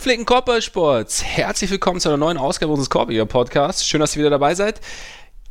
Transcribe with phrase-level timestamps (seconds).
[0.00, 3.86] Gepflegten Korbballsports, herzlich willkommen zu einer neuen Ausgabe unseres Korbiger Podcasts.
[3.86, 4.80] Schön, dass ihr wieder dabei seid.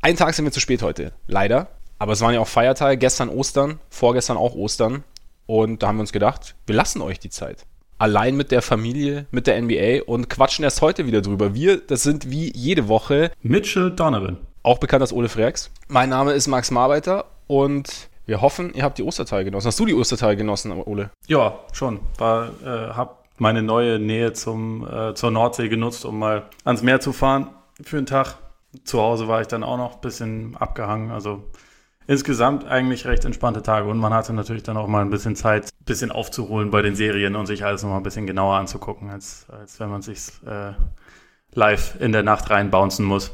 [0.02, 1.68] Einen Tag sind wir zu spät heute, leider.
[2.00, 5.04] Aber es waren ja auch Feiertage, gestern Ostern, vorgestern auch Ostern.
[5.46, 7.68] Und da haben wir uns gedacht, wir lassen euch die Zeit.
[8.00, 11.54] Allein mit der Familie, mit der NBA und quatschen erst heute wieder drüber.
[11.54, 14.38] Wir, das sind wie jede Woche Mitchell Donovan.
[14.64, 15.70] Auch bekannt als Ole Freaks.
[15.90, 19.68] Mein Name ist Max Marbeiter und wir hoffen, ihr habt die Ostertage genossen.
[19.68, 21.12] Hast du die Ostertage genossen, Ole?
[21.28, 22.00] Ja, schon.
[22.18, 27.00] War, äh, hab meine neue Nähe zum, äh, zur Nordsee genutzt, um mal ans Meer
[27.00, 27.50] zu fahren
[27.82, 28.38] für einen Tag.
[28.84, 31.12] Zu Hause war ich dann auch noch ein bisschen abgehangen.
[31.12, 31.44] Also
[32.08, 33.88] insgesamt eigentlich recht entspannte Tage.
[33.88, 36.96] Und man hatte natürlich dann auch mal ein bisschen Zeit, ein bisschen aufzuholen bei den
[36.96, 40.30] Serien und sich alles noch mal ein bisschen genauer anzugucken, als, als wenn man sich
[40.46, 40.74] äh,
[41.54, 43.32] live in der Nacht reinbouncen muss.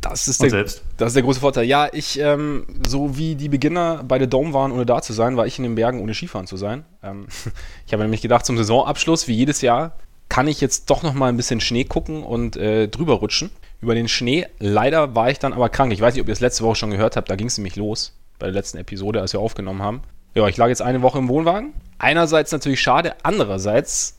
[0.00, 0.50] Das ist, der,
[0.96, 1.64] das ist der große Vorteil.
[1.64, 5.36] Ja, ich, ähm, so wie die Beginner bei der Dome waren, ohne da zu sein,
[5.36, 6.84] war ich in den Bergen, ohne Skifahren zu sein.
[7.04, 7.26] Ähm,
[7.86, 9.92] ich habe nämlich gedacht, zum Saisonabschluss, wie jedes Jahr,
[10.28, 13.94] kann ich jetzt doch noch mal ein bisschen Schnee gucken und äh, drüber rutschen über
[13.94, 14.46] den Schnee.
[14.58, 15.92] Leider war ich dann aber krank.
[15.92, 17.76] Ich weiß nicht, ob ihr es letzte Woche schon gehört habt, da ging es nämlich
[17.76, 20.02] los bei der letzten Episode, als wir aufgenommen haben.
[20.34, 21.74] Ja, ich lag jetzt eine Woche im Wohnwagen.
[21.98, 24.18] Einerseits natürlich schade, andererseits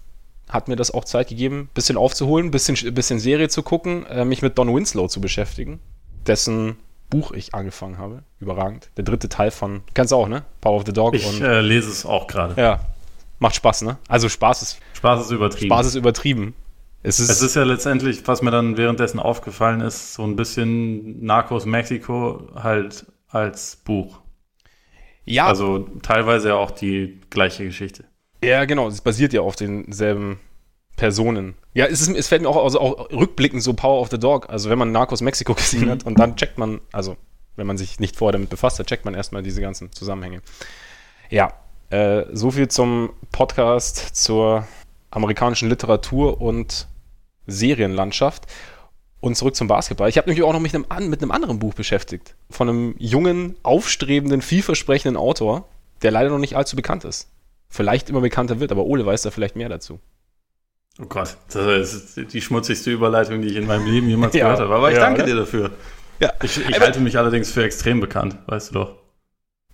[0.54, 4.06] hat mir das auch Zeit gegeben, ein bisschen aufzuholen, ein bisschen, bisschen Serie zu gucken,
[4.06, 5.80] äh, mich mit Don Winslow zu beschäftigen,
[6.28, 6.78] dessen
[7.10, 8.24] Buch ich angefangen habe.
[8.40, 8.90] Überragend.
[8.98, 10.44] Der dritte Teil von, kennst du auch, ne?
[10.62, 11.14] Power of the Dog.
[11.14, 12.60] Ich äh, lese es auch gerade.
[12.60, 12.80] Ja.
[13.40, 13.98] Macht Spaß, ne?
[14.08, 14.80] Also Spaß ist.
[14.94, 15.68] Spaß ist übertrieben.
[15.68, 16.56] Spaß ist übertrieben.
[17.06, 21.24] Es ist, es ist ja letztendlich, was mir dann währenddessen aufgefallen ist, so ein bisschen
[21.24, 24.20] Narcos Mexiko halt als Buch.
[25.26, 25.48] Ja.
[25.48, 28.06] Also teilweise ja auch die gleiche Geschichte.
[28.44, 28.88] Ja, genau.
[28.88, 30.40] Es basiert ja auf denselben
[30.96, 31.56] Personen.
[31.74, 34.50] Ja, es, ist, es fällt mir auch, also auch rückblickend so Power of the Dog.
[34.50, 37.18] Also, wenn man Narcos Mexiko gesehen hat und dann checkt man, also,
[37.56, 40.42] wenn man sich nicht vorher damit befasst hat, checkt man erstmal diese ganzen Zusammenhänge.
[41.30, 41.54] Ja,
[41.90, 44.68] äh, so viel zum Podcast zur
[45.12, 46.88] amerikanischen Literatur und
[47.48, 48.46] Serienlandschaft.
[49.20, 50.10] Und zurück zum Basketball.
[50.10, 52.36] Ich habe mich auch noch mit einem, mit einem anderen Buch beschäftigt.
[52.50, 55.66] Von einem jungen, aufstrebenden, vielversprechenden Autor,
[56.02, 57.30] der leider noch nicht allzu bekannt ist
[57.74, 60.00] vielleicht immer bekannter wird, aber Ole weiß da vielleicht mehr dazu.
[61.02, 64.60] Oh Gott, das ist die schmutzigste Überleitung, die ich in meinem Leben jemals ja, gehört
[64.60, 64.76] habe.
[64.76, 65.32] Aber ich ja, danke oder?
[65.32, 65.72] dir dafür.
[66.20, 66.32] Ja.
[66.44, 68.96] Ich, ich halte mich allerdings für extrem bekannt, weißt du doch.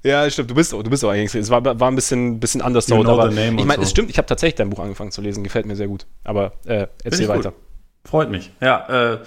[0.01, 0.49] Ja, stimmt.
[0.49, 1.35] Du bist, du bist auch eigentlich.
[1.35, 2.95] Es war, war ein bisschen, bisschen anders so.
[3.03, 3.81] Aber ich meine, so.
[3.81, 4.09] es stimmt.
[4.09, 5.43] Ich habe tatsächlich dein Buch angefangen zu lesen.
[5.43, 6.07] Gefällt mir sehr gut.
[6.23, 7.51] Aber äh, erzähl weiter.
[7.51, 7.59] Gut.
[8.05, 8.53] Freut mich.
[8.61, 9.19] Ja, äh,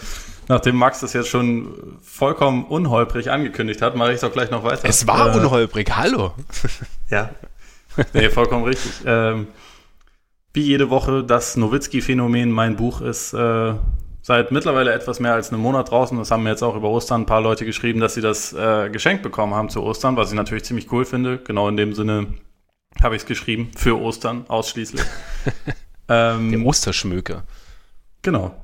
[0.49, 4.89] nachdem Max das jetzt schon vollkommen unholprig angekündigt hat, mache ich doch gleich noch weiter.
[4.89, 5.95] Es war äh, unholprig.
[5.95, 6.33] Hallo.
[7.11, 7.29] Ja,
[8.13, 8.93] nee, vollkommen richtig.
[9.07, 9.49] Ähm,
[10.53, 12.51] wie jede Woche das Nowitzki-Phänomen.
[12.51, 13.75] Mein Buch ist äh,
[14.21, 16.17] seit mittlerweile etwas mehr als einem Monat draußen.
[16.19, 18.91] Das haben mir jetzt auch über Ostern ein paar Leute geschrieben, dass sie das äh,
[18.91, 21.39] geschenkt bekommen haben zu Ostern, was ich natürlich ziemlich cool finde.
[21.39, 22.29] Genau in dem Sinne
[23.03, 23.71] habe ich es geschrieben.
[23.77, 25.03] Für Ostern ausschließlich.
[26.09, 27.45] ähm, Der Osterschmöker.
[28.21, 28.55] Genau.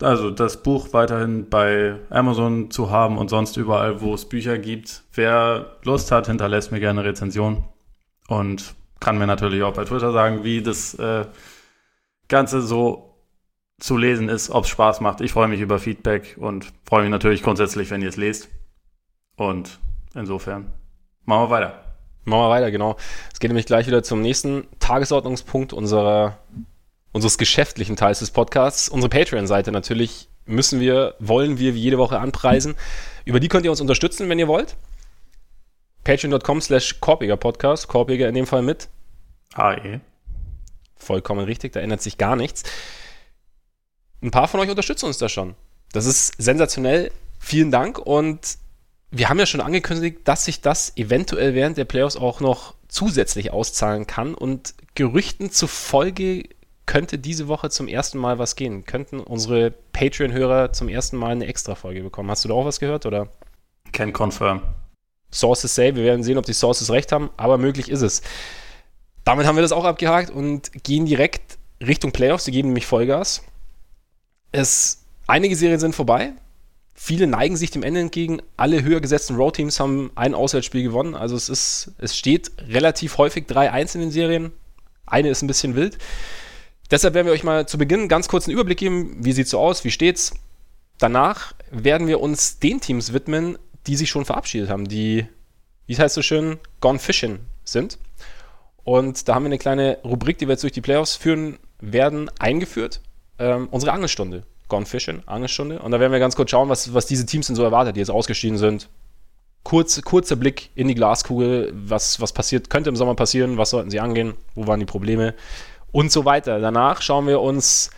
[0.00, 5.02] Also das Buch weiterhin bei Amazon zu haben und sonst überall, wo es Bücher gibt.
[5.14, 7.64] Wer Lust hat, hinterlässt mir gerne Rezension
[8.32, 11.26] und kann mir natürlich auch bei Twitter sagen, wie das äh,
[12.28, 13.18] Ganze so
[13.78, 15.20] zu lesen ist, ob es Spaß macht.
[15.20, 18.48] Ich freue mich über Feedback und freue mich natürlich grundsätzlich, wenn ihr es lest.
[19.36, 19.78] Und
[20.14, 20.72] insofern
[21.26, 21.84] machen wir weiter.
[22.24, 22.96] Machen wir weiter, genau.
[23.34, 26.38] Es geht nämlich gleich wieder zum nächsten Tagesordnungspunkt unserer,
[27.12, 28.88] unseres geschäftlichen Teils des Podcasts.
[28.88, 32.76] Unsere Patreon-Seite natürlich müssen wir, wollen wir wie jede Woche anpreisen.
[33.26, 34.76] Über die könnt ihr uns unterstützen, wenn ihr wollt
[36.04, 37.88] patreon.com slash Korpiger Podcast.
[37.88, 38.88] Korpiger in dem Fall mit
[39.54, 40.00] AE.
[40.96, 42.62] Vollkommen richtig, da ändert sich gar nichts.
[44.22, 45.54] Ein paar von euch unterstützen uns da schon.
[45.92, 47.10] Das ist sensationell.
[47.38, 48.58] Vielen Dank und
[49.10, 53.52] wir haben ja schon angekündigt, dass sich das eventuell während der Playoffs auch noch zusätzlich
[53.52, 56.44] auszahlen kann und Gerüchten zufolge
[56.86, 58.84] könnte diese Woche zum ersten Mal was gehen.
[58.84, 62.30] Könnten unsere Patreon-Hörer zum ersten Mal eine Extra-Folge bekommen.
[62.30, 63.28] Hast du da auch was gehört, oder?
[63.92, 64.62] Can confirm.
[65.32, 65.94] Sources say.
[65.94, 68.22] Wir werden sehen, ob die Sources recht haben, aber möglich ist es.
[69.24, 72.44] Damit haben wir das auch abgehakt und gehen direkt Richtung Playoffs.
[72.44, 73.42] Sie geben nämlich Vollgas.
[74.50, 76.32] Es, einige Serien sind vorbei.
[76.94, 78.42] Viele neigen sich dem Ende entgegen.
[78.56, 81.14] Alle höher gesetzten Road-Teams haben ein Auswärtsspiel gewonnen.
[81.14, 84.52] Also es ist, es steht relativ häufig 3-1 in den Serien.
[85.06, 85.98] Eine ist ein bisschen wild.
[86.90, 89.16] Deshalb werden wir euch mal zu Beginn ganz kurz einen Überblick geben.
[89.20, 89.82] Wie sieht es so aus?
[89.84, 90.34] Wie steht's?
[90.98, 95.26] Danach werden wir uns den Teams widmen, die sich schon verabschiedet haben, die,
[95.86, 97.98] wie heißt so schön, gone fishing sind.
[98.84, 102.30] Und da haben wir eine kleine Rubrik, die wir jetzt durch die Playoffs führen werden,
[102.38, 103.00] eingeführt.
[103.38, 104.44] Ähm, unsere Angelstunde.
[104.68, 105.80] Gone Fishing, Angelstunde.
[105.80, 108.00] Und da werden wir ganz kurz schauen, was, was diese Teams denn so erwartet, die
[108.00, 108.88] jetzt ausgestiegen sind.
[109.64, 113.90] Kurz, kurzer Blick in die Glaskugel, was, was passiert, könnte im Sommer passieren, was sollten
[113.90, 115.34] sie angehen, wo waren die Probleme
[115.92, 116.58] und so weiter.
[116.58, 117.90] Danach schauen wir uns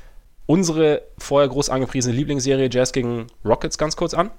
[0.47, 4.31] unsere vorher groß angepriesene Lieblingsserie Jazz gegen Rockets ganz kurz an.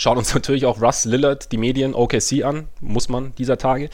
[0.00, 3.90] Schauen uns natürlich auch Russ Lillard, die Medien, OKC an, muss man dieser Tage.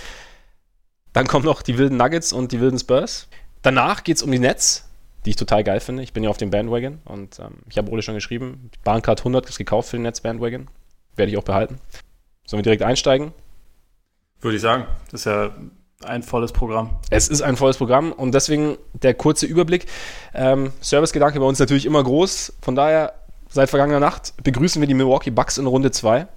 [1.12, 3.26] Dann kommen noch die wilden Nuggets und die wilden Spurs.
[3.62, 4.88] Danach geht es um die Nets,
[5.24, 6.04] die ich total geil finde.
[6.04, 9.48] Ich bin ja auf dem Bandwagon und ähm, ich habe Ole schon geschrieben, Bahncard 100
[9.48, 10.68] ist gekauft für den Nets Bandwagon.
[11.16, 11.80] Werde ich auch behalten.
[12.46, 13.32] Sollen wir direkt einsteigen?
[14.40, 14.86] Würde ich sagen.
[15.10, 15.50] Das ist ja
[16.04, 17.00] ein volles Programm.
[17.10, 19.86] Es ist ein volles Programm und deswegen der kurze Überblick.
[20.34, 22.52] Ähm, Servicegedanke bei uns natürlich immer groß.
[22.62, 23.14] Von daher,
[23.56, 26.28] seit vergangener Nacht begrüßen wir die Milwaukee Bucks in Runde 2.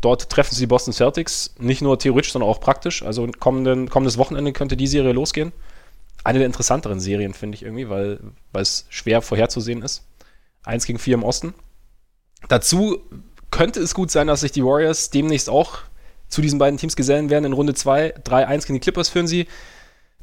[0.00, 3.02] Dort treffen sie die Boston Celtics, nicht nur theoretisch, sondern auch praktisch.
[3.02, 5.52] Also kommenden, kommendes Wochenende könnte die Serie losgehen.
[6.22, 8.20] Eine der interessanteren Serien, finde ich irgendwie, weil,
[8.52, 10.04] weil es schwer vorherzusehen ist.
[10.64, 11.54] Eins gegen vier im Osten.
[12.48, 13.00] Dazu
[13.50, 15.78] könnte es gut sein, dass sich die Warriors demnächst auch
[16.28, 18.16] zu diesen beiden Teams gesellen werden in Runde 2.
[18.16, 19.46] 3-1 gegen die Clippers führen sie.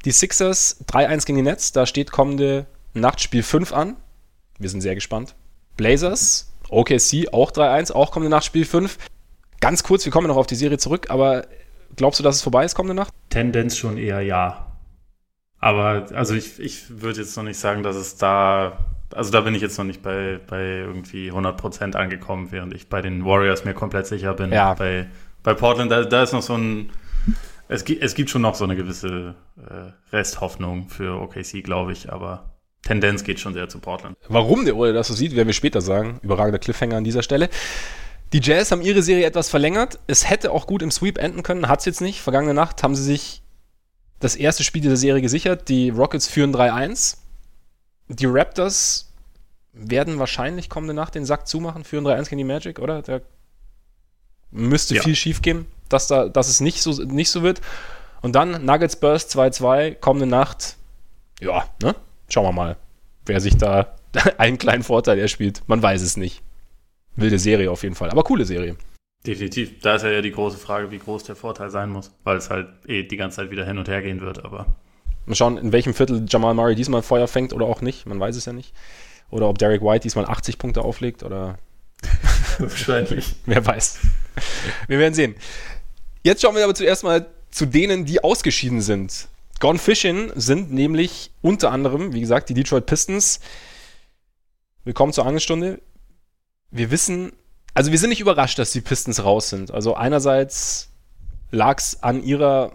[0.04, 1.72] Die Sixers 3-1 gegen die Nets.
[1.72, 3.96] Da steht kommende Nacht Spiel 5 an.
[4.58, 5.34] Wir sind sehr gespannt.
[5.76, 8.98] Blazers, OKC auch 3-1, auch kommende Nacht Spiel 5.
[9.60, 11.46] Ganz kurz, wir kommen noch auf die Serie zurück, aber
[11.96, 13.12] glaubst du, dass es vorbei ist kommende Nacht?
[13.30, 14.66] Tendenz schon eher ja.
[15.58, 18.78] Aber also ich, ich würde jetzt noch nicht sagen, dass es da,
[19.14, 23.00] also da bin ich jetzt noch nicht bei, bei irgendwie 100% angekommen, während ich bei
[23.00, 24.52] den Warriors mir komplett sicher bin.
[24.52, 24.74] Ja.
[24.74, 25.06] Bei
[25.44, 26.90] bei Portland, da, da ist noch so ein.
[27.68, 32.12] Es gibt, es gibt schon noch so eine gewisse äh, Resthoffnung für OKC, glaube ich,
[32.12, 32.53] aber
[32.84, 34.16] Tendenz geht schon sehr zu Portland.
[34.28, 36.20] Warum der Ole das so sieht, werden wir später sagen.
[36.22, 37.48] Überragender Cliffhanger an dieser Stelle.
[38.32, 39.98] Die Jazz haben ihre Serie etwas verlängert.
[40.06, 42.20] Es hätte auch gut im Sweep enden können, hat es jetzt nicht.
[42.20, 43.42] Vergangene Nacht haben sie sich
[44.20, 45.68] das erste Spiel dieser Serie gesichert.
[45.68, 47.18] Die Rockets führen 3-1.
[48.08, 49.12] Die Raptors
[49.72, 53.02] werden wahrscheinlich kommende Nacht den Sack zumachen, führen 3-1 gegen die Magic, oder?
[53.02, 53.20] Da
[54.50, 55.02] müsste ja.
[55.02, 57.60] viel schief gehen, dass, da, dass es nicht so, nicht so wird.
[58.20, 60.76] Und dann Nuggets Burst 2-2, kommende Nacht.
[61.40, 61.94] Ja, ne?
[62.28, 62.76] Schauen wir mal,
[63.26, 63.96] wer sich da
[64.38, 65.62] einen kleinen Vorteil erspielt.
[65.66, 66.42] Man weiß es nicht.
[67.16, 68.76] Wilde Serie auf jeden Fall, aber coole Serie.
[69.26, 69.80] Definitiv.
[69.80, 72.68] Da ist ja die große Frage, wie groß der Vorteil sein muss, weil es halt
[72.86, 74.66] eh die ganze Zeit wieder hin und her gehen wird, aber.
[75.26, 78.04] Mal schauen, in welchem Viertel Jamal Murray diesmal Feuer fängt oder auch nicht.
[78.04, 78.74] Man weiß es ja nicht.
[79.30, 81.58] Oder ob Derek White diesmal 80 Punkte auflegt oder.
[82.58, 83.34] Wahrscheinlich.
[83.46, 84.00] Wer weiß.
[84.88, 85.34] Wir werden sehen.
[86.22, 89.28] Jetzt schauen wir aber zuerst mal zu denen, die ausgeschieden sind.
[89.60, 93.40] Gone Fishing sind nämlich unter anderem, wie gesagt, die Detroit Pistons.
[94.84, 95.80] Willkommen zur Angelstunde.
[96.70, 97.32] Wir wissen,
[97.72, 99.70] also wir sind nicht überrascht, dass die Pistons raus sind.
[99.70, 100.90] Also einerseits
[101.50, 102.72] lag es an ihrer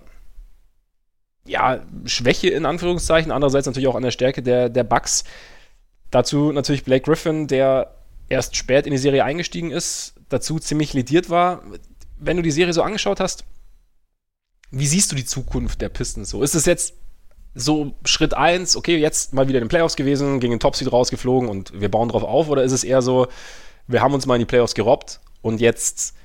[1.45, 5.25] ja, Schwäche in Anführungszeichen, andererseits natürlich auch an der Stärke der, der Bucks.
[6.11, 7.93] Dazu natürlich Blake Griffin, der
[8.29, 11.61] erst spät in die Serie eingestiegen ist, dazu ziemlich lediert war.
[12.17, 13.43] Wenn du die Serie so angeschaut hast,
[14.71, 16.43] wie siehst du die Zukunft der Pistons so?
[16.43, 16.93] Ist es jetzt
[17.55, 21.49] so Schritt 1, okay, jetzt mal wieder in den Playoffs gewesen, gegen den Topseed rausgeflogen
[21.49, 22.49] und wir bauen drauf auf?
[22.49, 23.27] Oder ist es eher so,
[23.87, 26.15] wir haben uns mal in die Playoffs gerobbt und jetzt,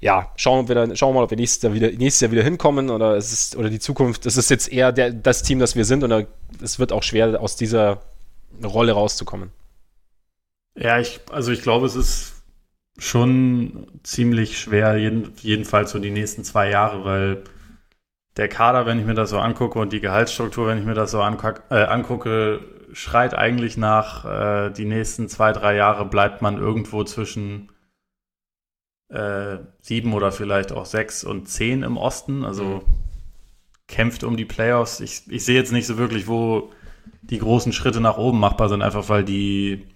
[0.00, 2.44] ja, schauen, wir dann, schauen wir mal, ob wir nächstes Jahr wieder, nächstes Jahr wieder
[2.44, 5.76] hinkommen oder ist es, oder die Zukunft, ist es jetzt eher der, das Team, das
[5.76, 6.26] wir sind oder
[6.62, 8.02] es wird auch schwer, aus dieser
[8.62, 9.50] Rolle rauszukommen?
[10.76, 12.34] Ja, ich, also ich glaube, es ist
[12.98, 17.42] schon ziemlich schwer, jeden, jedenfalls so die nächsten zwei Jahre, weil
[18.36, 21.10] der Kader, wenn ich mir das so angucke und die Gehaltsstruktur, wenn ich mir das
[21.10, 22.60] so angucke, äh, angucke
[22.92, 27.70] schreit eigentlich nach, äh, die nächsten zwei, drei Jahre bleibt man irgendwo zwischen
[29.08, 32.44] äh, sieben oder vielleicht auch sechs und zehn im Osten.
[32.44, 32.82] Also mhm.
[33.88, 35.00] kämpft um die Playoffs.
[35.00, 36.70] Ich, ich sehe jetzt nicht so wirklich, wo
[37.22, 39.86] die großen Schritte nach oben machbar sind, einfach weil die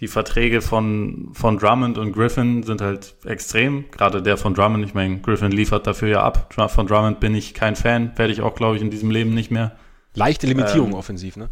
[0.00, 3.84] die Verträge von, von Drummond und Griffin sind halt extrem.
[3.92, 6.52] Gerade der von Drummond, ich meine, Griffin liefert dafür ja ab.
[6.68, 9.50] Von Drummond bin ich kein Fan, werde ich auch, glaube ich, in diesem Leben nicht
[9.50, 9.76] mehr.
[10.14, 11.48] Leichte Limitierung ähm, offensiv, ne?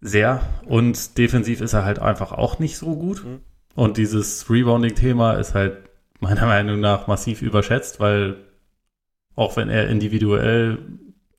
[0.00, 0.42] Sehr.
[0.66, 3.24] Und defensiv ist er halt einfach auch nicht so gut.
[3.24, 3.40] Mhm.
[3.74, 5.78] Und dieses Rebounding-Thema ist halt
[6.20, 8.36] meiner Meinung nach massiv überschätzt, weil
[9.34, 10.78] auch wenn er individuell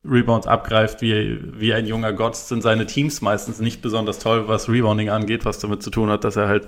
[0.08, 4.70] Rebounds abgreift wie, wie ein junger Gott, sind seine Teams meistens nicht besonders toll, was
[4.70, 6.68] Rebounding angeht, was damit zu tun hat, dass er halt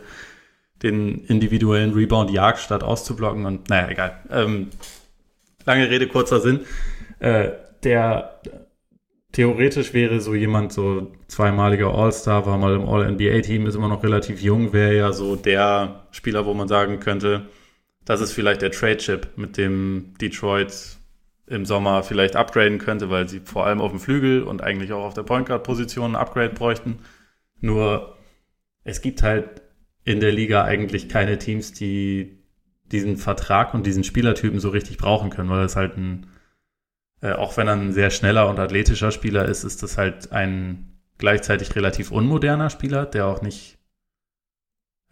[0.84, 3.46] den individuellen Rebound jagt, statt auszublocken.
[3.46, 4.20] Und naja, egal.
[4.32, 4.70] Ähm,
[5.66, 6.62] lange Rede, kurzer Sinn.
[7.20, 7.52] Äh,
[7.84, 8.42] der
[9.32, 14.42] theoretisch wäre so jemand, so zweimaliger All-Star, war mal im All-NBA-Team, ist immer noch relativ
[14.42, 17.48] jung, wäre ja so der Spieler, wo man sagen könnte,
[18.06, 20.97] das ist vielleicht der Trade-Chip, mit dem Detroit
[21.48, 25.06] im Sommer vielleicht upgraden könnte, weil sie vor allem auf dem Flügel und eigentlich auch
[25.06, 27.00] auf der Point Guard Position ein Upgrade bräuchten.
[27.60, 28.18] Nur
[28.84, 29.62] es gibt halt
[30.04, 32.44] in der Liga eigentlich keine Teams, die
[32.92, 36.28] diesen Vertrag und diesen Spielertypen so richtig brauchen können, weil es halt ein
[37.22, 41.00] äh, auch wenn er ein sehr schneller und athletischer Spieler ist, ist das halt ein
[41.18, 43.77] gleichzeitig relativ unmoderner Spieler, der auch nicht,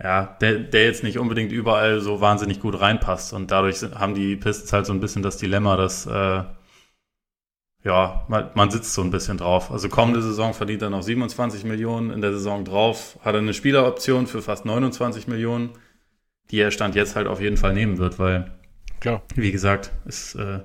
[0.02, 3.34] ja, der, der jetzt nicht unbedingt überall so wahnsinnig gut reinpasst.
[3.34, 6.44] Und dadurch haben die Pistons halt so ein bisschen das Dilemma, dass, äh,
[7.84, 9.72] ja, man, man sitzt so ein bisschen drauf.
[9.72, 13.54] Also kommende Saison verdient er noch 27 Millionen, in der Saison drauf hat er eine
[13.54, 15.70] Spieleroption für fast 29 Millionen,
[16.52, 18.52] die er Stand jetzt halt auf jeden Fall nehmen wird, weil,
[19.00, 19.22] Klar.
[19.36, 20.62] wie gesagt, ist, äh,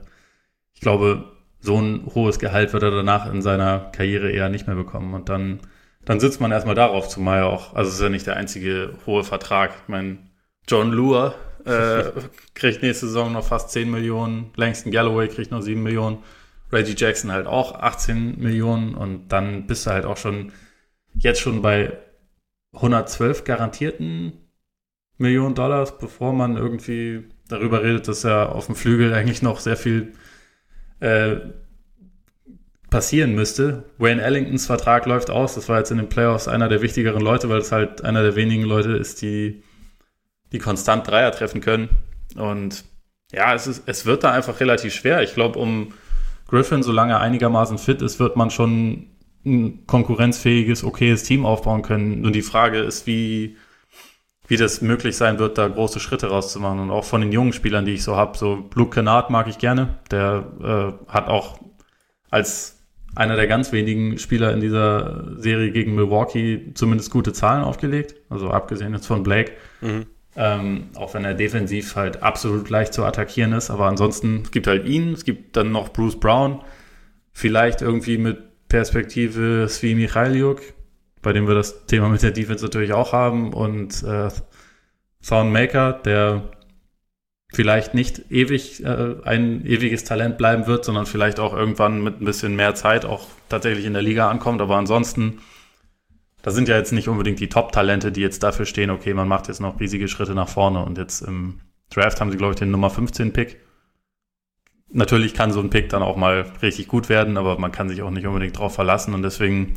[0.75, 4.76] ich glaube, so ein hohes Gehalt wird er danach in seiner Karriere eher nicht mehr
[4.76, 5.14] bekommen.
[5.14, 5.60] Und dann,
[6.04, 8.95] dann sitzt man erstmal darauf, zumal ja auch, also es ist ja nicht der einzige
[9.07, 9.73] hohe Vertrag.
[9.83, 10.19] Ich meine,
[10.66, 12.04] John Lure äh,
[12.54, 16.23] kriegt nächste Saison noch fast 10 Millionen, Langston Galloway kriegt noch 7 Millionen,
[16.73, 20.52] Reggie Jackson halt auch 18 Millionen und dann bist du halt auch schon
[21.14, 21.99] jetzt schon bei
[22.73, 24.33] 112 garantierten
[25.19, 29.76] Millionen Dollars, bevor man irgendwie darüber redet, dass ja auf dem Flügel eigentlich noch sehr
[29.76, 30.12] viel
[31.00, 31.37] äh,
[32.90, 33.85] passieren müsste.
[33.99, 35.54] Wayne Ellingtons Vertrag läuft aus.
[35.54, 38.37] Das war jetzt in den Playoffs einer der wichtigeren Leute, weil es halt einer der
[38.37, 39.62] wenigen Leute ist, die,
[40.52, 41.88] die konstant Dreier treffen können.
[42.37, 42.85] Und
[43.32, 45.23] ja, es, ist, es wird da einfach relativ schwer.
[45.23, 45.94] Ich glaube, um
[46.49, 49.06] Griffin, solange er einigermaßen fit ist, wird man schon
[49.47, 52.26] ein konkurrenzfähiges, okayes Team aufbauen können.
[52.26, 53.56] Und die Frage ist, wie,
[54.49, 56.80] wie das möglich sein wird, da große Schritte rauszumachen.
[56.80, 59.59] Und auch von den jungen Spielern, die ich so habe, so Luke Kennard mag ich
[59.59, 60.00] gerne.
[60.11, 61.61] Der äh, hat auch
[62.30, 62.79] als
[63.20, 68.14] einer der ganz wenigen Spieler in dieser Serie gegen Milwaukee zumindest gute Zahlen aufgelegt.
[68.30, 69.52] Also abgesehen jetzt von Blake.
[69.82, 70.06] Mhm.
[70.36, 73.68] Ähm, auch wenn er defensiv halt absolut leicht zu attackieren ist.
[73.68, 76.62] Aber ansonsten, es gibt halt ihn, es gibt dann noch Bruce Brown.
[77.32, 80.62] Vielleicht irgendwie mit Perspektive Svi Michailiuk,
[81.20, 83.52] bei dem wir das Thema mit der Defense natürlich auch haben.
[83.52, 84.30] Und äh,
[85.20, 86.50] Soundmaker, der
[87.52, 92.25] vielleicht nicht ewig äh, ein ewiges Talent bleiben wird, sondern vielleicht auch irgendwann mit ein
[92.25, 94.61] bisschen mehr Zeit auch tatsächlich in der Liga ankommt.
[94.61, 95.40] Aber ansonsten,
[96.42, 99.49] da sind ja jetzt nicht unbedingt die Top-Talente, die jetzt dafür stehen, okay, man macht
[99.49, 100.85] jetzt noch riesige Schritte nach vorne.
[100.85, 103.61] Und jetzt im Draft haben sie, glaube ich, den Nummer 15-Pick.
[104.92, 108.02] Natürlich kann so ein Pick dann auch mal richtig gut werden, aber man kann sich
[108.02, 109.14] auch nicht unbedingt drauf verlassen.
[109.14, 109.75] Und deswegen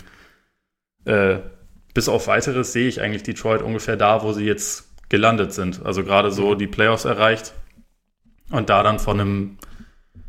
[1.06, 1.38] äh,
[1.94, 5.86] bis auf weiteres sehe ich eigentlich Detroit ungefähr da, wo sie jetzt gelandet sind.
[5.86, 6.60] Also gerade so mhm.
[6.60, 7.54] die Playoffs erreicht
[8.54, 9.58] und da dann von einem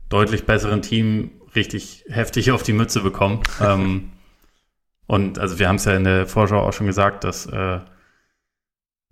[0.08, 3.40] deutlich besseren Team richtig heftig auf die Mütze bekommen.
[3.60, 4.10] ähm,
[5.06, 7.80] und also wir haben es ja in der Vorschau auch schon gesagt, dass äh,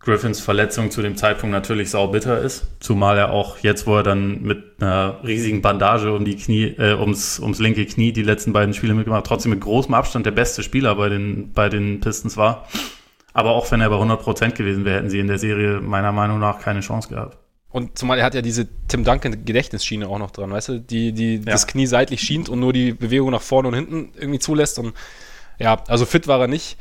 [0.01, 4.43] Griffins Verletzung zu dem Zeitpunkt natürlich saubitter ist, zumal er auch jetzt, wo er dann
[4.43, 8.75] mit einer riesigen Bandage um die Knie, äh, ums, ums linke Knie die letzten beiden
[8.75, 12.67] Spiele mitgemacht, trotzdem mit großem Abstand der beste Spieler bei den, bei den Pistons war.
[13.35, 16.13] Aber auch wenn er bei 100 Prozent gewesen wäre, hätten sie in der Serie meiner
[16.13, 17.39] Meinung nach keine Chance gehabt.
[17.73, 21.13] Und zumal er hat ja diese Tim Duncan Gedächtnisschiene auch noch dran, weißt du, die,
[21.13, 21.43] die ja.
[21.45, 24.95] das Knie seitlich schient und nur die Bewegung nach vorne und hinten irgendwie zulässt und
[25.59, 26.77] ja, also fit war er nicht.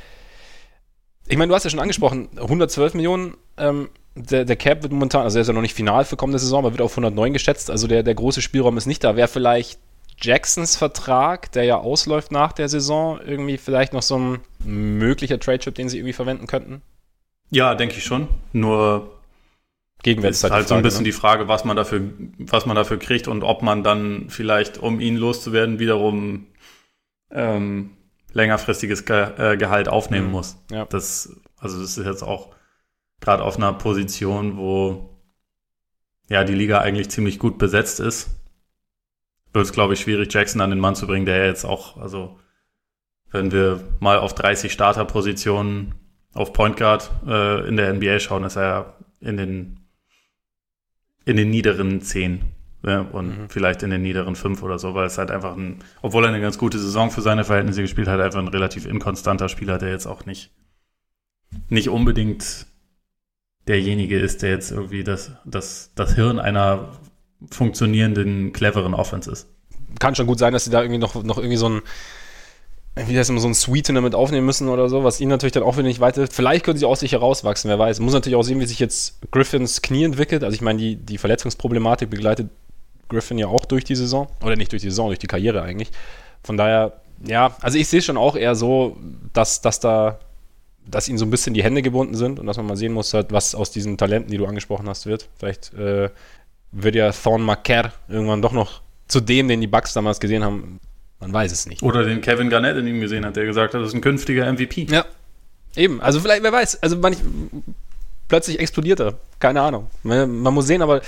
[1.28, 5.24] Ich meine, du hast ja schon angesprochen, 112 Millionen, ähm, der, der Cap wird momentan,
[5.24, 7.72] also er ist ja noch nicht final für kommende Saison, aber wird auf 109 geschätzt,
[7.72, 9.16] also der, der große Spielraum ist nicht da.
[9.16, 9.80] Wäre vielleicht
[10.20, 15.74] Jacksons Vertrag, der ja ausläuft nach der Saison, irgendwie vielleicht noch so ein möglicher Trade-Chip,
[15.74, 16.82] den sie irgendwie verwenden könnten?
[17.50, 18.28] Ja, denke ich schon.
[18.52, 19.21] Nur
[20.04, 21.06] Gegenwärtig ist halt, halt Frage, so ein bisschen ne?
[21.06, 22.02] die Frage, was man dafür,
[22.40, 26.48] was man dafür kriegt und ob man dann vielleicht, um ihn loszuwerden, wiederum
[27.30, 27.92] ähm,
[28.34, 30.32] längerfristiges Ge äh, Gehalt aufnehmen mhm.
[30.32, 30.58] muss.
[30.72, 30.86] Ja.
[30.86, 32.50] Das, also das ist jetzt auch
[33.20, 35.10] gerade auf einer Position, wo
[36.30, 38.30] ja die Liga eigentlich ziemlich gut besetzt ist,
[39.54, 42.40] wird es, glaube ich, schwierig, Jackson an den Mann zu bringen, der jetzt auch, also
[43.32, 45.94] wenn wir mal auf 30 Starterpositionen
[46.34, 49.81] auf Point Guard äh, in der NBA schauen, ist er in den
[51.32, 52.42] in den niederen 10
[52.84, 53.50] ja, und mhm.
[53.50, 56.42] vielleicht in den niederen fünf oder so, weil es halt einfach ein, obwohl er eine
[56.42, 60.08] ganz gute Saison für seine Verhältnisse gespielt hat, einfach ein relativ inkonstanter Spieler, der jetzt
[60.08, 60.52] auch nicht,
[61.70, 62.66] nicht unbedingt
[63.68, 66.90] derjenige ist, der jetzt irgendwie das, das, das Hirn einer
[67.52, 69.48] funktionierenden, cleveren Offense ist.
[70.00, 71.82] Kann schon gut sein, dass sie da irgendwie noch, noch irgendwie so ein,
[72.96, 75.78] wie heißt so ein Sweetener mit aufnehmen müssen oder so, was ihn natürlich dann auch
[75.78, 76.28] wieder nicht weiter.
[76.28, 78.00] Vielleicht können sie aus sich herauswachsen, wer weiß.
[78.02, 80.44] Muss natürlich auch sehen, wie sich jetzt Griffins Knie entwickelt.
[80.44, 82.50] Also ich meine, die, die Verletzungsproblematik begleitet
[83.08, 84.28] Griffin ja auch durch die Saison.
[84.44, 85.92] Oder nicht durch die Saison, durch die Karriere eigentlich.
[86.44, 88.98] Von daher, ja, also ich sehe schon auch eher so,
[89.32, 90.20] dass, dass da,
[90.86, 93.14] dass ihnen so ein bisschen die Hände gebunden sind und dass man mal sehen muss,
[93.14, 95.30] halt, was aus diesen Talenten, die du angesprochen hast, wird.
[95.38, 96.10] Vielleicht äh,
[96.72, 100.80] wird ja Thorn Macker irgendwann doch noch zu dem, den die Bucks damals gesehen haben.
[101.22, 101.84] Man weiß es nicht.
[101.84, 104.52] Oder den Kevin Garnett in ihm gesehen hat, der gesagt hat, das ist ein künftiger
[104.52, 104.88] MVP.
[104.90, 105.06] Ja.
[105.76, 107.16] Eben, also vielleicht, wer weiß, also man,
[108.28, 109.14] plötzlich explodiert er.
[109.40, 109.88] Keine Ahnung.
[110.04, 111.02] Man, man muss sehen, aber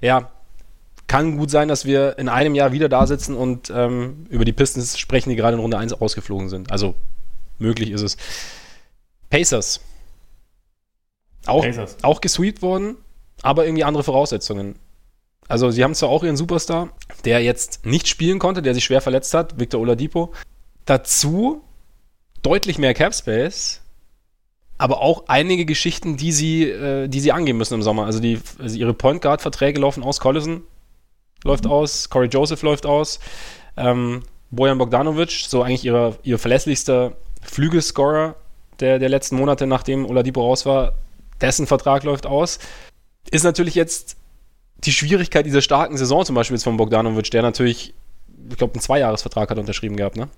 [0.00, 0.30] ja,
[1.08, 4.52] kann gut sein, dass wir in einem Jahr wieder da sitzen und ähm, über die
[4.52, 6.70] Pistons sprechen, die gerade in Runde 1 ausgeflogen sind.
[6.70, 6.94] Also
[7.58, 8.16] möglich ist es.
[9.30, 9.80] Pacers.
[11.46, 11.96] Auch, Pacers.
[12.02, 12.96] auch gesweept worden,
[13.42, 14.76] aber irgendwie andere Voraussetzungen.
[15.46, 16.90] Also sie haben zwar auch ihren Superstar,
[17.24, 20.32] der jetzt nicht spielen konnte, der sich schwer verletzt hat, Victor Oladipo.
[20.84, 21.62] Dazu
[22.42, 23.80] deutlich mehr Cap Space,
[24.76, 28.06] aber auch einige Geschichten, die sie, äh, die sie angehen müssen im Sommer.
[28.06, 30.20] Also, die, also ihre Point Guard Verträge laufen aus.
[30.20, 30.62] Collison
[31.44, 31.72] läuft mhm.
[31.72, 33.20] aus, Corey Joseph läuft aus,
[33.76, 38.36] ähm, Bojan Bogdanovic, so eigentlich ihre, ihr verlässlichster Flügelscorer
[38.80, 40.94] der, der letzten Monate, nachdem Oladipo raus war,
[41.40, 42.58] dessen Vertrag läuft aus.
[43.30, 44.16] Ist natürlich jetzt
[44.84, 47.94] die Schwierigkeit dieser starken Saison zum Beispiel jetzt von Bogdanovic, der natürlich,
[48.50, 50.28] ich glaube, einen Zweijahresvertrag hat unterschrieben gehabt, ne?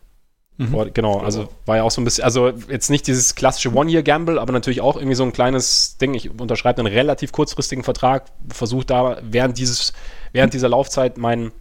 [0.60, 0.90] Mhm.
[0.92, 4.52] Genau, also war ja auch so ein bisschen, also jetzt nicht dieses klassische One-Year-Gamble, aber
[4.52, 6.12] natürlich auch irgendwie so ein kleines Ding.
[6.12, 9.94] Ich unterschreibe einen relativ kurzfristigen Vertrag, versuche da während dieses,
[10.32, 11.52] während dieser Laufzeit meinen,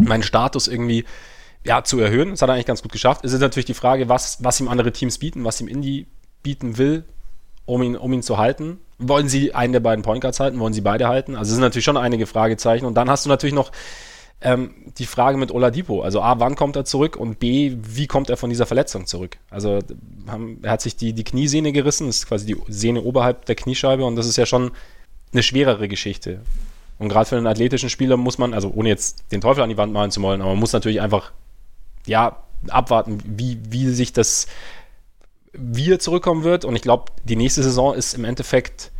[0.00, 1.04] meinen Status irgendwie
[1.62, 2.30] ja, zu erhöhen.
[2.30, 3.22] Das hat er eigentlich ganz gut geschafft.
[3.22, 6.06] Es ist natürlich die Frage, was, was ihm andere Teams bieten, was ihm Indie
[6.42, 7.04] bieten will,
[7.66, 8.78] um ihn, um ihn zu halten.
[9.08, 10.58] Wollen sie einen der beiden Point Guards halten?
[10.58, 11.36] Wollen sie beide halten?
[11.36, 12.86] Also es sind natürlich schon einige Fragezeichen.
[12.86, 13.72] Und dann hast du natürlich noch
[14.40, 16.02] ähm, die Frage mit Oladipo.
[16.02, 17.16] Also A, wann kommt er zurück?
[17.16, 19.38] Und B, wie kommt er von dieser Verletzung zurück?
[19.50, 19.80] Also
[20.26, 23.54] haben, er hat sich die, die Kniesehne gerissen, das ist quasi die Sehne oberhalb der
[23.54, 24.72] Kniescheibe und das ist ja schon
[25.32, 26.40] eine schwerere Geschichte.
[26.98, 29.76] Und gerade für einen athletischen Spieler muss man, also ohne jetzt den Teufel an die
[29.76, 31.32] Wand malen zu wollen, aber man muss natürlich einfach,
[32.06, 32.36] ja,
[32.68, 34.46] abwarten, wie, wie sich das,
[35.52, 36.64] wie er zurückkommen wird.
[36.64, 38.90] Und ich glaube, die nächste Saison ist im Endeffekt,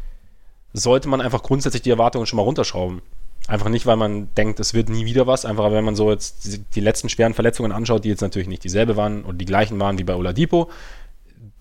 [0.72, 3.02] sollte man einfach grundsätzlich die Erwartungen schon mal runterschrauben.
[3.48, 6.60] Einfach nicht, weil man denkt, es wird nie wieder was, einfach wenn man so jetzt
[6.74, 9.98] die letzten schweren Verletzungen anschaut, die jetzt natürlich nicht dieselbe waren oder die gleichen waren
[9.98, 10.70] wie bei Oladipo,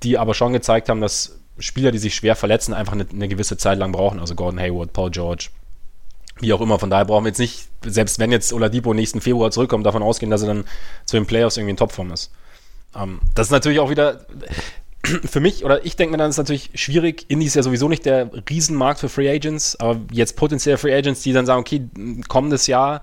[0.04, 3.58] die aber schon gezeigt haben, dass Spieler, die sich schwer verletzen, einfach eine, eine gewisse
[3.58, 4.20] Zeit lang brauchen.
[4.20, 5.50] Also Gordon Hayward, Paul George,
[6.40, 6.78] wie auch immer.
[6.78, 10.30] Von daher brauchen wir jetzt nicht, selbst wenn jetzt Oladipo nächsten Februar zurückkommt, davon ausgehen,
[10.30, 10.66] dass er dann
[11.06, 12.32] zu den Playoffs irgendwie in Topform ist.
[12.96, 14.26] Ähm, das ist natürlich auch wieder,
[15.04, 17.26] für mich, oder ich denke mir dann, ist natürlich schwierig.
[17.28, 21.22] Indie ist ja sowieso nicht der Riesenmarkt für Free Agents, aber jetzt potenziell Free Agents,
[21.22, 21.90] die dann sagen, okay,
[22.28, 23.02] kommendes Jahr,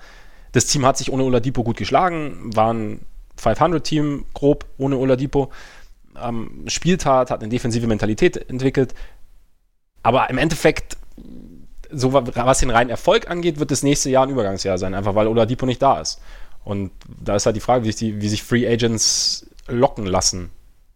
[0.53, 3.01] das Team hat sich ohne Oladipo gut geschlagen, war ein
[3.41, 5.51] 500-Team grob ohne Oladipo,
[6.21, 8.95] ähm, spielt hart, hat eine defensive Mentalität entwickelt,
[10.03, 10.97] aber im Endeffekt,
[11.91, 15.27] so was den reinen Erfolg angeht, wird das nächste Jahr ein Übergangsjahr sein, einfach weil
[15.27, 16.21] Oladipo nicht da ist.
[16.65, 16.91] Und
[17.23, 20.51] da ist halt die Frage, wie sich, die, wie sich Free Agents locken lassen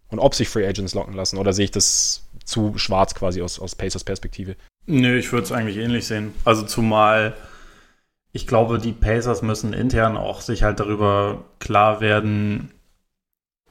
[0.09, 1.37] und ob sich Free Agents locken lassen.
[1.37, 4.55] Oder sehe ich das zu schwarz quasi aus, aus Pacers Perspektive?
[4.85, 6.33] Nö, ich würde es eigentlich ähnlich sehen.
[6.43, 7.35] Also zumal
[8.33, 12.71] ich glaube, die Pacers müssen intern auch sich halt darüber klar werden,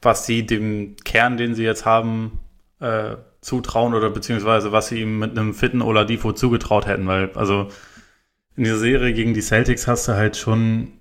[0.01, 2.39] was sie dem Kern, den sie jetzt haben,
[2.79, 7.67] äh, zutrauen oder beziehungsweise was sie ihm mit einem fitten Oladipo zugetraut hätten, weil also
[8.55, 10.93] in dieser Serie gegen die Celtics hast du halt schon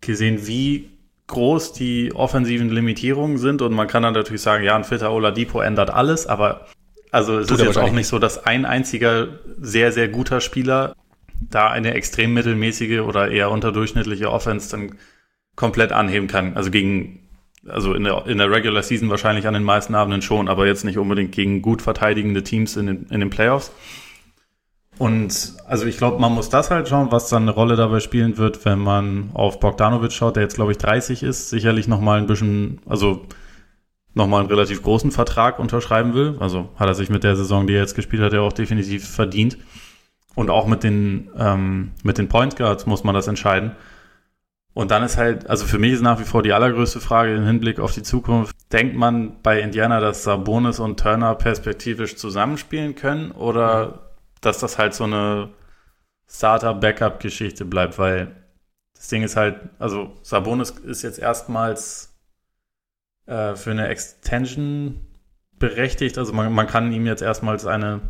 [0.00, 0.88] gesehen, wie
[1.28, 5.60] groß die offensiven Limitierungen sind und man kann dann natürlich sagen, ja, ein fitter Oladipo
[5.60, 6.66] ändert alles, aber
[7.10, 9.28] also es Tut ist jetzt auch nicht so, dass ein einziger
[9.60, 10.94] sehr, sehr guter Spieler
[11.40, 14.96] da eine extrem mittelmäßige oder eher unterdurchschnittliche Offense dann
[15.54, 16.56] komplett anheben kann.
[16.56, 17.28] Also gegen,
[17.66, 20.84] also in der, in der Regular Season wahrscheinlich an den meisten Abenden schon, aber jetzt
[20.84, 23.72] nicht unbedingt gegen gut verteidigende Teams in den, in den Playoffs.
[24.98, 28.36] Und also ich glaube, man muss das halt schauen, was dann eine Rolle dabei spielen
[28.36, 32.26] wird, wenn man auf Bogdanovic schaut, der jetzt, glaube ich, 30 ist, sicherlich nochmal ein
[32.26, 33.24] bisschen, also
[34.14, 36.36] nochmal einen relativ großen Vertrag unterschreiben will.
[36.40, 39.08] Also hat er sich mit der Saison, die er jetzt gespielt hat, ja auch definitiv
[39.08, 39.56] verdient.
[40.34, 43.72] Und auch mit den, ähm, mit den Point Guards muss man das entscheiden.
[44.74, 47.44] Und dann ist halt, also für mich ist nach wie vor die allergrößte Frage im
[47.44, 48.54] Hinblick auf die Zukunft.
[48.72, 54.07] Denkt man bei Indiana, dass Sabonis und Turner perspektivisch zusammenspielen können oder
[54.40, 55.50] dass das halt so eine
[56.28, 58.34] Starter-Backup-Geschichte bleibt, weil
[58.94, 62.12] das Ding ist halt, also Sabonis ist jetzt erstmals
[63.26, 65.06] äh, für eine Extension
[65.58, 66.18] berechtigt.
[66.18, 68.00] Also man, man kann ihm jetzt erstmals eine,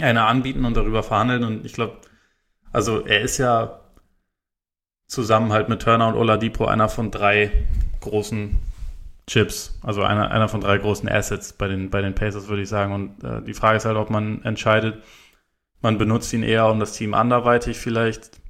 [0.00, 1.44] eine anbieten und darüber verhandeln.
[1.44, 1.98] Und ich glaube,
[2.72, 3.80] also er ist ja
[5.06, 7.50] zusammen halt mit Turner und Oladipo einer von drei
[8.00, 8.56] großen
[9.26, 12.68] Chips, also einer, einer von drei großen Assets bei den, bei den Pacers, würde ich
[12.68, 12.92] sagen.
[12.92, 15.02] Und äh, die Frage ist halt, ob man entscheidet,
[15.86, 18.40] man benutzt ihn eher, um das Team anderweitig vielleicht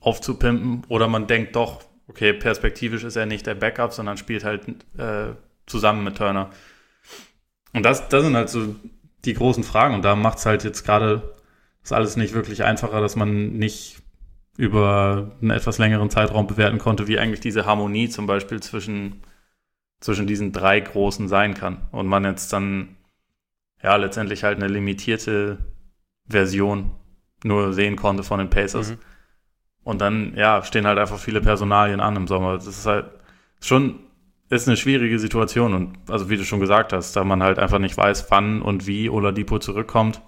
[0.00, 0.82] aufzupimpen.
[0.88, 4.66] Oder man denkt doch, okay, perspektivisch ist er nicht der Backup, sondern spielt halt
[4.98, 6.50] äh, zusammen mit Turner.
[7.72, 8.74] Und das, das sind halt so
[9.24, 9.94] die großen Fragen.
[9.94, 11.36] Und da macht es halt jetzt gerade
[11.82, 13.98] das alles nicht wirklich einfacher, dass man nicht
[14.56, 19.22] über einen etwas längeren Zeitraum bewerten konnte, wie eigentlich diese Harmonie zum Beispiel zwischen,
[20.00, 21.86] zwischen diesen drei Großen sein kann.
[21.92, 22.96] Und man jetzt dann
[23.84, 25.58] ja letztendlich halt eine limitierte
[26.28, 26.92] Version
[27.44, 28.90] nur sehen konnte von den Pacers.
[28.90, 28.98] Mhm.
[29.84, 32.54] Und dann, ja, stehen halt einfach viele Personalien an im Sommer.
[32.54, 33.06] Das ist halt
[33.60, 34.00] schon,
[34.48, 35.74] ist eine schwierige Situation.
[35.74, 38.86] Und also wie du schon gesagt hast, da man halt einfach nicht weiß, wann und
[38.86, 40.22] wie Oladipo zurückkommt,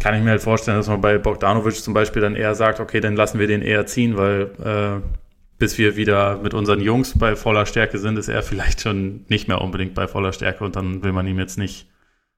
[0.00, 3.00] kann ich mir halt vorstellen, dass man bei Bogdanovic zum Beispiel dann eher sagt, okay,
[3.00, 5.18] dann lassen wir den eher ziehen, weil äh,
[5.58, 9.48] bis wir wieder mit unseren Jungs bei voller Stärke sind, ist er vielleicht schon nicht
[9.48, 11.90] mehr unbedingt bei voller Stärke und dann will man ihm jetzt nicht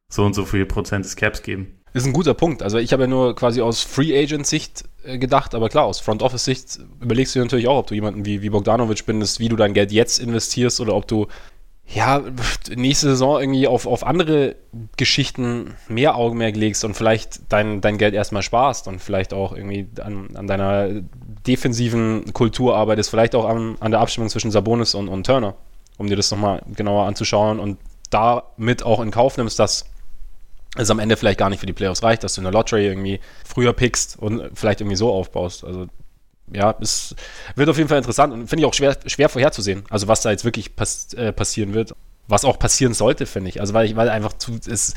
[0.09, 1.80] so und so viel Prozent des Caps geben.
[1.92, 2.62] Ist ein guter Punkt.
[2.62, 5.98] Also ich habe ja nur quasi aus Free Agent Sicht äh, gedacht, aber klar, aus
[5.98, 9.40] Front Office Sicht überlegst du dir natürlich auch, ob du jemanden wie, wie Bogdanovic bindest,
[9.40, 11.26] wie du dein Geld jetzt investierst oder ob du
[11.92, 12.22] ja,
[12.76, 14.55] nächste Saison irgendwie auf, auf andere
[14.96, 19.88] Geschichten mehr Augenmerk legst und vielleicht dein, dein Geld erstmal sparst und vielleicht auch irgendwie
[20.00, 20.88] an, an deiner
[21.46, 25.57] defensiven Kultur arbeitest, vielleicht auch an, an der Abstimmung zwischen Sabonis und, und Turner,
[25.98, 27.79] um dir das nochmal genauer anzuschauen und
[28.11, 29.87] damit auch in Kauf nimmst, dass
[30.76, 32.87] es am Ende vielleicht gar nicht für die Playoffs reicht, dass du in der Lottery
[32.87, 35.64] irgendwie früher pickst und vielleicht irgendwie so aufbaust.
[35.64, 35.87] Also
[36.52, 37.14] ja, es
[37.54, 39.85] wird auf jeden Fall interessant und finde ich auch schwer, schwer vorherzusehen.
[39.90, 41.94] Also was da jetzt wirklich pass äh, passieren wird.
[42.28, 43.61] Was auch passieren sollte, finde ich.
[43.61, 44.94] Also weil ich, weil einfach zu, es,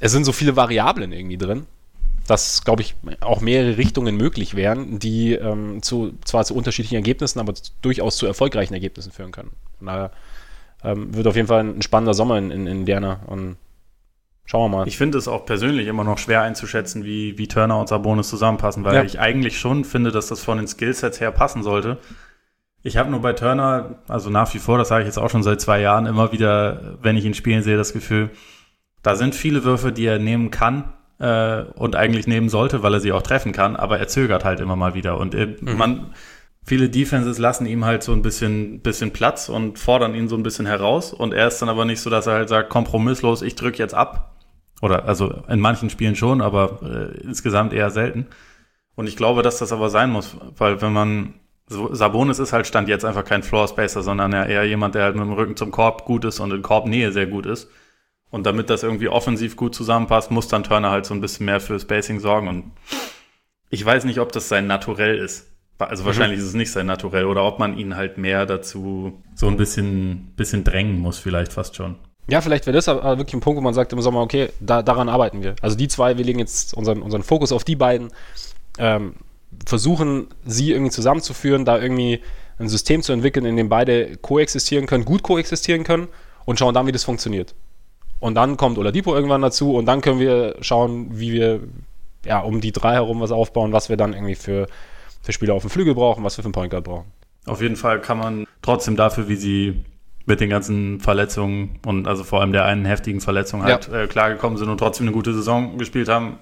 [0.00, 1.66] es sind so viele Variablen irgendwie drin,
[2.26, 7.38] dass, glaube ich, auch mehrere Richtungen möglich wären, die ähm, zu, zwar zu unterschiedlichen Ergebnissen,
[7.38, 9.52] aber durchaus zu erfolgreichen Ergebnissen führen können.
[9.78, 10.10] Von daher
[10.84, 13.56] ähm, wird auf jeden Fall ein spannender Sommer in, in Indiana und
[14.44, 14.88] Schauen wir mal.
[14.88, 18.84] Ich finde es auch persönlich immer noch schwer einzuschätzen, wie, wie Turner und Sabonis zusammenpassen,
[18.84, 19.02] weil ja.
[19.02, 21.98] ich eigentlich schon finde, dass das von den Skillsets her passen sollte.
[22.82, 25.44] Ich habe nur bei Turner, also nach wie vor, das sage ich jetzt auch schon
[25.44, 28.30] seit zwei Jahren, immer wieder, wenn ich ihn spielen sehe, das Gefühl,
[29.02, 33.00] da sind viele Würfe, die er nehmen kann äh, und eigentlich nehmen sollte, weil er
[33.00, 35.18] sie auch treffen kann, aber er zögert halt immer mal wieder.
[35.18, 35.76] Und er, mhm.
[35.76, 36.14] man,
[36.64, 40.42] viele Defenses lassen ihm halt so ein bisschen, bisschen Platz und fordern ihn so ein
[40.42, 41.12] bisschen heraus.
[41.12, 43.94] Und er ist dann aber nicht so, dass er halt sagt, kompromisslos, ich drücke jetzt
[43.94, 44.32] ab,
[44.82, 48.26] oder also in manchen Spielen schon, aber äh, insgesamt eher selten.
[48.96, 51.34] Und ich glaube, dass das aber sein muss, weil wenn man
[51.68, 55.24] Sabonis ist halt Stand jetzt einfach kein Floor Spacer, sondern eher jemand, der halt mit
[55.24, 57.70] dem Rücken zum Korb gut ist und in Korbnähe sehr gut ist.
[58.30, 61.60] Und damit das irgendwie offensiv gut zusammenpasst, muss dann Turner halt so ein bisschen mehr
[61.60, 62.48] für Spacing sorgen.
[62.48, 62.72] Und
[63.70, 65.51] ich weiß nicht, ob das sein Naturell ist.
[65.78, 66.44] Also wahrscheinlich mhm.
[66.44, 70.32] ist es nicht sein Naturell oder ob man ihn halt mehr dazu so ein bisschen,
[70.36, 71.96] bisschen drängen muss, vielleicht fast schon.
[72.28, 74.82] Ja, vielleicht wäre das aber wirklich ein Punkt, wo man sagt im Sommer, okay, da,
[74.82, 75.56] daran arbeiten wir.
[75.60, 78.12] Also die zwei, wir legen jetzt unseren, unseren Fokus auf die beiden,
[78.78, 79.14] ähm,
[79.66, 82.20] versuchen sie irgendwie zusammenzuführen, da irgendwie
[82.58, 86.08] ein System zu entwickeln, in dem beide koexistieren können, gut koexistieren können
[86.44, 87.54] und schauen dann, wie das funktioniert.
[88.20, 91.60] Und dann kommt Oladipo irgendwann dazu und dann können wir schauen, wie wir
[92.24, 94.68] ja um die drei herum was aufbauen, was wir dann irgendwie für,
[95.22, 97.06] für Spieler auf dem Flügel brauchen, was wir für einen Point Guard brauchen.
[97.46, 99.84] Auf jeden Fall kann man trotzdem dafür, wie sie
[100.26, 104.02] mit den ganzen Verletzungen und also vor allem der einen heftigen Verletzung halt ja.
[104.02, 106.38] äh, klargekommen sind und trotzdem eine gute Saison gespielt haben,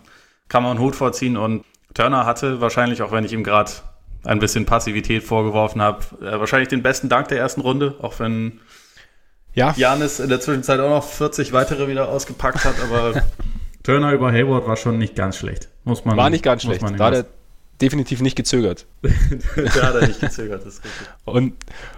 [0.48, 1.36] kann man einen Hut vorziehen.
[1.36, 1.64] Und
[1.94, 3.70] Turner hatte wahrscheinlich, auch wenn ich ihm gerade
[4.24, 8.60] ein bisschen Passivität vorgeworfen habe, äh, wahrscheinlich den besten Dank der ersten Runde, auch wenn
[9.54, 9.74] ja.
[9.76, 13.22] Janis in der Zwischenzeit auch noch 40 weitere wieder ausgepackt hat, aber
[13.82, 15.68] Turner über Hayward war schon nicht ganz schlecht.
[15.84, 16.84] Muss man, war nicht ganz schlecht.
[16.98, 17.24] Da der
[17.80, 18.86] definitiv nicht gezögert.
[19.02, 21.08] da hat er nicht gezögert, das ist richtig.
[21.24, 21.54] Und,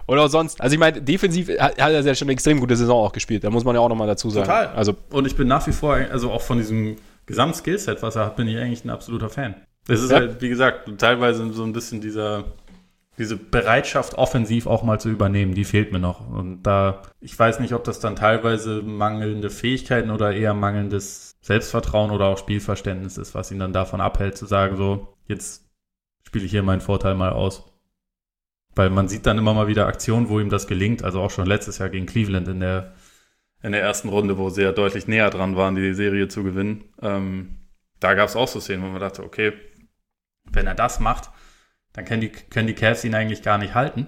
[0.06, 2.76] und auch sonst, also ich meine, defensiv hat, hat er ja schon eine extrem gute
[2.76, 4.46] Saison auch gespielt, da muss man ja auch nochmal dazu sagen.
[4.46, 4.68] Total.
[4.68, 8.36] Also, und ich bin nach wie vor, also auch von diesem Gesamtskillset, was er hat,
[8.36, 9.54] bin ich eigentlich ein absoluter Fan.
[9.88, 10.18] Es ist ja.
[10.18, 12.44] halt, wie gesagt, teilweise so ein bisschen dieser,
[13.18, 16.28] diese Bereitschaft, offensiv auch mal zu übernehmen, die fehlt mir noch.
[16.28, 22.10] Und da, ich weiß nicht, ob das dann teilweise mangelnde Fähigkeiten oder eher mangelndes Selbstvertrauen
[22.10, 25.64] oder auch Spielverständnis ist, was ihn dann davon abhält, zu sagen, so, jetzt
[26.22, 27.64] spiele ich hier meinen Vorteil mal aus.
[28.74, 31.02] Weil man sieht dann immer mal wieder Aktionen, wo ihm das gelingt.
[31.04, 32.94] Also auch schon letztes Jahr gegen Cleveland in der,
[33.62, 36.84] in der ersten Runde, wo sie ja deutlich näher dran waren, die Serie zu gewinnen.
[37.02, 37.58] Ähm,
[38.00, 39.52] da gab es auch so Szenen, wo man dachte, okay,
[40.50, 41.30] wenn er das macht,
[41.92, 44.06] dann können die, können die Cavs ihn eigentlich gar nicht halten.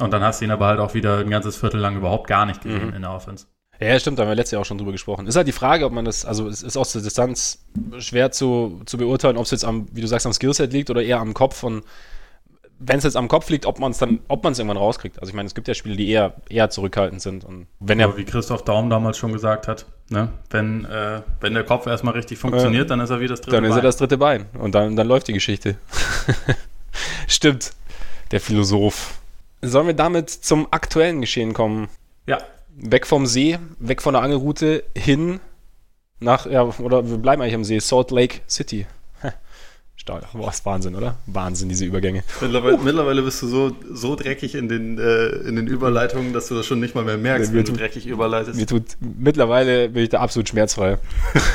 [0.00, 2.46] Und dann hast du ihn aber halt auch wieder ein ganzes Viertel lang überhaupt gar
[2.46, 2.94] nicht gesehen mhm.
[2.94, 3.46] in der Offense.
[3.80, 5.26] Ja, stimmt, da haben wir letztes Jahr auch schon drüber gesprochen.
[5.26, 7.64] Ist halt die Frage, ob man das, also es ist aus der Distanz
[7.98, 11.02] schwer zu, zu beurteilen, ob es jetzt am, wie du sagst, am Skillset liegt oder
[11.02, 11.84] eher am Kopf und
[12.80, 15.18] wenn es jetzt am Kopf liegt, ob man es dann, ob man es irgendwann rauskriegt.
[15.20, 17.44] Also ich meine, es gibt ja Spiele, die eher, eher zurückhaltend sind.
[17.44, 21.64] Und wenn er, wie Christoph Daum damals schon gesagt hat, ne, wenn, äh, wenn der
[21.64, 23.62] Kopf erstmal richtig funktioniert, äh, dann ist er wie das dritte Bein.
[23.64, 24.46] Dann ist er das dritte Bein.
[24.58, 25.76] Und dann, dann läuft die Geschichte.
[27.26, 27.72] Stimmt.
[28.30, 29.14] Der Philosoph.
[29.60, 31.88] Sollen wir damit zum aktuellen Geschehen kommen?
[32.26, 32.38] Ja,
[32.78, 35.40] weg vom See, weg von der Angelroute hin
[36.20, 38.86] nach, ja, oder wir bleiben eigentlich am See, Salt Lake City.
[39.96, 40.32] Stark.
[40.32, 41.16] Boah, ist Wahnsinn, oder?
[41.26, 42.22] Wahnsinn, diese Übergänge.
[42.40, 46.54] Mittlerweile, mittlerweile bist du so, so dreckig in den, äh, in den Überleitungen, dass du
[46.54, 48.58] das schon nicht mal mehr merkst, wenn tut, du dreckig überleitest.
[48.58, 50.98] Mir tut, mittlerweile bin ich da absolut schmerzfrei.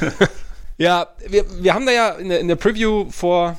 [0.77, 3.57] ja, wir, wir haben da ja in der, in der Preview vor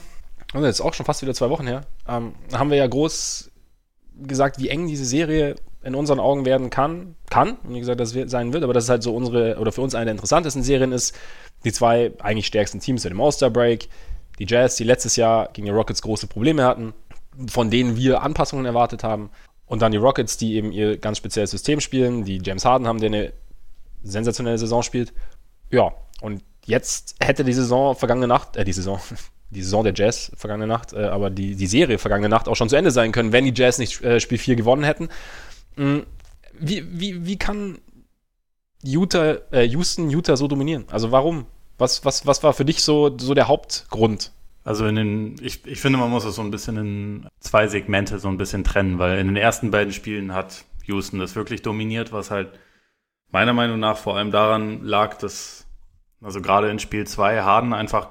[0.54, 3.50] also jetzt auch schon fast wieder zwei Wochen her, ähm, haben wir ja groß
[4.22, 8.10] gesagt, wie eng diese Serie in unseren Augen werden kann, kann, und wie gesagt, das
[8.10, 10.92] sein wird, aber das ist halt so unsere, oder für uns eine der interessantesten Serien
[10.92, 11.14] ist,
[11.64, 13.88] die zwei eigentlich stärksten Teams sind im All-Star-Break,
[14.38, 16.94] die Jazz, die letztes Jahr gegen die Rockets große Probleme hatten,
[17.48, 19.30] von denen wir Anpassungen erwartet haben,
[19.66, 23.00] und dann die Rockets, die eben ihr ganz spezielles System spielen, die James Harden haben,
[23.00, 23.32] der eine
[24.02, 25.12] sensationelle Saison spielt.
[25.70, 29.00] Ja, und jetzt hätte die Saison vergangene Nacht, äh, die Saison,
[29.50, 32.68] die Saison der Jazz vergangene Nacht, äh, aber die, die Serie vergangene Nacht auch schon
[32.68, 35.08] zu Ende sein können, wenn die Jazz nicht äh, Spiel 4 gewonnen hätten.
[35.76, 36.06] Mhm.
[36.52, 37.78] Wie, wie, wie kann
[38.82, 40.84] Utah, äh, Houston Utah so dominieren?
[40.90, 41.46] Also warum?
[41.78, 44.32] Was, was, was war für dich so, so der Hauptgrund?
[44.62, 48.18] Also in den, ich, ich finde, man muss es so ein bisschen in zwei Segmente
[48.18, 52.12] so ein bisschen trennen, weil in den ersten beiden Spielen hat Houston das wirklich dominiert,
[52.12, 52.58] was halt
[53.30, 55.66] meiner Meinung nach vor allem daran lag, dass,
[56.22, 58.08] also gerade in Spiel 2 Harden einfach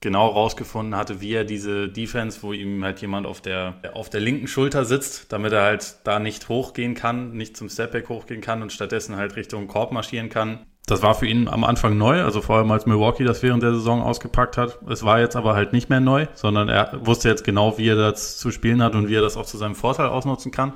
[0.00, 4.20] genau rausgefunden hatte, wie er diese Defense, wo ihm halt jemand auf der, auf der
[4.20, 8.62] linken Schulter sitzt, damit er halt da nicht hochgehen kann, nicht zum Stepback hochgehen kann
[8.62, 10.60] und stattdessen halt Richtung Korb marschieren kann.
[10.86, 13.74] Das war für ihn am Anfang neu, also vor allem als Milwaukee das während der
[13.74, 14.78] Saison ausgepackt hat.
[14.88, 17.96] Es war jetzt aber halt nicht mehr neu, sondern er wusste jetzt genau, wie er
[17.96, 20.72] das zu spielen hat und wie er das auch zu seinem Vorteil ausnutzen kann.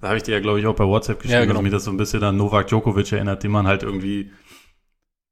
[0.00, 1.54] Da habe ich dir ja, glaube ich, auch bei WhatsApp geschrieben, ja, genau.
[1.54, 4.30] dass mich das so ein bisschen an Novak Djokovic erinnert, den man halt irgendwie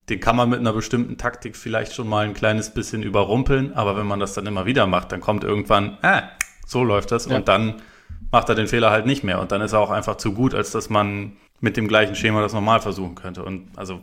[0.08, 3.96] den kann man mit einer bestimmten Taktik vielleicht schon mal ein kleines bisschen überrumpeln, aber
[3.96, 6.22] wenn man das dann immer wieder macht, dann kommt irgendwann, ah,
[6.66, 7.36] so läuft das ja.
[7.36, 7.82] und dann
[8.30, 10.54] macht er den Fehler halt nicht mehr und dann ist er auch einfach zu gut,
[10.54, 13.44] als dass man mit dem gleichen Schema das normal versuchen könnte.
[13.44, 14.00] Und also,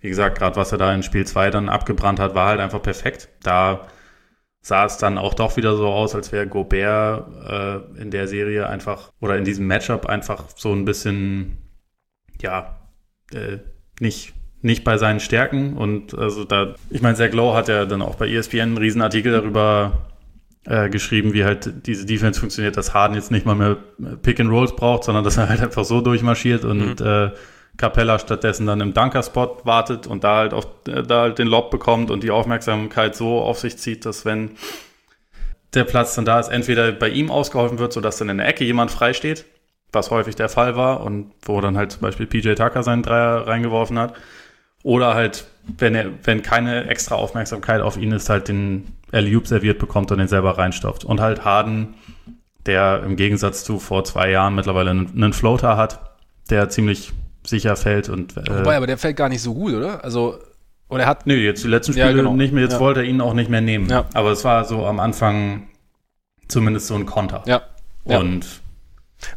[0.00, 2.82] wie gesagt, gerade was er da in Spiel 2 dann abgebrannt hat, war halt einfach
[2.82, 3.28] perfekt.
[3.42, 3.86] Da
[4.60, 8.68] sah es dann auch doch wieder so aus, als wäre Gobert äh, in der Serie
[8.68, 11.58] einfach oder in diesem Matchup einfach so ein bisschen,
[12.40, 12.78] ja,
[13.32, 13.58] äh,
[14.00, 15.76] nicht nicht bei seinen Stärken.
[15.76, 19.32] Und also da, ich meine, Zach Lowe hat ja dann auch bei ESPN einen Riesenartikel
[19.32, 19.92] darüber
[20.64, 23.76] äh, geschrieben, wie halt diese Defense funktioniert, dass Harden jetzt nicht mal mehr
[24.22, 27.06] Pick and Rolls braucht, sondern dass er halt einfach so durchmarschiert und mhm.
[27.06, 27.30] äh,
[27.76, 31.70] Capella stattdessen dann im Dunker-Spot wartet und da halt auf, äh, da halt den Lob
[31.70, 34.52] bekommt und die Aufmerksamkeit so auf sich zieht, dass wenn
[35.74, 38.64] der Platz dann da ist, entweder bei ihm ausgeholfen wird, sodass dann in der Ecke
[38.64, 39.46] jemand frei steht,
[39.90, 43.46] was häufig der Fall war und wo dann halt zum Beispiel PJ Tucker seinen Dreier
[43.46, 44.14] reingeworfen hat,
[44.82, 45.46] oder halt,
[45.78, 50.18] wenn er, wenn keine extra Aufmerksamkeit auf ihn ist, halt den Alley-Oop serviert bekommt und
[50.18, 51.04] den selber reinstopft.
[51.04, 51.94] Und halt Harden,
[52.66, 56.00] der im Gegensatz zu vor zwei Jahren mittlerweile einen, einen Floater hat,
[56.50, 57.12] der ziemlich
[57.46, 58.36] sicher fällt und.
[58.36, 60.04] Äh, Wobei, aber der fällt gar nicht so gut, oder?
[60.04, 60.38] Also,
[60.88, 61.26] oder er hat.
[61.26, 62.34] Nö, jetzt die letzten Spiele ja, genau.
[62.34, 62.80] nicht mehr, jetzt ja.
[62.80, 63.88] wollte er ihn auch nicht mehr nehmen.
[63.88, 64.06] Ja.
[64.14, 65.68] Aber es war so am Anfang
[66.48, 67.42] zumindest so ein Konter.
[67.46, 67.62] Ja.
[68.04, 68.61] Und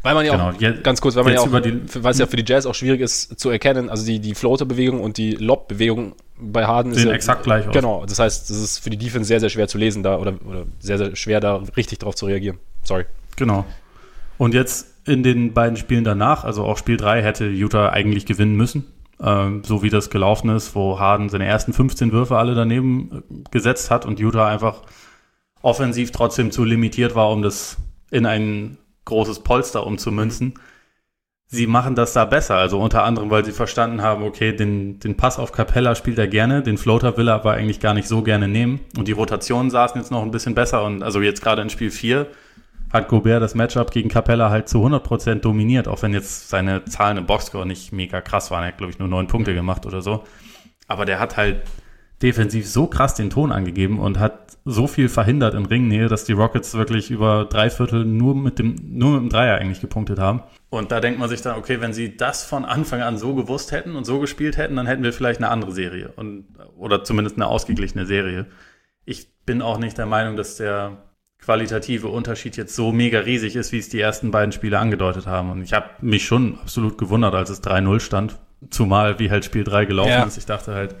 [0.02, 0.50] weil man ja genau.
[0.50, 2.74] auch, jetzt, ganz kurz, weil man ja auch, weil es ja für die Jazz auch
[2.74, 7.14] schwierig ist zu erkennen, also die, die Floater-Bewegung und die Lob-Bewegung bei Harden sehen ja,
[7.14, 7.72] exakt gleich aus.
[7.72, 10.34] Genau, das heißt, es ist für die Defense sehr, sehr schwer zu lesen da oder,
[10.46, 12.58] oder sehr, sehr schwer da richtig drauf zu reagieren.
[12.82, 13.06] Sorry.
[13.36, 13.64] Genau.
[14.38, 18.56] Und jetzt in den beiden Spielen danach, also auch Spiel 3, hätte Utah eigentlich gewinnen
[18.56, 18.84] müssen.
[19.18, 23.50] Ähm, so wie das gelaufen ist, wo Harden seine ersten 15 Würfe alle daneben äh,
[23.50, 24.82] gesetzt hat und Utah einfach
[25.62, 27.78] offensiv trotzdem zu limitiert war, um das
[28.10, 30.54] in einen großes Polster umzumünzen.
[31.48, 35.16] Sie machen das da besser, also unter anderem, weil sie verstanden haben, okay, den, den
[35.16, 38.22] Pass auf Capella spielt er gerne, den Floater will er aber eigentlich gar nicht so
[38.22, 38.80] gerne nehmen.
[38.98, 41.92] Und die Rotationen saßen jetzt noch ein bisschen besser und also jetzt gerade in Spiel
[41.92, 42.26] 4
[42.92, 47.16] hat Gobert das Matchup gegen Capella halt zu 100% dominiert, auch wenn jetzt seine Zahlen
[47.16, 48.64] im Boxscore nicht mega krass waren.
[48.64, 50.24] Er hat, glaube ich, nur neun Punkte gemacht oder so.
[50.88, 51.62] Aber der hat halt
[52.22, 56.32] defensiv so krass den Ton angegeben und hat so viel verhindert in Ringnähe, dass die
[56.32, 60.42] Rockets wirklich über drei Viertel nur mit dem, nur mit dem Dreier eigentlich gepunktet haben.
[60.70, 63.70] Und da denkt man sich dann, okay, wenn sie das von Anfang an so gewusst
[63.70, 67.36] hätten und so gespielt hätten, dann hätten wir vielleicht eine andere Serie und, oder zumindest
[67.36, 68.46] eine ausgeglichene Serie.
[69.04, 70.96] Ich bin auch nicht der Meinung, dass der
[71.38, 75.50] qualitative Unterschied jetzt so mega riesig ist, wie es die ersten beiden Spiele angedeutet haben.
[75.50, 78.38] Und ich habe mich schon absolut gewundert, als es 3-0 stand,
[78.70, 80.24] zumal wie halt Spiel 3 gelaufen ja.
[80.24, 80.38] ist.
[80.38, 80.96] Ich dachte halt,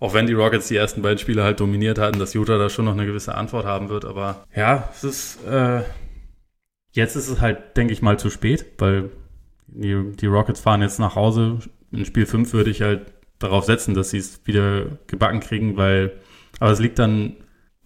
[0.00, 2.84] auch wenn die Rockets die ersten beiden Spiele halt dominiert hatten, dass Utah da schon
[2.84, 4.04] noch eine gewisse Antwort haben wird.
[4.04, 5.82] Aber ja, es ist, äh,
[6.92, 9.10] jetzt ist es halt, denke ich mal, zu spät, weil
[9.66, 11.58] die, die Rockets fahren jetzt nach Hause.
[11.90, 16.12] In Spiel 5 würde ich halt darauf setzen, dass sie es wieder gebacken kriegen, weil,
[16.60, 17.36] aber es liegt dann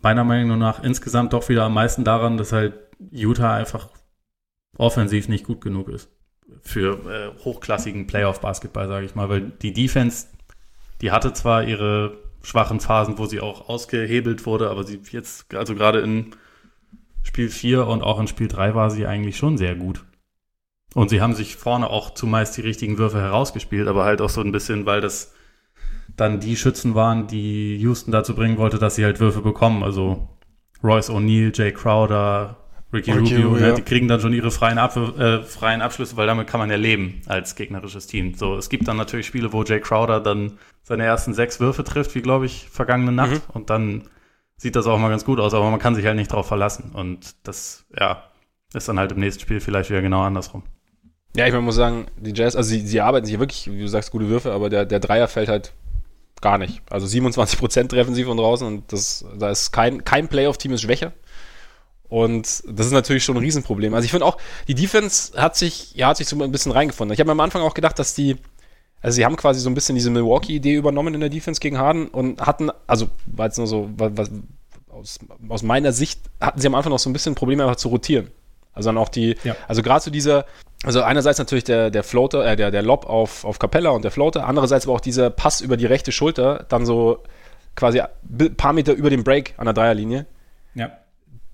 [0.01, 2.75] meiner Meinung nach insgesamt doch wieder am meisten daran, dass halt
[3.11, 3.89] Utah einfach
[4.77, 6.11] offensiv nicht gut genug ist
[6.63, 10.27] für äh, hochklassigen Playoff-Basketball, sage ich mal, weil die Defense
[11.01, 15.75] die hatte zwar ihre schwachen Phasen, wo sie auch ausgehebelt wurde, aber sie jetzt, also
[15.75, 16.35] gerade in
[17.23, 20.05] Spiel 4 und auch in Spiel 3 war sie eigentlich schon sehr gut.
[20.95, 24.41] Und sie haben sich vorne auch zumeist die richtigen Würfe herausgespielt, aber halt auch so
[24.41, 25.35] ein bisschen, weil das
[26.17, 29.83] dann die Schützen waren, die Houston dazu bringen wollte, dass sie halt Würfe bekommen.
[29.83, 30.29] Also
[30.83, 32.57] Royce O'Neill, Jay Crowder,
[32.93, 33.75] Ricky, Ricky Rubio, Rubio ja.
[33.75, 36.77] die kriegen dann schon ihre freien, Ab äh, freien Abschlüsse, weil damit kann man ja
[36.77, 38.35] leben als gegnerisches Team.
[38.35, 42.15] So, es gibt dann natürlich Spiele, wo Jay Crowder dann seine ersten sechs Würfe trifft,
[42.15, 43.49] wie glaube ich, vergangene Nacht.
[43.49, 43.53] Mhm.
[43.53, 44.09] Und dann
[44.57, 46.93] sieht das auch mal ganz gut aus, aber man kann sich halt nicht darauf verlassen.
[46.95, 48.25] Und das, ja,
[48.73, 50.63] ist dann halt im nächsten Spiel vielleicht wieder genau andersrum.
[51.37, 54.11] Ja, ich muss sagen, die Jazz, also sie, sie arbeiten sich wirklich, wie du sagst,
[54.11, 55.73] gute Würfe, aber der, der Dreier fällt halt
[56.41, 56.83] gar nicht.
[56.91, 61.13] Also 27% treffen sie von draußen und das, da ist kein, kein Playoff-Team ist schwächer.
[62.09, 63.93] Und das ist natürlich schon ein Riesenproblem.
[63.95, 67.13] Also ich finde auch, die Defense hat sich, ja, hat sich so ein bisschen reingefunden.
[67.13, 68.37] Ich habe mir am Anfang auch gedacht, dass die,
[69.03, 72.09] also sie haben quasi so ein bisschen diese Milwaukee-Idee übernommen in der Defense gegen Harden
[72.09, 74.31] und hatten, also war jetzt nur so, was,
[74.89, 75.19] aus,
[75.49, 78.31] aus meiner Sicht hatten sie am Anfang noch so ein bisschen Probleme einfach zu rotieren.
[78.73, 79.55] Also dann auch die, ja.
[79.67, 80.47] also gerade zu dieser,
[80.85, 84.13] also einerseits natürlich der, der Floater, äh, der, der Lob auf, auf Capella und der
[84.13, 87.23] Floater, andererseits aber auch dieser Pass über die rechte Schulter, dann so
[87.75, 90.27] quasi ein paar Meter über dem Break an der Dreierlinie.
[90.75, 90.93] Ja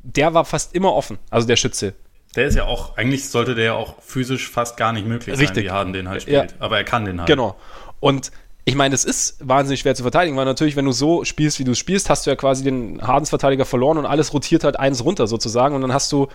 [0.05, 1.95] der war fast immer offen, also der Schütze.
[2.37, 5.57] Der ist ja auch, eigentlich sollte der ja auch physisch fast gar nicht möglich Richtig.
[5.57, 6.53] sein, wie Harden den halt spielt.
[6.53, 6.57] Ja.
[6.59, 7.29] Aber er kann den halt.
[7.29, 7.57] Genau.
[8.01, 8.33] Und
[8.65, 11.65] ich meine, es ist wahnsinnig schwer zu verteidigen, weil natürlich, wenn du so spielst, wie
[11.65, 15.27] du spielst, hast du ja quasi den Hardens-Verteidiger verloren und alles rotiert halt eins runter
[15.27, 15.75] sozusagen.
[15.75, 16.29] Und dann hast du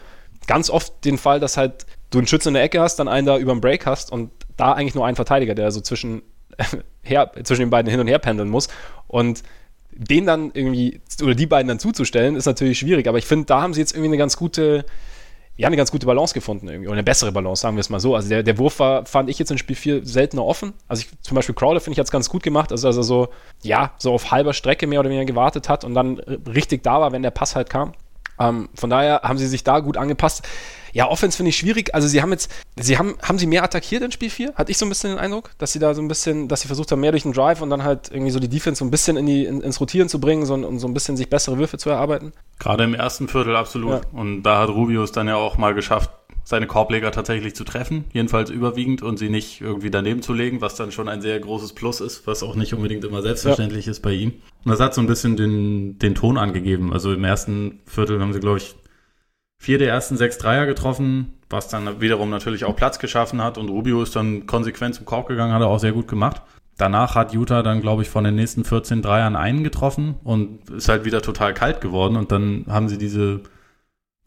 [0.48, 3.26] ganz oft den Fall, dass halt du einen Schützen in der Ecke hast, dann einen
[3.26, 6.22] da über dem Break hast und da eigentlich nur einen Verteidiger, der so zwischen,
[7.02, 8.70] her, zwischen den beiden hin und her pendeln muss.
[9.08, 9.44] Und
[10.00, 13.08] den dann irgendwie, oder die beiden dann zuzustellen, ist natürlich schwierig.
[13.08, 14.86] Aber ich finde, da haben sie jetzt irgendwie eine ganz gute,
[15.58, 16.88] ja, eine ganz gute Balance gefunden irgendwie.
[16.88, 18.16] Oder eine bessere Balance, sagen wir es mal so.
[18.16, 20.74] Also der, der Wurf war, fand ich jetzt in Spiel 4 seltener offen.
[20.88, 22.72] Also ich, zum Beispiel Crowder finde ich jetzt ganz gut gemacht.
[22.72, 23.28] Also, also so,
[23.62, 27.12] ja, so auf halber Strecke mehr oder weniger gewartet hat und dann richtig da war,
[27.12, 27.92] wenn der Pass halt kam.
[28.40, 30.48] Ähm, von daher haben sie sich da gut angepasst.
[30.94, 31.94] Ja, Offense finde ich schwierig.
[31.94, 34.56] Also sie haben jetzt, sie haben, haben sie mehr attackiert in Spiel 4?
[34.56, 36.68] Hatte ich so ein bisschen den Eindruck, dass sie da so ein bisschen, dass sie
[36.68, 38.92] versucht haben, mehr durch den Drive und dann halt irgendwie so die Defense so ein
[38.92, 41.58] bisschen in die, in, ins Rotieren zu bringen so, und so ein bisschen sich bessere
[41.58, 42.34] Würfe zu erarbeiten?
[42.58, 44.04] Gerade im ersten Viertel absolut.
[44.04, 44.20] Ja.
[44.20, 46.10] Und da hat Rubio es dann ja auch mal geschafft,
[46.50, 50.74] seine Korbleger tatsächlich zu treffen, jedenfalls überwiegend und sie nicht irgendwie daneben zu legen, was
[50.74, 53.92] dann schon ein sehr großes Plus ist, was auch nicht unbedingt immer selbstverständlich ja.
[53.92, 54.34] ist bei ihm.
[54.66, 56.92] Und das hat so ein bisschen den, den Ton angegeben.
[56.92, 58.74] Also im ersten Viertel haben sie, glaube ich,
[59.60, 63.70] vier der ersten sechs Dreier getroffen, was dann wiederum natürlich auch Platz geschaffen hat und
[63.70, 66.42] Rubio ist dann konsequent zum Korb gegangen, hat er auch sehr gut gemacht.
[66.80, 70.90] Danach hat Utah dann, glaube ich, von den nächsten 14 Dreiern einen getroffen und ist
[70.90, 73.42] halt wieder total kalt geworden und dann haben sie diese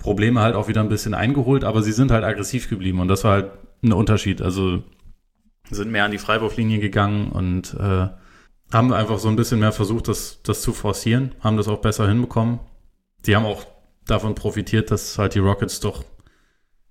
[0.02, 3.22] Probleme halt auch wieder ein bisschen eingeholt, aber sie sind halt aggressiv geblieben und das
[3.24, 3.50] war halt
[3.82, 4.42] ein Unterschied.
[4.42, 4.82] Also
[5.70, 8.08] sind mehr an die Freiwurflinie gegangen und äh,
[8.72, 12.08] haben einfach so ein bisschen mehr versucht, das, das zu forcieren, haben das auch besser
[12.08, 12.58] hinbekommen.
[13.26, 13.64] Die haben auch
[14.06, 16.04] davon profitiert, dass halt die Rockets doch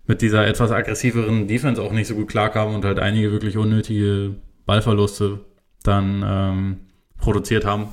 [0.08, 4.36] mit dieser etwas aggressiveren Defense auch nicht so gut klarkamen und halt einige wirklich unnötige
[4.66, 5.40] Ballverluste
[5.84, 6.78] dann ähm,
[7.18, 7.90] produziert haben.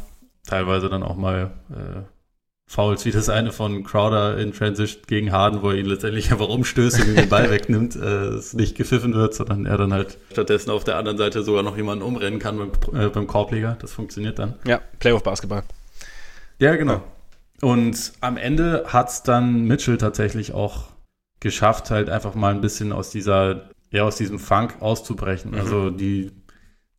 [0.46, 2.02] Teilweise dann auch mal äh,
[2.70, 6.50] Fouls, wie das eine von Crowder in Transition gegen Harden, wo er ihn letztendlich einfach
[6.50, 10.70] umstößt und den Ball wegnimmt, äh, es nicht gepfiffen wird, sondern er dann halt stattdessen
[10.70, 13.78] auf der anderen Seite sogar noch jemanden umrennen kann beim, äh, beim Korbleger.
[13.81, 14.54] Das funktioniert dann.
[14.66, 15.62] Ja, Playoff-Basketball.
[16.59, 17.02] Ja, genau.
[17.62, 20.88] Und am Ende hat es dann Mitchell tatsächlich auch
[21.40, 25.52] geschafft, halt einfach mal ein bisschen aus dieser, ja, aus diesem Funk auszubrechen.
[25.52, 25.59] Mhm.
[25.59, 26.33] Also die,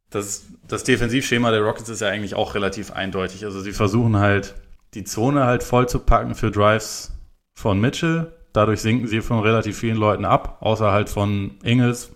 [0.10, 3.46] das, das Defensivschema der Rockets ist ja eigentlich auch relativ eindeutig.
[3.46, 4.56] Also sie versuchen halt,
[4.94, 7.12] die Zone halt voll zu packen für Drives
[7.54, 8.34] von Mitchell.
[8.54, 12.12] Dadurch sinken sie von relativ vielen Leuten ab, außer halt von Ingles,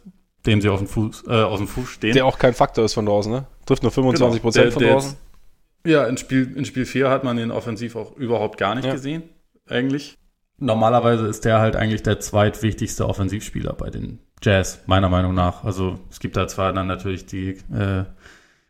[0.45, 2.13] dem sie auf dem Fuß, äh, aus dem Fuß stehen.
[2.13, 3.45] Der auch kein Faktor ist von draußen, ne?
[3.65, 4.41] Trifft nur 25 genau.
[4.41, 5.15] Prozent von draußen.
[5.85, 8.93] Ja, in Spiel, in Spiel 4 hat man den offensiv auch überhaupt gar nicht ja.
[8.93, 9.23] gesehen,
[9.67, 10.17] eigentlich.
[10.57, 15.63] Normalerweise ist der halt eigentlich der zweitwichtigste Offensivspieler bei den Jazz, meiner Meinung nach.
[15.63, 18.05] Also es gibt da zwar dann natürlich die äh,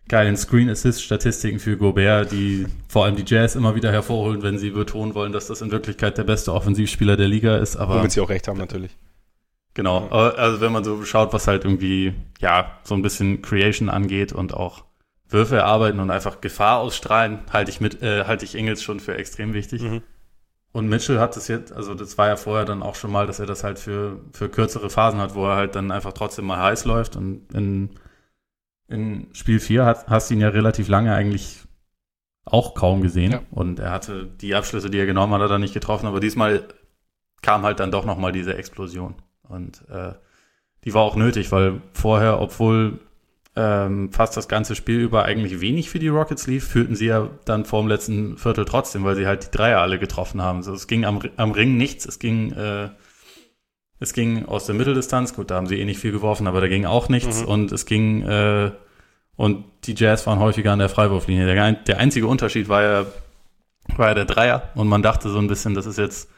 [0.10, 4.58] geilen Screen Assist Statistiken für Gobert, die vor allem die Jazz immer wieder hervorholen, wenn
[4.58, 7.76] sie betonen wollen, dass das in Wirklichkeit der beste Offensivspieler der Liga ist.
[7.76, 8.97] Aber womit sie auch recht haben natürlich.
[9.76, 14.32] Genau, also wenn man so schaut, was halt irgendwie ja so ein bisschen Creation angeht
[14.32, 14.84] und auch
[15.30, 19.18] Würfe erarbeiten und einfach Gefahr ausstrahlen, halte ich mit, äh, halte ich Ingels schon für
[19.18, 19.82] extrem wichtig.
[19.82, 20.04] Mhm.
[20.74, 23.39] Und Mitchell hat das jetzt, also das war ja vorher dann auch schon mal, dass
[23.39, 26.60] er das halt für, für kürzere Phasen hat, wo er halt dann einfach trotzdem mal
[26.60, 27.16] heiß läuft.
[27.16, 27.91] Und in,
[28.94, 31.64] in Spiel 4 hat, hast du ihn ja relativ lange eigentlich
[32.46, 33.32] auch kaum gesehen.
[33.32, 33.41] Ja.
[33.52, 36.08] Und er hatte die Abschlüsse, die er genommen hat, hat er nicht getroffen.
[36.08, 36.68] Aber diesmal
[37.41, 39.16] kam halt dann doch nochmal diese Explosion.
[39.48, 40.14] Und äh,
[40.84, 43.00] die war auch nötig, weil vorher, obwohl
[43.56, 47.30] ähm, fast das ganze Spiel über eigentlich wenig für die Rockets lief, führten sie ja
[47.46, 50.58] dann vor dem letzten Viertel trotzdem, weil sie halt die Dreier alle getroffen haben.
[50.58, 52.89] Also es ging am, am Ring nichts, es ging, äh,
[54.00, 56.68] es ging aus der Mitteldistanz, gut, da haben sie eh nicht viel geworfen, aber da
[56.68, 57.48] ging auch nichts mhm.
[57.48, 58.72] und es ging, äh,
[59.36, 61.46] und die Jazz waren häufiger an der Freiwurflinie.
[61.46, 63.06] Der, der einzige Unterschied war ja,
[63.98, 66.30] war ja der Dreier und man dachte so ein bisschen, das ist jetzt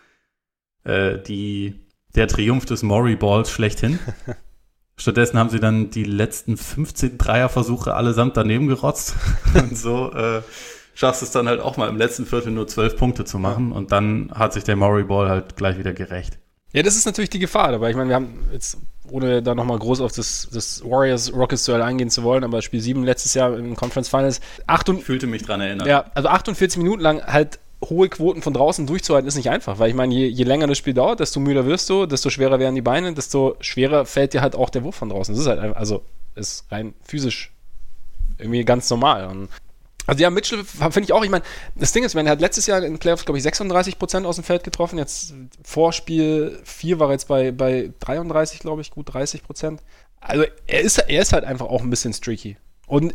[0.84, 1.86] äh, die,
[2.16, 4.00] der Triumph des Maury Balls schlechthin.
[4.98, 9.16] Stattdessen haben sie dann die letzten 15 Dreierversuche allesamt daneben gerotzt.
[9.54, 10.42] und so äh,
[10.94, 13.74] schaffst es dann halt auch mal im letzten Viertel nur zwölf Punkte zu machen.
[13.74, 16.40] Und dann hat sich der Maury Ball halt gleich wieder gerecht.
[16.72, 17.90] Ja, das ist natürlich die Gefahr dabei.
[17.90, 18.78] Ich meine, wir haben jetzt,
[19.12, 23.34] ohne da nochmal groß auf das, das Warriors-Rockets-Duell eingehen zu wollen, aber Spiel 7 letztes
[23.34, 24.42] Jahr im Conference Finals.
[24.68, 25.88] Acht und, fühlte mich dran erinnert.
[25.88, 29.90] Ja, also 48 Minuten lang halt hohe Quoten von draußen durchzuhalten, ist nicht einfach, weil
[29.90, 32.76] ich meine, je, je, länger das Spiel dauert, desto müder wirst du, desto schwerer werden
[32.76, 35.36] die Beine, desto schwerer fällt dir halt auch der Wurf von draußen.
[35.36, 36.04] Das ist halt, also,
[36.36, 37.54] ist rein physisch
[38.38, 39.28] irgendwie ganz normal.
[39.28, 39.50] Und
[40.08, 41.44] also ja, Mitchell finde ich auch, ich meine,
[41.76, 44.44] das Ding ist, er hat letztes Jahr in Playoffs, glaube ich, 36 Prozent aus dem
[44.44, 44.98] Feld getroffen.
[44.98, 45.34] Jetzt
[45.64, 49.82] Vorspiel 4 war jetzt bei, bei 33, glaube ich, gut 30 Prozent.
[50.22, 52.58] Also er ist, er ist halt einfach auch ein bisschen streaky.
[52.88, 53.14] Und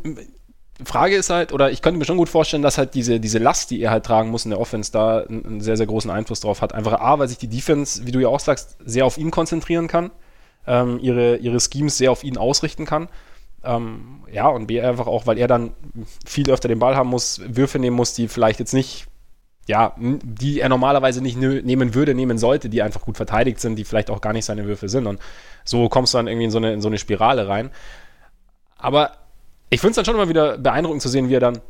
[0.84, 3.70] Frage ist halt, oder ich könnte mir schon gut vorstellen, dass halt diese, diese Last,
[3.70, 6.40] die er halt tragen muss in der Offense, da einen, einen sehr, sehr großen Einfluss
[6.40, 6.74] drauf hat.
[6.74, 9.88] Einfach A, weil sich die Defense, wie du ja auch sagst, sehr auf ihn konzentrieren
[9.88, 10.10] kann,
[10.66, 13.08] ähm, ihre, ihre Schemes sehr auf ihn ausrichten kann.
[13.62, 15.72] Ähm, ja, und B einfach auch, weil er dann
[16.24, 19.06] viel öfter den Ball haben muss, Würfe nehmen muss, die vielleicht jetzt nicht,
[19.66, 23.84] ja, die er normalerweise nicht nehmen würde, nehmen sollte, die einfach gut verteidigt sind, die
[23.84, 25.06] vielleicht auch gar nicht seine Würfe sind.
[25.06, 25.20] Und
[25.64, 27.70] so kommst du dann irgendwie in so eine, in so eine Spirale rein.
[28.78, 29.12] Aber
[29.68, 31.60] ich finde es dann schon immer wieder beeindruckend zu sehen, wie er dann,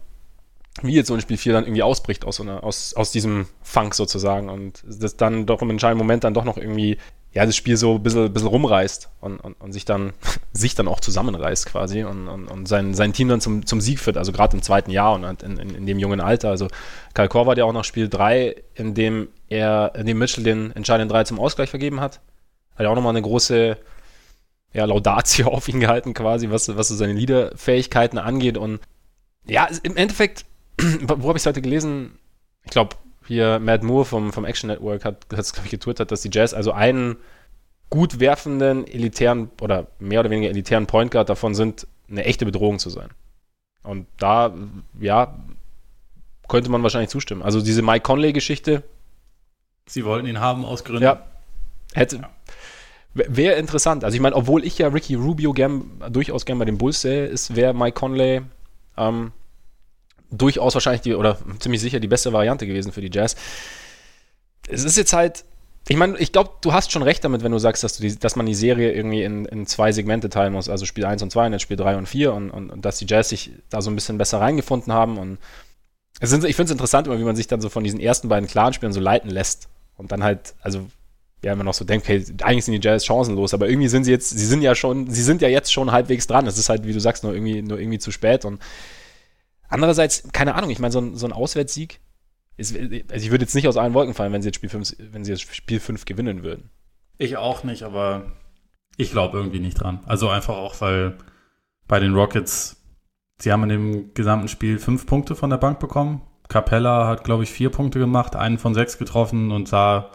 [0.82, 3.46] wie jetzt so ein Spiel 4 dann irgendwie ausbricht aus, so einer, aus, aus diesem
[3.62, 6.98] Funk sozusagen und das dann doch im entscheidenden Moment dann doch noch irgendwie,
[7.32, 10.12] ja, das Spiel so ein bisschen, bisschen rumreißt und, und, und sich dann,
[10.52, 14.00] sich dann auch zusammenreißt quasi und, und, und sein, sein Team dann zum, zum Sieg
[14.00, 16.50] führt, also gerade im zweiten Jahr und in, in, in dem jungen Alter.
[16.50, 16.68] Also
[17.14, 21.12] Karl Korver ja auch noch Spiel 3, in dem er, in dem Mitchell den entscheidenden
[21.12, 22.20] 3 zum Ausgleich vergeben hat.
[22.74, 23.76] Hat ja auch nochmal eine große,
[24.72, 28.58] ja, Laudatio auf ihn gehalten, quasi, was, was so seine Liederfähigkeiten angeht.
[28.58, 28.80] Und
[29.46, 30.46] ja, im Endeffekt,
[30.80, 32.18] wo habe ich es heute gelesen?
[32.64, 32.96] Ich glaube,
[33.30, 36.52] hier Matt Moore vom, vom Action Network hat es, glaube ich, getwittert, dass die Jazz
[36.52, 37.16] also einen
[37.88, 42.80] gut werfenden, elitären oder mehr oder weniger elitären Point Guard davon sind, eine echte Bedrohung
[42.80, 43.08] zu sein.
[43.84, 44.52] Und da,
[44.98, 45.38] ja,
[46.48, 47.42] könnte man wahrscheinlich zustimmen.
[47.42, 48.82] Also diese Mike Conley-Geschichte.
[49.86, 51.04] Sie wollten ihn haben aus Gründen.
[51.04, 51.24] Ja.
[51.94, 52.30] Hätte, ja.
[53.14, 54.02] Wäre interessant.
[54.02, 57.26] Also ich meine, obwohl ich ja Ricky Rubio gern, durchaus gern bei den Bulls sehe,
[57.26, 58.42] ist wäre Mike Conley
[58.96, 59.30] ähm,
[60.30, 63.36] durchaus wahrscheinlich die, oder ziemlich sicher die beste Variante gewesen für die Jazz.
[64.68, 65.44] Es ist jetzt halt,
[65.88, 68.18] ich meine, ich glaube, du hast schon recht damit, wenn du sagst, dass, du die,
[68.18, 71.30] dass man die Serie irgendwie in, in, zwei Segmente teilen muss, also Spiel 1 und
[71.32, 73.82] 2 und jetzt Spiel 3 und 4 und, und, und dass die Jazz sich da
[73.82, 75.38] so ein bisschen besser reingefunden haben und
[76.20, 78.48] sind, ich finde es interessant immer, wie man sich dann so von diesen ersten beiden
[78.48, 80.86] klaren Spielen so leiten lässt und dann halt, also
[81.42, 84.10] ja immer noch so denkt, hey, eigentlich sind die Jazz chancenlos, aber irgendwie sind sie
[84.10, 86.46] jetzt, sie sind ja schon, sie sind ja jetzt schon halbwegs dran.
[86.46, 88.44] Es ist halt, wie du sagst, nur irgendwie, nur irgendwie zu spät.
[88.44, 88.60] Und
[89.70, 92.00] andererseits, keine Ahnung, ich meine, so ein, so ein Auswärtssieg,
[92.56, 94.96] ist, also ich würde jetzt nicht aus allen Wolken fallen, wenn sie jetzt Spiel 5,
[94.98, 96.70] wenn sie jetzt Spiel 5 gewinnen würden.
[97.16, 98.32] Ich auch nicht, aber
[98.96, 100.00] ich glaube irgendwie nicht dran.
[100.06, 101.16] Also einfach auch, weil
[101.88, 102.82] bei den Rockets,
[103.38, 106.22] sie haben in dem gesamten Spiel fünf Punkte von der Bank bekommen.
[106.48, 110.10] Capella hat, glaube ich, vier Punkte gemacht, einen von sechs getroffen und sah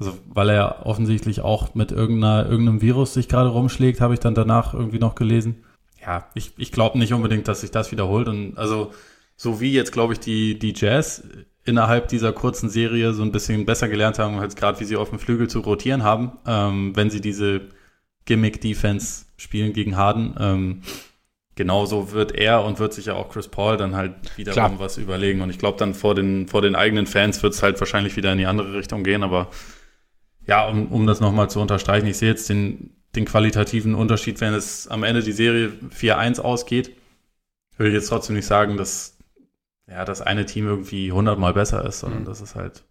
[0.00, 4.34] also weil er offensichtlich auch mit irgendeiner, irgendeinem Virus sich gerade rumschlägt, habe ich dann
[4.34, 5.62] danach irgendwie noch gelesen.
[6.02, 8.28] Ja, ich, ich glaube nicht unbedingt, dass sich das wiederholt.
[8.28, 8.92] Und also
[9.36, 11.22] so wie jetzt, glaube ich, die, die Jazz
[11.64, 15.10] innerhalb dieser kurzen Serie so ein bisschen besser gelernt haben, als gerade wie sie auf
[15.10, 17.68] dem Flügel zu rotieren haben, ähm, wenn sie diese
[18.24, 20.34] Gimmick-Defense spielen gegen Harden.
[20.38, 20.82] Ähm,
[21.56, 24.78] genauso wird er und wird sich ja auch Chris Paul dann halt wiederum Klar.
[24.78, 25.42] was überlegen.
[25.42, 28.32] Und ich glaube, dann vor den, vor den eigenen Fans wird es halt wahrscheinlich wieder
[28.32, 29.48] in die andere Richtung gehen, aber
[30.46, 34.54] ja, um, um das nochmal zu unterstreichen, ich sehe jetzt den, den qualitativen Unterschied, wenn
[34.54, 36.96] es am Ende die Serie 4-1 ausgeht,
[37.76, 39.16] würde ich jetzt trotzdem nicht sagen, dass
[39.88, 42.26] ja, das eine Team irgendwie hundertmal besser ist, sondern mhm.
[42.26, 42.84] das ist halt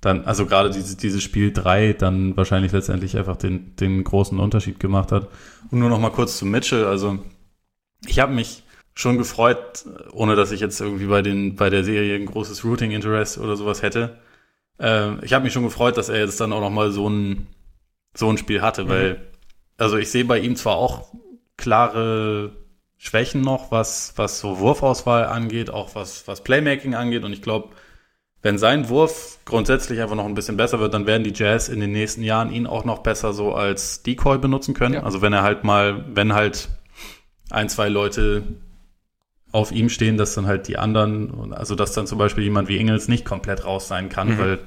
[0.00, 4.78] dann, also gerade diese, dieses Spiel 3 dann wahrscheinlich letztendlich einfach den, den großen Unterschied
[4.78, 5.28] gemacht hat.
[5.70, 7.18] Und nur noch mal kurz zu Mitchell, also
[8.06, 8.64] ich habe mich
[8.94, 12.92] schon gefreut, ohne dass ich jetzt irgendwie bei den bei der Serie ein großes Routing
[12.92, 14.18] Interest oder sowas hätte,
[14.78, 17.46] äh, ich habe mich schon gefreut, dass er jetzt dann auch noch mal so ein,
[18.14, 18.88] so ein Spiel hatte, mhm.
[18.88, 19.26] weil,
[19.78, 21.08] also ich sehe bei ihm zwar auch
[21.56, 22.52] klare
[22.98, 27.70] Schwächen noch, was, was so Wurfauswahl angeht, auch was, was Playmaking angeht und ich glaube,
[28.44, 31.80] wenn sein Wurf grundsätzlich einfach noch ein bisschen besser wird, dann werden die Jazz in
[31.80, 34.96] den nächsten Jahren ihn auch noch besser so als Decoy benutzen können.
[34.96, 35.02] Ja.
[35.02, 36.68] Also wenn er halt mal, wenn halt
[37.48, 38.42] ein, zwei Leute
[39.50, 42.76] auf ihm stehen, dass dann halt die anderen, also dass dann zum Beispiel jemand wie
[42.76, 44.38] Ingels nicht komplett raus sein kann, mhm.
[44.38, 44.58] weil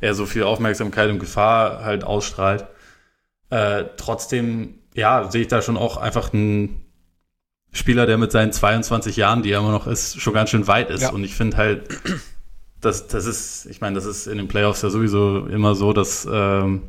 [0.00, 2.66] er so viel Aufmerksamkeit und Gefahr halt ausstrahlt.
[3.50, 6.82] Äh, trotzdem, ja, sehe ich da schon auch einfach einen
[7.72, 10.90] Spieler, der mit seinen 22 Jahren, die er immer noch ist, schon ganz schön weit
[10.90, 11.02] ist.
[11.02, 11.10] Ja.
[11.10, 11.88] Und ich finde halt,
[12.80, 16.26] das, das ist, ich meine, das ist in den Playoffs ja sowieso immer so, dass
[16.30, 16.82] ähm,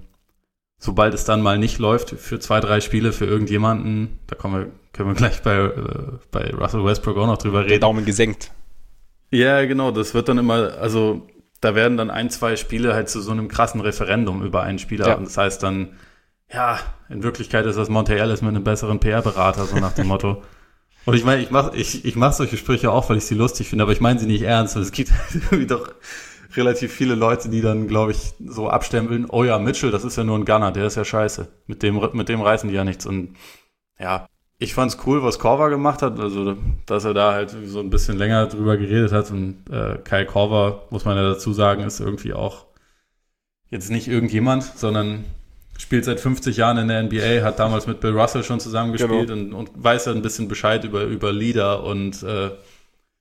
[0.80, 4.72] sobald es dann mal nicht läuft für zwei, drei Spiele für irgendjemanden, da kommen wir,
[4.94, 5.72] können wir gleich bei, äh,
[6.32, 7.70] bei Russell Westbrook auch noch drüber reden.
[7.70, 8.52] Der Daumen gesenkt.
[9.32, 11.28] Ja, genau, das wird dann immer, also
[11.60, 15.08] da werden dann ein, zwei Spiele halt zu so einem krassen Referendum über einen Spieler.
[15.08, 15.16] Ja.
[15.16, 15.90] Und das heißt dann,
[16.54, 16.80] ja,
[17.10, 20.44] in Wirklichkeit ist das Monte Ellis mit einem besseren PR-Berater, so nach dem Motto.
[21.06, 23.70] Und ich meine, ich mache ich, ich mach solche Sprüche auch, weil ich sie lustig
[23.70, 24.76] finde, aber ich meine sie nicht ernst.
[24.76, 25.94] Und es gibt irgendwie doch
[26.56, 30.24] relativ viele Leute, die dann, glaube ich, so abstempeln, oh ja, Mitchell, das ist ja
[30.24, 31.48] nur ein Gunner, der ist ja scheiße.
[31.66, 33.06] Mit dem, mit dem reißen die ja nichts.
[33.06, 33.38] Und
[34.00, 34.28] ja,
[34.60, 38.18] ich fand's cool, was Korver gemacht hat, also dass er da halt so ein bisschen
[38.18, 39.32] länger drüber geredet hat.
[39.32, 42.66] Und äh, Kyle Korver, muss man ja dazu sagen, ist irgendwie auch
[43.70, 45.26] jetzt nicht irgendjemand, sondern
[45.78, 49.34] spielt seit 50 Jahren in der NBA, hat damals mit Bill Russell schon zusammengespielt genau.
[49.34, 52.52] und, und weiß ja ein bisschen Bescheid über, über Leader und äh,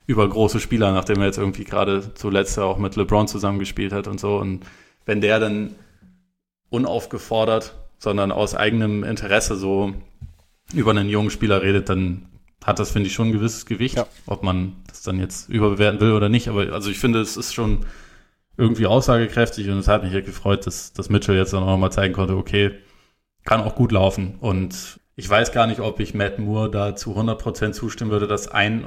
[0.06, 4.20] über große Spieler, nachdem er jetzt irgendwie gerade zuletzt auch mit LeBron zusammengespielt hat und
[4.20, 4.36] so.
[4.36, 4.64] Und
[5.04, 5.74] wenn der dann
[6.70, 9.94] unaufgefordert, sondern aus eigenem Interesse so
[10.72, 12.26] über einen jungen Spieler redet, dann
[12.64, 13.96] hat das, finde ich, schon ein gewisses Gewicht.
[13.96, 14.06] Ja.
[14.26, 16.48] Ob man das dann jetzt überbewerten will oder nicht.
[16.48, 17.84] Aber also ich finde, es ist schon
[18.56, 21.92] irgendwie aussagekräftig und es hat mich hier gefreut, dass, dass Mitchell jetzt dann auch nochmal
[21.92, 22.72] zeigen konnte, okay,
[23.44, 24.36] kann auch gut laufen.
[24.40, 28.48] Und ich weiß gar nicht, ob ich Matt Moore da zu 100% zustimmen würde, dass
[28.48, 28.86] ein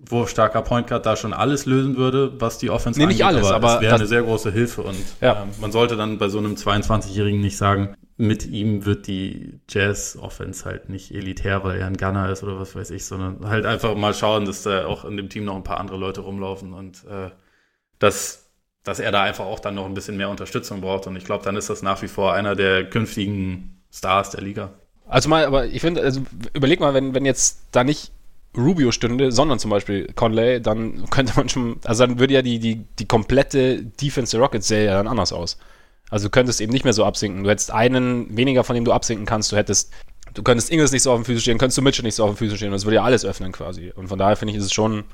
[0.00, 3.18] wurfstarker Point Guard da schon alles lösen würde, was die Offense nee, angeht.
[3.18, 5.42] nicht alles, aber, aber es wäre eine sehr große Hilfe und ja.
[5.42, 10.64] äh, man sollte dann bei so einem 22-Jährigen nicht sagen, mit ihm wird die Jazz-Offense
[10.64, 13.94] halt nicht elitär, weil er ein Gunner ist oder was weiß ich, sondern halt einfach
[13.96, 17.04] mal schauen, dass da auch in dem Team noch ein paar andere Leute rumlaufen und
[17.04, 17.30] äh,
[17.98, 18.47] das
[18.88, 21.06] dass er da einfach auch dann noch ein bisschen mehr Unterstützung braucht.
[21.06, 24.70] Und ich glaube, dann ist das nach wie vor einer der künftigen Stars der Liga.
[25.06, 26.22] Also mal, aber ich finde, also
[26.52, 28.12] überleg mal, wenn, wenn jetzt da nicht
[28.56, 32.58] Rubio stünde, sondern zum Beispiel Conley, dann könnte man schon, also dann würde ja die,
[32.58, 35.58] die, die komplette Defense der Rockets sähe ja dann anders aus.
[36.10, 37.44] Also du könntest eben nicht mehr so absinken.
[37.44, 39.52] Du hättest einen weniger, von dem du absinken kannst.
[39.52, 39.92] Du hättest,
[40.34, 42.30] du könntest Ingles nicht so auf dem Füße stehen, könntest du Mitchell nicht so auf
[42.30, 42.72] dem Füße stehen.
[42.72, 43.92] Das würde ja alles öffnen quasi.
[43.94, 45.04] Und von daher finde ich, ist es schon,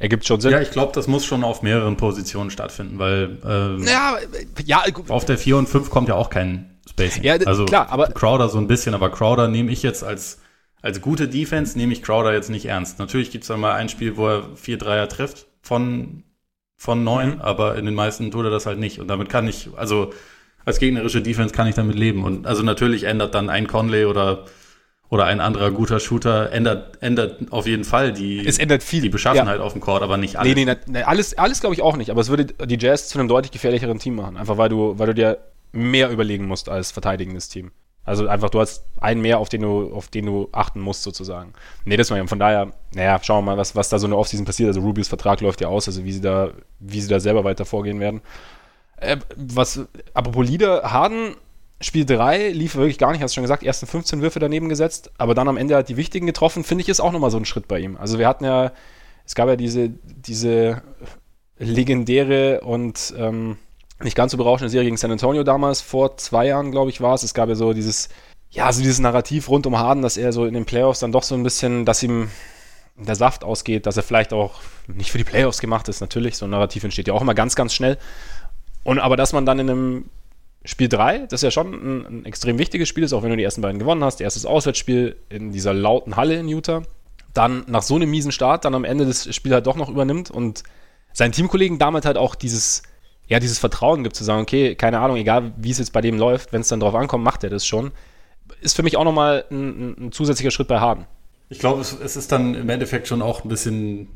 [0.00, 0.52] Ergibt schon Sinn.
[0.52, 4.16] Ja, ich glaube, das muss schon auf mehreren Positionen stattfinden, weil ähm, ja,
[4.64, 7.22] ja, auf der 4 und 5 kommt ja auch kein Spacing.
[7.22, 10.40] Ja, also klar, aber Crowder so ein bisschen, aber Crowder nehme ich jetzt als,
[10.80, 12.98] als gute Defense, nehme ich Crowder jetzt nicht ernst.
[12.98, 16.24] Natürlich gibt es dann mal ein Spiel, wo er vier Dreier trifft von,
[16.78, 17.40] von neun, mhm.
[17.42, 19.00] aber in den meisten tut er das halt nicht.
[19.00, 20.14] Und damit kann ich, also
[20.64, 22.24] als gegnerische Defense kann ich damit leben.
[22.24, 24.46] Und also natürlich ändert dann ein Conley oder
[25.10, 29.02] oder ein anderer guter Shooter ändert, ändert auf jeden Fall die, es ändert viel.
[29.02, 29.64] die Beschaffenheit ja.
[29.64, 30.54] auf dem Court, aber nicht alles.
[30.54, 33.18] Nee, nee, nee alles, alles glaube ich auch nicht, aber es würde die Jazz zu
[33.18, 35.38] einem deutlich gefährlicheren Team machen, einfach weil du, weil du dir
[35.72, 37.72] mehr überlegen musst als verteidigendes Team.
[38.04, 41.52] Also einfach, du hast einen mehr, auf den du, auf den du achten musst, sozusagen.
[41.84, 44.16] Nee, das war ja, von daher, naja, schauen wir mal, was, was da so eine
[44.16, 44.68] Offseason passiert.
[44.68, 47.64] Also Rubios Vertrag läuft ja aus, also wie sie da, wie sie da selber weiter
[47.64, 48.22] vorgehen werden.
[48.96, 51.36] Äh, was, apropos Leader, Harden
[51.82, 55.12] Spiel 3 lief wirklich gar nicht, hast du schon gesagt, ersten 15 Würfe daneben gesetzt,
[55.16, 57.46] aber dann am Ende hat die wichtigen getroffen, finde ich, ist auch nochmal so ein
[57.46, 57.96] Schritt bei ihm.
[57.96, 58.72] Also wir hatten ja,
[59.24, 60.82] es gab ja diese, diese
[61.58, 63.56] legendäre und ähm,
[64.02, 67.14] nicht ganz so berauschende Serie gegen San Antonio damals, vor zwei Jahren, glaube ich, war
[67.14, 67.22] es.
[67.22, 68.10] Es gab ja so dieses,
[68.50, 71.22] ja, so dieses Narrativ rund um Harden, dass er so in den Playoffs dann doch
[71.22, 72.30] so ein bisschen, dass ihm
[72.96, 76.36] der Saft ausgeht, dass er vielleicht auch nicht für die Playoffs gemacht ist, natürlich.
[76.36, 77.96] So ein Narrativ entsteht ja auch immer ganz, ganz schnell.
[78.84, 80.04] Und aber dass man dann in einem
[80.64, 83.42] Spiel 3, das ja schon ein, ein, extrem wichtiges Spiel ist, auch wenn du die
[83.42, 84.20] ersten beiden gewonnen hast.
[84.20, 86.82] Erstes Auswärtsspiel in dieser lauten Halle in Utah.
[87.32, 90.30] Dann nach so einem miesen Start, dann am Ende des Spiels halt doch noch übernimmt
[90.30, 90.62] und
[91.12, 92.82] seinen Teamkollegen damit halt auch dieses,
[93.26, 96.18] ja, dieses Vertrauen gibt, zu sagen, okay, keine Ahnung, egal wie es jetzt bei dem
[96.18, 97.92] läuft, wenn es dann drauf ankommt, macht er das schon.
[98.60, 101.06] Ist für mich auch nochmal ein, ein zusätzlicher Schritt bei Harden.
[101.48, 104.08] Ich glaube, es, es ist dann im Endeffekt schon auch ein bisschen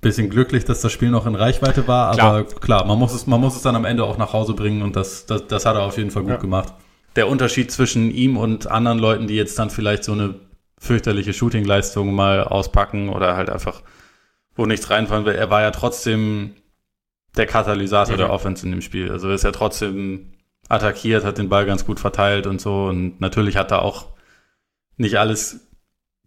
[0.00, 2.28] bisschen glücklich, dass das Spiel noch in Reichweite war, klar.
[2.28, 4.82] aber klar, man muss es, man muss es dann am Ende auch nach Hause bringen
[4.82, 6.36] und das, das, das hat er auf jeden Fall gut ja.
[6.36, 6.72] gemacht.
[7.16, 10.36] Der Unterschied zwischen ihm und anderen Leuten, die jetzt dann vielleicht so eine
[10.78, 13.82] fürchterliche Shootingleistung mal auspacken oder halt einfach,
[14.54, 16.54] wo nichts reinfallen will, er war ja trotzdem
[17.36, 18.18] der Katalysator mhm.
[18.18, 19.10] der Offense in dem Spiel.
[19.10, 20.32] Also er ist ja trotzdem
[20.68, 24.06] attackiert, hat den Ball ganz gut verteilt und so und natürlich hat er auch
[24.96, 25.67] nicht alles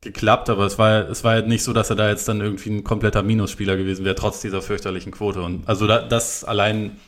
[0.01, 2.71] geklappt, aber es war, es war halt nicht so, dass er da jetzt dann irgendwie
[2.71, 5.41] ein kompletter Minusspieler gewesen wäre, trotz dieser fürchterlichen Quote.
[5.41, 6.99] Und also da, das allein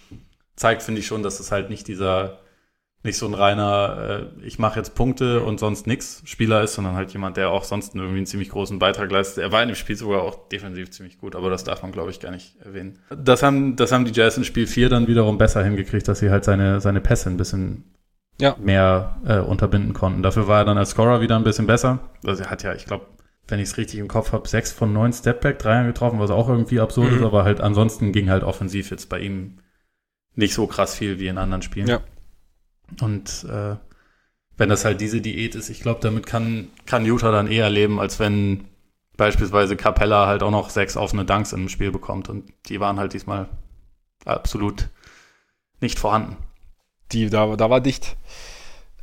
[0.56, 2.40] zeigt, finde ich schon, dass es halt nicht dieser,
[3.02, 6.96] nicht so ein reiner, äh, ich mache jetzt Punkte und sonst nix Spieler ist, sondern
[6.96, 9.44] halt jemand, der auch sonst irgendwie einen ziemlich großen Beitrag leistet.
[9.44, 12.12] Er war in dem Spiel sogar auch defensiv ziemlich gut, aber das darf man, glaube
[12.12, 13.00] ich, gar nicht erwähnen.
[13.10, 16.30] Das haben, das haben die Jazz in Spiel 4 dann wiederum besser hingekriegt, dass sie
[16.30, 17.84] halt seine, seine Pässe ein bisschen
[18.44, 18.56] ja.
[18.60, 20.22] mehr äh, unterbinden konnten.
[20.22, 22.00] Dafür war er dann als Scorer wieder ein bisschen besser.
[22.26, 23.06] Also er hat ja, ich glaube,
[23.48, 26.80] wenn ich es richtig im Kopf habe, sechs von neun Stepback-Dreiern getroffen, was auch irgendwie
[26.80, 27.18] absurd Mhm.
[27.18, 29.60] ist, aber halt ansonsten ging halt offensiv jetzt bei ihm
[30.36, 31.88] nicht so krass viel wie in anderen Spielen.
[31.88, 32.02] Ja.
[33.02, 33.76] Und äh,
[34.58, 38.00] wenn das halt diese Diät ist, ich glaube, damit kann, kann Utah dann eher leben,
[38.00, 38.66] als wenn
[39.18, 42.30] beispielsweise Capella halt auch noch sechs offene Dunks im Spiel bekommt.
[42.30, 43.48] Und die waren halt diesmal
[44.26, 44.90] absolut
[45.82, 46.38] nicht vorhanden.
[47.14, 48.16] Die, da, da war dicht.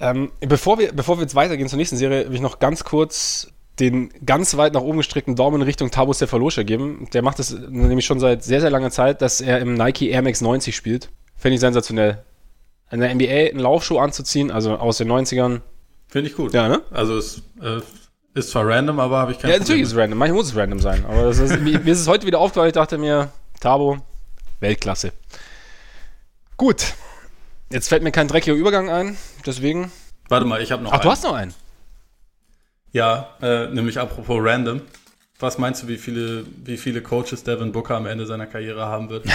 [0.00, 3.48] Ähm, bevor, wir, bevor wir jetzt weitergehen zur nächsten Serie, will ich noch ganz kurz
[3.78, 7.08] den ganz weit nach oben gestreckten Daumen in Richtung Tabo Cephalosha geben.
[7.12, 10.22] Der macht das nämlich schon seit sehr, sehr langer Zeit, dass er im Nike Air
[10.22, 11.08] Max 90 spielt.
[11.36, 12.22] Finde ich sensationell.
[12.90, 15.60] In der NBA einen Laufschuh anzuziehen, also aus den 90ern.
[16.08, 16.52] Finde ich gut.
[16.52, 16.82] Ja, ne?
[16.90, 17.80] Also es äh,
[18.34, 20.18] ist zwar random, aber habe ich kein Ja, natürlich ist es random.
[20.18, 21.04] Manchmal muss es random sein.
[21.06, 22.68] Aber ist, mir ist es heute wieder aufgefallen.
[22.68, 23.30] Ich dachte mir,
[23.60, 23.98] Tabo,
[24.58, 25.12] Weltklasse.
[26.56, 26.94] Gut.
[27.72, 29.16] Jetzt fällt mir kein dreckiger Übergang ein.
[29.46, 29.92] Deswegen.
[30.28, 31.12] Warte mal, ich habe noch Ach, du einen.
[31.12, 31.54] hast noch einen.
[32.92, 34.82] Ja, äh, nämlich apropos random.
[35.38, 39.08] Was meinst du, wie viele, wie viele Coaches Devin Booker am Ende seiner Karriere haben
[39.10, 39.26] wird?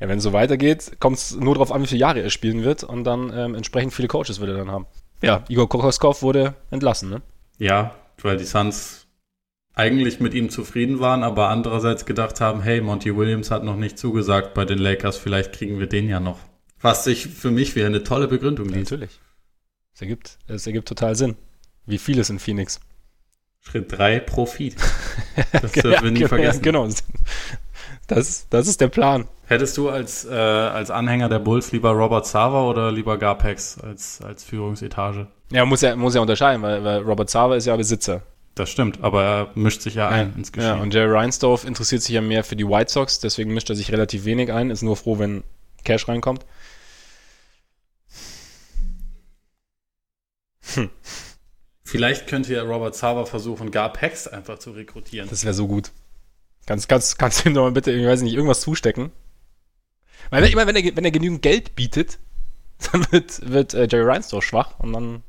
[0.00, 2.62] Ja, wenn es so weitergeht, kommt es nur darauf an, wie viele Jahre er spielen
[2.62, 4.86] wird und dann ähm, entsprechend viele Coaches wird er dann haben.
[5.22, 7.22] Ja, Igor Kokoskov wurde entlassen, ne?
[7.58, 9.06] ja, weil die Suns
[9.74, 13.98] eigentlich mit ihm zufrieden waren, aber andererseits gedacht haben, hey, Monty Williams hat noch nicht
[13.98, 16.38] zugesagt bei den Lakers, vielleicht kriegen wir den ja noch.
[16.82, 18.90] Was sich für mich wie eine tolle Begründung liest.
[18.90, 19.20] Natürlich.
[19.94, 21.36] Es ergibt, es ergibt total Sinn.
[21.86, 22.80] Wie vieles in Phoenix.
[23.60, 24.76] Schritt 3, Profit.
[25.52, 26.62] Das dürfen wir nie Ja, vergessen.
[26.62, 26.88] Genau.
[28.08, 29.28] Das, das ist der Plan.
[29.46, 34.20] Hättest du als, äh, als Anhänger der Bulls lieber Robert Sava oder lieber Garpex als,
[34.20, 35.28] als Führungsetage?
[35.50, 38.22] Ja, muss ja, muss ja unterscheiden, weil, weil Robert Sava ist ja Besitzer.
[38.54, 40.80] Das stimmt, aber er mischt sich ja ein ins Ja, Geschehen.
[40.80, 43.90] und Jerry Reinsdorf interessiert sich ja mehr für die White Sox, deswegen mischt er sich
[43.92, 45.42] relativ wenig ein, ist nur froh, wenn
[45.84, 46.44] Cash reinkommt.
[51.84, 55.28] Vielleicht könnte ja Robert Sava versuchen, Garpex einfach zu rekrutieren.
[55.28, 55.90] Das wäre so gut.
[56.66, 59.10] Kannst, kannst, kannst du ihm doch mal bitte, ich weiß nicht, irgendwas zustecken?
[60.30, 62.18] Weil wenn- immer, wenn er, wenn er genügend Geld bietet,
[62.92, 65.22] dann wird, wird äh, Jerry Reinsdorf schwach und dann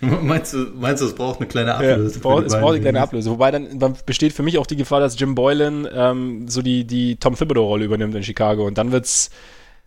[0.00, 2.06] meinst, du, meinst du, es braucht eine kleine Ja, Ablöse?
[2.06, 3.00] es für braucht, es braucht eine kleine?
[3.00, 3.30] Ablöse.
[3.30, 6.84] Wobei dann, dann besteht für mich auch die Gefahr, dass Jim Boylan ähm, so die,
[6.84, 8.66] die Tom Thibodeau-Rolle übernimmt in Chicago.
[8.66, 9.30] Und dann wird's,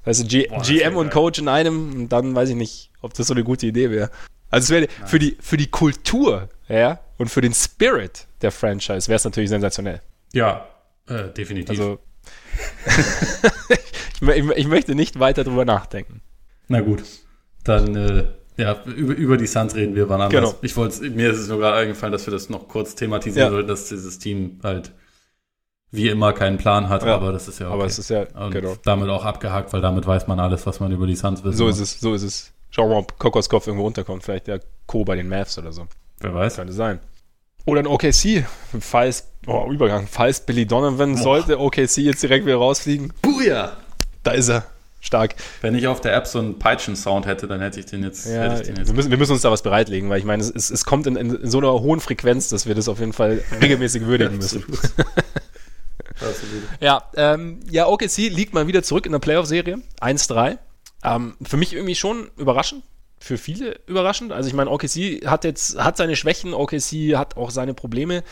[0.06, 1.14] weißt du, G Boah, GM und geil.
[1.14, 1.94] Coach in einem.
[1.94, 4.10] Und dann weiß ich nicht, ob das so eine gute Idee wäre.
[4.50, 9.08] Also es wäre für die, für die Kultur, ja, und für den Spirit der Franchise
[9.08, 10.02] wäre es natürlich sensationell.
[10.34, 10.68] Ja,
[11.08, 11.70] äh, definitiv.
[11.72, 12.00] Also
[14.22, 16.22] ich, ich, ich möchte nicht weiter drüber nachdenken.
[16.68, 17.04] Na gut,
[17.64, 18.26] dann äh,
[18.58, 20.42] ja, über, über die Suns reden wir wann anders.
[20.52, 20.56] Genau.
[20.62, 23.52] Ich wollte, mir ist es nur gerade eingefallen, dass wir das noch kurz thematisieren Ja.
[23.52, 24.92] sollten, dass dieses Team halt
[25.92, 27.16] wie immer keinen Plan hat, Ja.
[27.16, 27.74] aber das ist ja okay.
[27.76, 28.76] Aber es ist ja, Und genau.
[28.84, 31.68] damit auch abgehakt, weil damit weiß man alles, was man über die Suns wissen So
[31.70, 32.54] ist es, so ist es.
[32.78, 34.24] Schauen wir mal, ob Kokoskov irgendwo unterkommt.
[34.24, 35.04] Vielleicht der Co.
[35.04, 35.88] bei den Mavs oder so.
[36.20, 36.58] Wer weiß.
[36.58, 37.00] Könnte sein.
[37.66, 38.46] Oder ein OKC,
[38.80, 41.22] falls, oh, Übergang, falls Billy Donovan Boah.
[41.22, 43.12] sollte OKC jetzt direkt wieder rausfliegen.
[43.22, 43.76] Buja!
[44.22, 44.64] Da ist er.
[45.02, 45.36] Stark.
[45.62, 48.28] Wenn ich auf der App so einen Peitschen-Sound hätte, dann hätte ich den jetzt.
[48.28, 50.42] Ja, ich den jetzt wir, müssen, wir müssen uns da was bereitlegen, weil ich meine,
[50.42, 53.14] es, es, es kommt in, in so einer hohen Frequenz, dass wir das auf jeden
[53.14, 54.64] Fall regelmäßig würdigen müssen.
[56.80, 59.78] Ja, ähm, ja, OKC liegt mal wieder zurück in der Playoff-Serie.
[60.02, 60.58] 1-3.
[61.04, 62.84] Ähm, für mich irgendwie schon überraschend.
[63.20, 64.32] Für viele überraschend.
[64.32, 68.24] Also ich meine, OKC hat jetzt, hat seine Schwächen, OKC hat auch seine Probleme.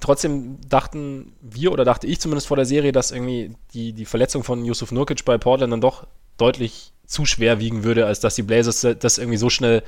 [0.00, 4.44] Trotzdem dachten wir, oder dachte ich zumindest vor der Serie, dass irgendwie die, die Verletzung
[4.44, 8.42] von Yusuf Nurkic bei Portland dann doch deutlich zu schwer wiegen würde, als dass die
[8.42, 9.82] Blazers das irgendwie so schnell,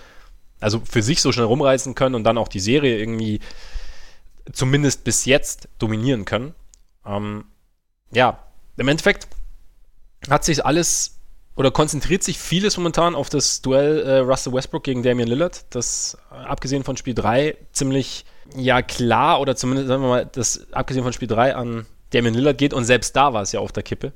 [0.58, 3.38] also für sich so schnell rumreißen können und dann auch die Serie irgendwie
[4.52, 6.54] zumindest bis jetzt dominieren können.
[7.06, 7.44] Ähm,
[8.10, 8.40] ja,
[8.76, 9.28] im Endeffekt
[10.28, 11.20] hat sich alles
[11.54, 16.16] oder konzentriert sich vieles momentan auf das Duell äh, Russell Westbrook gegen Damian Lillard, das
[16.30, 18.24] äh, abgesehen von Spiel 3 ziemlich
[18.56, 22.58] ja klar oder zumindest sagen wir mal, das abgesehen von Spiel 3 an Damian Lillard
[22.58, 24.12] geht und selbst da war es ja auf der Kippe,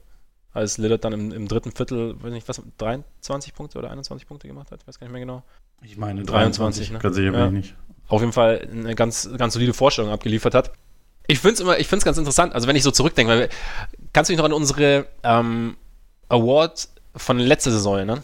[0.52, 4.48] als Lillard dann im, im dritten Viertel, weiß nicht was, 23 Punkte oder 21 Punkte
[4.48, 5.42] gemacht hat, weiß gar nicht mehr genau.
[5.82, 6.98] Ich meine 23, 23, ne?
[7.00, 7.46] ganz sicher bin Ja.
[7.46, 7.74] ich nicht.
[8.08, 10.72] auf jeden Fall eine ganz, ganz solide Vorstellung abgeliefert hat.
[11.26, 13.48] Ich finde es immer, ich finde es ganz interessant, also wenn ich so zurückdenke, weil
[14.12, 15.76] kannst du dich noch an unsere ähm,
[16.28, 18.22] Award von letzter Saison erinnern?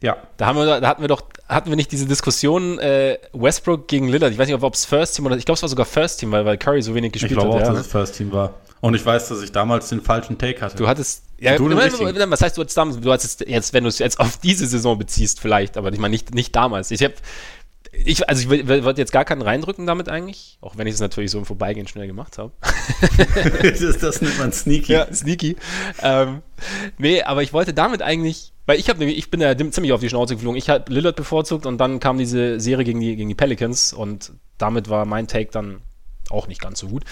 [0.00, 0.16] Ja.
[0.36, 4.08] Da haben wir, da hatten wir doch, hatten wir nicht diese Diskussion äh, Westbrook gegen
[4.08, 4.32] Lillard.
[4.32, 6.30] Ich weiß nicht, ob es First Team oder ich glaube, es war sogar First Team,
[6.30, 7.62] weil, weil Curry so wenig Ich gespielt glaube auch, hat.
[7.62, 7.80] ja, dass ne?
[7.80, 8.54] es First Team war.
[8.80, 10.76] Und ich weiß, dass ich damals den falschen Take hatte.
[10.76, 11.64] Du hattest, ja, Du.
[11.64, 11.92] Moment,
[12.30, 14.96] was heißt du hattest damals, du hattest jetzt, wenn du es jetzt auf diese Saison
[14.96, 16.92] beziehst, vielleicht, aber ich meine nicht, nicht damals.
[16.92, 17.14] Ich habe
[17.92, 21.30] ich, also ich wollte jetzt gar keinen reindrücken damit eigentlich, auch wenn ich es natürlich
[21.30, 22.52] so im Vorbeigehen schnell gemacht habe.
[23.62, 24.92] das, das, nennt man sneaky.
[24.92, 25.56] Ja, sneaky.
[26.02, 26.42] Ähm,
[26.98, 30.00] nee, aber ich wollte damit eigentlich, weil ich habe nämlich, ich bin ja ziemlich auf
[30.00, 30.58] die Schnauze geflogen.
[30.58, 34.32] Ich habe Lillard bevorzugt und dann kam diese Serie gegen die, gegen die Pelicans und
[34.58, 35.80] damit war mein Take dann
[36.30, 37.04] auch nicht ganz so gut.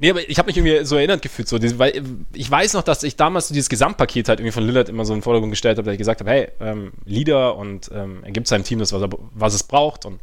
[0.00, 3.02] Nee, aber ich habe mich irgendwie so erinnert gefühlt, so, weil ich weiß noch, dass
[3.02, 5.76] ich damals so dieses Gesamtpaket halt irgendwie von Lillard immer so in den Vordergrund gestellt
[5.76, 8.94] habe, dass ich gesagt habe, hey, ähm, Leader und ähm, er gibt seinem Team das,
[8.94, 10.06] was, er, was es braucht.
[10.06, 10.18] Und,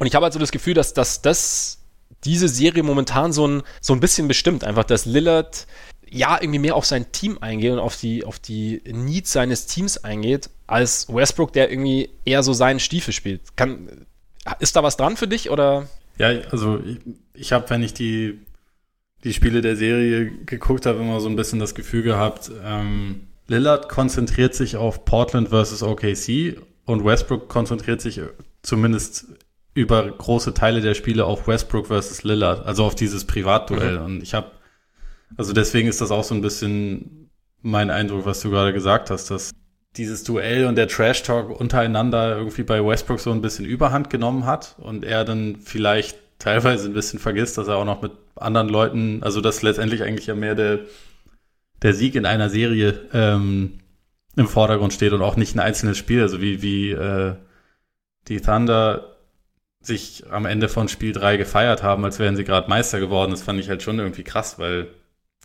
[0.00, 1.78] und ich habe halt so das Gefühl, dass, dass das
[2.24, 5.68] diese Serie momentan so ein, so ein bisschen bestimmt, einfach, dass Lillard
[6.10, 9.98] ja irgendwie mehr auf sein Team eingeht und auf die, auf die Needs seines Teams
[9.98, 13.56] eingeht, als Westbrook, der irgendwie eher so seinen Stiefel spielt.
[13.56, 14.06] Kann,
[14.58, 15.86] ist da was dran für dich oder?
[16.18, 16.98] Ja, also ich,
[17.34, 18.40] ich habe, wenn ich die
[19.24, 23.88] die Spiele der Serie geguckt habe, immer so ein bisschen das Gefühl gehabt, ähm, Lillard
[23.88, 28.20] konzentriert sich auf Portland versus OKC und Westbrook konzentriert sich
[28.62, 29.26] zumindest
[29.74, 33.98] über große Teile der Spiele auf Westbrook versus Lillard, also auf dieses Privatduell.
[33.98, 34.04] Mhm.
[34.04, 34.50] Und ich habe,
[35.36, 37.30] also deswegen ist das auch so ein bisschen
[37.62, 39.52] mein Eindruck, was du gerade gesagt hast, dass
[39.96, 44.46] dieses Duell und der Trash Talk untereinander irgendwie bei Westbrook so ein bisschen Überhand genommen
[44.46, 48.68] hat und er dann vielleicht teilweise ein bisschen vergisst, dass er auch noch mit anderen
[48.68, 50.80] Leuten, also dass letztendlich eigentlich ja mehr der,
[51.82, 53.78] der Sieg in einer Serie ähm,
[54.36, 57.34] im Vordergrund steht und auch nicht ein einzelnes Spiel, also wie, wie äh,
[58.28, 59.16] die Thunder
[59.80, 63.30] sich am Ende von Spiel 3 gefeiert haben, als wären sie gerade Meister geworden.
[63.30, 64.88] Das fand ich halt schon irgendwie krass, weil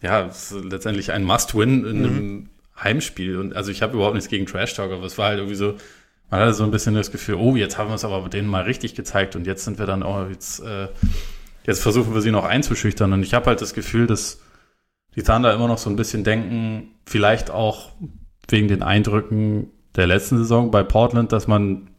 [0.02, 2.06] ja, es ist letztendlich ein Must-Win in mhm.
[2.06, 2.50] einem
[2.82, 3.38] Heimspiel.
[3.38, 5.76] Und also ich habe überhaupt nichts gegen Trash Talk, aber es war halt irgendwie so,
[6.32, 8.64] man hatte so ein bisschen das Gefühl, oh, jetzt haben wir es aber denen mal
[8.64, 10.88] richtig gezeigt und jetzt sind wir dann, oh, jetzt, äh,
[11.68, 13.12] jetzt versuchen wir sie noch einzuschüchtern.
[13.12, 14.40] Und ich habe halt das Gefühl, dass
[15.16, 17.90] die Thunder immer noch so ein bisschen denken, vielleicht auch
[18.48, 21.90] wegen den Eindrücken der letzten Saison bei Portland, dass man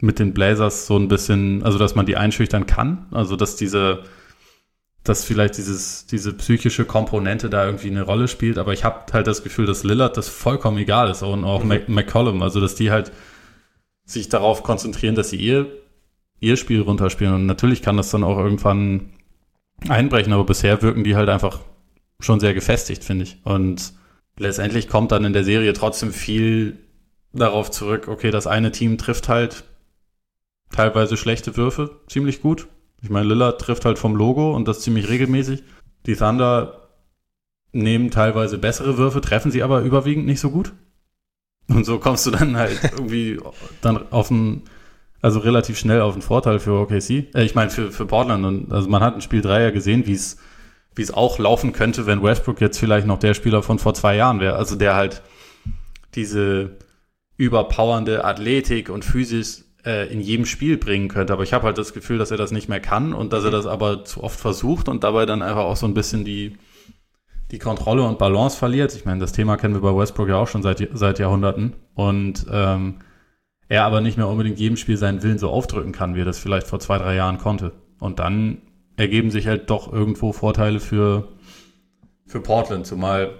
[0.00, 4.02] mit den Blazers so ein bisschen, also dass man die einschüchtern kann, also dass diese,
[5.04, 9.28] dass vielleicht dieses, diese psychische Komponente da irgendwie eine Rolle spielt, aber ich habe halt
[9.28, 11.82] das Gefühl, dass Lillard das vollkommen egal ist und auch mhm.
[11.86, 13.12] McCollum, also dass die halt
[14.04, 15.66] sich darauf konzentrieren, dass sie ihr,
[16.40, 17.34] ihr Spiel runterspielen.
[17.34, 19.10] Und natürlich kann das dann auch irgendwann
[19.88, 21.60] einbrechen, aber bisher wirken die halt einfach
[22.20, 23.38] schon sehr gefestigt, finde ich.
[23.44, 23.92] Und
[24.38, 26.78] letztendlich kommt dann in der Serie trotzdem viel
[27.32, 29.64] darauf zurück, okay, das eine Team trifft halt
[30.70, 32.68] teilweise schlechte Würfe ziemlich gut.
[33.02, 35.62] Ich meine, Lillard trifft halt vom Logo und das ziemlich regelmäßig.
[36.06, 36.88] Die Thunder
[37.72, 40.72] nehmen teilweise bessere Würfe, treffen sie aber überwiegend nicht so gut.
[41.68, 43.40] Und so kommst du dann halt irgendwie
[43.80, 44.62] dann auf einen,
[45.20, 47.34] also relativ schnell auf einen Vorteil für OKC.
[47.34, 48.44] Äh, ich meine, für, für Portland.
[48.44, 50.38] Und also man hat in Spiel 3 ja gesehen, wie es
[50.94, 54.16] wie es auch laufen könnte, wenn Westbrook jetzt vielleicht noch der Spieler von vor zwei
[54.16, 54.56] Jahren wäre.
[54.56, 55.22] Also der halt
[56.14, 56.76] diese
[57.36, 61.32] überpowernde Athletik und Physis äh, in jedem Spiel bringen könnte.
[61.32, 63.50] Aber ich habe halt das Gefühl, dass er das nicht mehr kann und dass er
[63.50, 66.58] das aber zu oft versucht und dabei dann einfach auch so ein bisschen die,
[67.52, 68.94] die Kontrolle und Balance verliert.
[68.96, 71.74] Ich meine, das Thema kennen wir bei Westbrook ja auch schon seit, seit Jahrhunderten.
[71.94, 72.96] Und ähm,
[73.68, 76.38] er aber nicht mehr unbedingt jedem Spiel seinen Willen so aufdrücken kann, wie er das
[76.38, 77.72] vielleicht vor zwei, drei Jahren konnte.
[78.00, 78.62] Und dann
[78.96, 81.28] ergeben sich halt doch irgendwo Vorteile für,
[82.26, 83.38] für Portland, zumal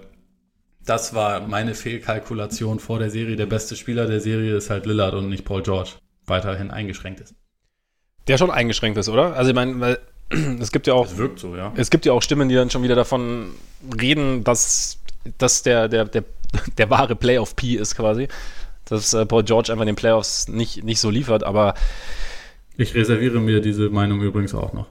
[0.85, 3.35] das war meine Fehlkalkulation vor der Serie.
[3.35, 5.91] Der beste Spieler der Serie ist halt Lillard und nicht Paul George.
[6.25, 7.35] Weiterhin eingeschränkt ist.
[8.27, 9.35] Der schon eingeschränkt ist, oder?
[9.35, 9.99] Also ich meine, weil
[10.59, 11.05] es gibt ja auch.
[11.05, 11.73] Es wirkt so, ja.
[11.75, 13.51] Es gibt ja auch Stimmen, die dann schon wieder davon
[13.99, 14.99] reden, dass
[15.37, 16.23] das der, der, der,
[16.77, 18.27] der wahre Playoff-P ist quasi.
[18.85, 21.73] Dass äh, Paul George einfach in den Playoffs nicht, nicht so liefert, aber.
[22.75, 24.87] Ich reserviere mir diese Meinung übrigens auch noch.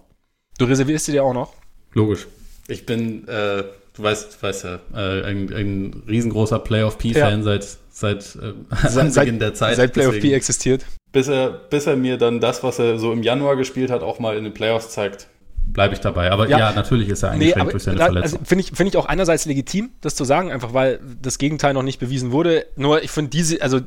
[0.58, 1.52] Du reservierst sie dir auch noch?
[1.92, 2.26] Logisch.
[2.68, 3.64] Ich bin, äh,
[3.94, 7.42] du weißt, du weißt ja, äh, ein, ein riesengroßer Playoff-P-Fan ja.
[7.42, 8.52] seit, seit, äh,
[8.88, 9.76] seit Beginn der Zeit.
[9.76, 10.86] Seit Playoff-P existiert.
[11.10, 14.18] Bis er, bis er mir dann das, was er so im Januar gespielt hat, auch
[14.18, 15.28] mal in den Playoffs zeigt
[15.66, 16.30] bleibe ich dabei.
[16.30, 18.38] Aber ja, ja, natürlich ist er eingeschränkt nee, durch seine da, also Verletzung.
[18.38, 21.74] Also Finde ich, find ich auch einerseits legitim, das zu sagen, einfach weil das Gegenteil
[21.74, 22.66] noch nicht bewiesen wurde.
[22.76, 23.80] Nur ich finde diese, also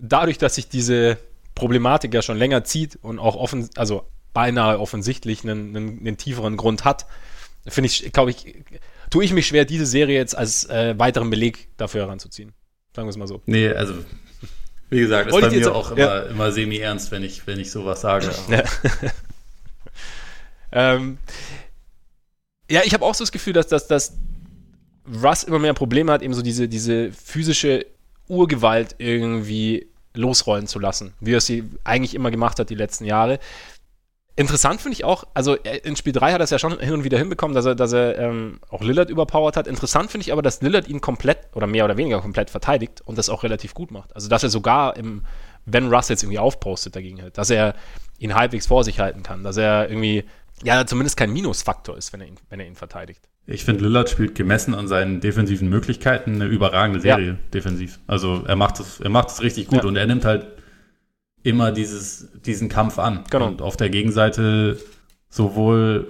[0.00, 1.18] dadurch, dass sich diese
[1.54, 6.56] Problematik ja schon länger zieht und auch offen, also beinahe offensichtlich einen, einen, einen tieferen
[6.56, 7.06] Grund hat,
[7.66, 8.64] finde ich, glaube ich,
[9.10, 12.52] tue ich mich schwer, diese Serie jetzt als äh, weiteren Beleg dafür heranzuziehen.
[12.94, 13.42] Sagen wir es mal so.
[13.46, 13.94] Nee, also
[14.90, 16.22] wie gesagt, ist bei mir auch immer, ja.
[16.22, 18.30] immer semi-ernst, wenn ich, wenn ich sowas sage.
[18.48, 18.62] Ja.
[20.74, 21.18] Ähm,
[22.70, 24.16] ja, ich habe auch so das Gefühl, dass, dass, dass
[25.22, 27.86] Russ immer mehr Probleme hat, eben so diese, diese physische
[28.28, 33.38] Urgewalt irgendwie losrollen zu lassen, wie er sie eigentlich immer gemacht hat die letzten Jahre.
[34.36, 37.04] Interessant finde ich auch, also in Spiel 3 hat er es ja schon hin und
[37.04, 39.68] wieder hinbekommen, dass er, dass er ähm, auch Lillard überpowert hat.
[39.68, 43.16] Interessant finde ich aber, dass Lillard ihn komplett oder mehr oder weniger komplett verteidigt und
[43.16, 44.14] das auch relativ gut macht.
[44.16, 45.22] Also dass er sogar im
[45.66, 47.74] wenn Russ jetzt irgendwie aufpostet dagegen halt, dass er
[48.18, 50.24] ihn halbwegs vor sich halten kann, dass er irgendwie,
[50.62, 53.28] ja, zumindest kein Minusfaktor ist, wenn er ihn, wenn er ihn verteidigt.
[53.46, 57.36] Ich finde, Lillard spielt gemessen an seinen defensiven Möglichkeiten eine überragende Serie ja.
[57.52, 57.98] defensiv.
[58.06, 59.88] Also er macht es, er macht es richtig gut ja.
[59.88, 60.46] und er nimmt halt
[61.42, 63.24] immer dieses, diesen Kampf an.
[63.30, 63.48] Genau.
[63.48, 64.78] Und auf der Gegenseite
[65.28, 66.06] sowohl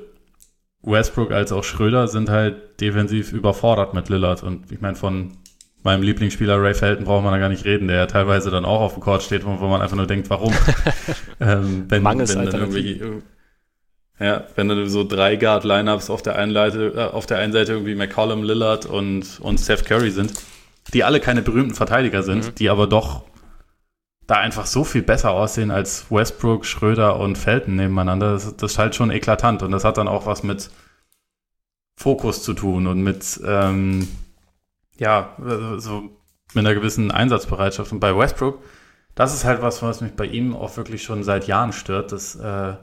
[0.82, 4.42] Westbrook als auch Schröder sind halt defensiv überfordert mit Lillard.
[4.42, 5.38] Und ich meine, von
[5.82, 8.80] meinem Lieblingsspieler Ray Felton braucht man da gar nicht reden, der ja teilweise dann auch
[8.80, 10.53] auf dem Court steht, wo, man einfach nur denkt, warum?
[11.40, 13.01] ähm, wenn, Mangels wenn dann irgendwie,
[14.18, 17.72] ja, wenn du so drei Guard-Lineups auf der einen Seite, äh, auf der einen Seite
[17.72, 20.34] irgendwie McCollum, Lillard und, und Steph Curry sind,
[20.92, 22.54] die alle keine berühmten Verteidiger sind, mhm.
[22.54, 23.24] die aber doch
[24.26, 28.32] da einfach so viel besser aussehen als Westbrook, Schröder und Felton nebeneinander.
[28.32, 30.70] Das, das ist halt schon eklatant und das hat dann auch was mit
[31.96, 34.08] Fokus zu tun und mit ähm,
[34.96, 35.36] ja,
[35.78, 36.10] so
[36.54, 37.92] mit einer gewissen Einsatzbereitschaft.
[37.92, 38.62] Und bei Westbrook,
[39.14, 42.36] das ist halt was, was mich bei ihm auch wirklich schon seit Jahren stört, dass
[42.36, 42.74] äh,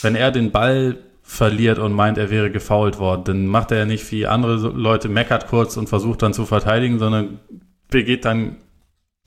[0.00, 3.84] wenn er den Ball verliert und meint, er wäre gefoult worden, dann macht er ja
[3.84, 7.38] nicht wie andere Leute, meckert kurz und versucht dann zu verteidigen, sondern
[7.90, 8.56] begeht dann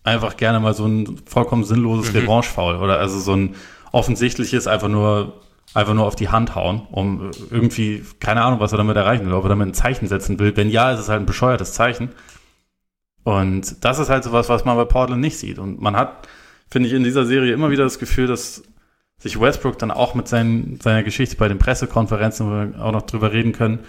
[0.04, 2.20] einfach gerne mal so ein vollkommen sinnloses mhm.
[2.20, 3.56] Revanche-Foul oder also so ein
[3.92, 5.42] offensichtliches einfach nur
[5.74, 9.34] einfach nur auf die Hand hauen, um irgendwie, keine Ahnung, was er damit erreichen will,
[9.34, 10.56] ob er damit ein Zeichen setzen will.
[10.58, 12.10] Wenn ja, ist es halt ein bescheuertes Zeichen.
[13.24, 15.60] Und das ist halt so was, was man bei Portland nicht sieht.
[15.60, 16.28] Und man hat,
[16.70, 18.64] finde ich, in dieser Serie immer wieder das Gefühl, dass
[19.22, 23.04] sich Westbrook dann auch mit seinen, seiner Geschichte bei den Pressekonferenzen, wo wir auch noch
[23.04, 23.80] drüber reden können,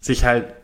[0.00, 0.54] sich halt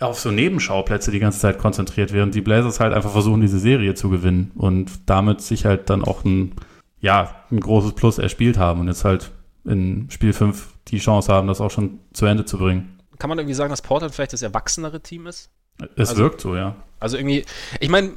[0.00, 3.94] auf so Nebenschauplätze die ganze Zeit konzentriert, während die Blazers halt einfach versuchen, diese Serie
[3.94, 6.52] zu gewinnen und damit sich halt dann auch ein,
[7.00, 9.30] ja, ein großes Plus erspielt haben und jetzt halt
[9.64, 12.98] in Spiel 5 die Chance haben, das auch schon zu Ende zu bringen.
[13.18, 15.50] Kann man irgendwie sagen, dass Portland vielleicht das erwachsenere Team ist?
[15.96, 16.76] Es also, wirkt so, ja.
[17.00, 17.44] Also irgendwie,
[17.80, 18.12] ich meine,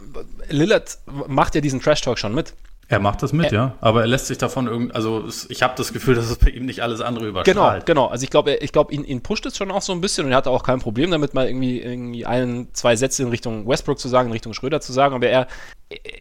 [0.50, 2.54] Lillard macht ja diesen Trash-Talk schon mit.
[2.92, 3.76] Er macht das mit, er, ja.
[3.82, 6.66] Aber er lässt sich davon irgendwie, also ich habe das Gefühl, dass es bei ihm
[6.66, 7.86] nicht alles andere überstrahlt.
[7.86, 8.12] Genau, genau.
[8.12, 10.32] Also ich glaube, ich glaube, ihn, ihn pusht es schon auch so ein bisschen und
[10.32, 14.00] er hatte auch kein Problem damit, mal irgendwie, irgendwie ein, zwei Sätze in Richtung Westbrook
[14.00, 15.14] zu sagen, in Richtung Schröder zu sagen.
[15.14, 15.48] Aber er,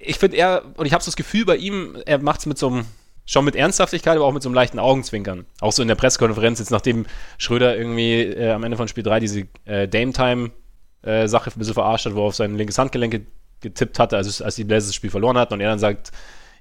[0.00, 2.58] ich finde er, und ich habe so das Gefühl bei ihm, er macht es mit
[2.58, 2.84] so einem
[3.24, 5.46] schon mit Ernsthaftigkeit, aber auch mit so einem leichten Augenzwinkern.
[5.60, 7.06] Auch so in der Pressekonferenz, jetzt nachdem
[7.38, 12.04] Schröder irgendwie äh, am Ende von Spiel 3 diese äh, Dame-Time-Sache äh, ein bisschen verarscht
[12.04, 13.26] hat, wo er auf sein linkes Handgelenk
[13.60, 16.12] getippt hatte, also als die Blazers das Spiel verloren hatten und er dann sagt,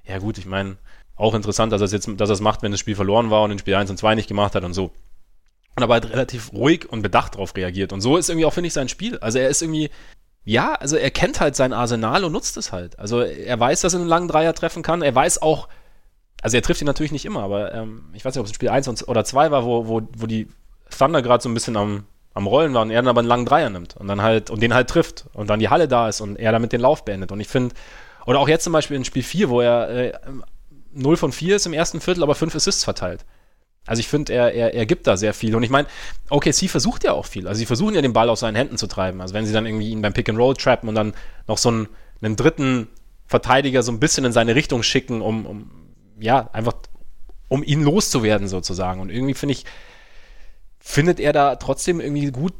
[0.08, 0.78] ja gut, ich meine,
[1.16, 3.42] auch interessant, dass er es jetzt, dass er es macht, wenn das Spiel verloren war
[3.42, 4.92] und in Spiel 1 und 2 nicht gemacht hat und so.
[5.76, 7.92] Und aber halt relativ ruhig und bedacht darauf reagiert.
[7.92, 9.18] Und so ist irgendwie auch, finde ich, sein Spiel.
[9.18, 9.90] Also er ist irgendwie,
[10.44, 12.98] ja, also er kennt halt sein Arsenal und nutzt es halt.
[12.98, 15.02] Also er weiß, dass er einen langen Dreier treffen kann.
[15.02, 15.68] Er weiß auch,
[16.42, 18.70] also er trifft ihn natürlich nicht immer, aber ähm, ich weiß nicht, ob es Spiel
[18.70, 20.48] 1 oder 2 war, wo, wo, wo die
[20.96, 22.04] Thunder gerade so ein bisschen am,
[22.34, 24.62] am Rollen waren und er dann aber einen langen Dreier nimmt und dann halt und
[24.62, 27.32] den halt trifft und dann die Halle da ist und er damit den Lauf beendet.
[27.32, 27.74] Und ich finde,
[28.28, 30.12] oder auch jetzt zum Beispiel in Spiel 4, wo er äh,
[30.92, 33.24] 0 von 4 ist im ersten Viertel, aber 5 Assists verteilt.
[33.86, 35.56] Also ich finde, er, er, er gibt da sehr viel.
[35.56, 35.88] Und ich meine,
[36.28, 37.48] OKC versucht ja auch viel.
[37.48, 39.22] Also sie versuchen ja den Ball aus seinen Händen zu treiben.
[39.22, 41.14] Also wenn sie dann irgendwie ihn beim Pick and Roll trappen und dann
[41.46, 41.88] noch so einen,
[42.20, 42.88] einen dritten
[43.24, 45.70] Verteidiger so ein bisschen in seine Richtung schicken, um, um
[46.20, 46.74] ja, einfach
[47.48, 49.00] um ihn loszuwerden sozusagen.
[49.00, 49.64] Und irgendwie finde ich,
[50.80, 52.52] findet er da trotzdem irgendwie gut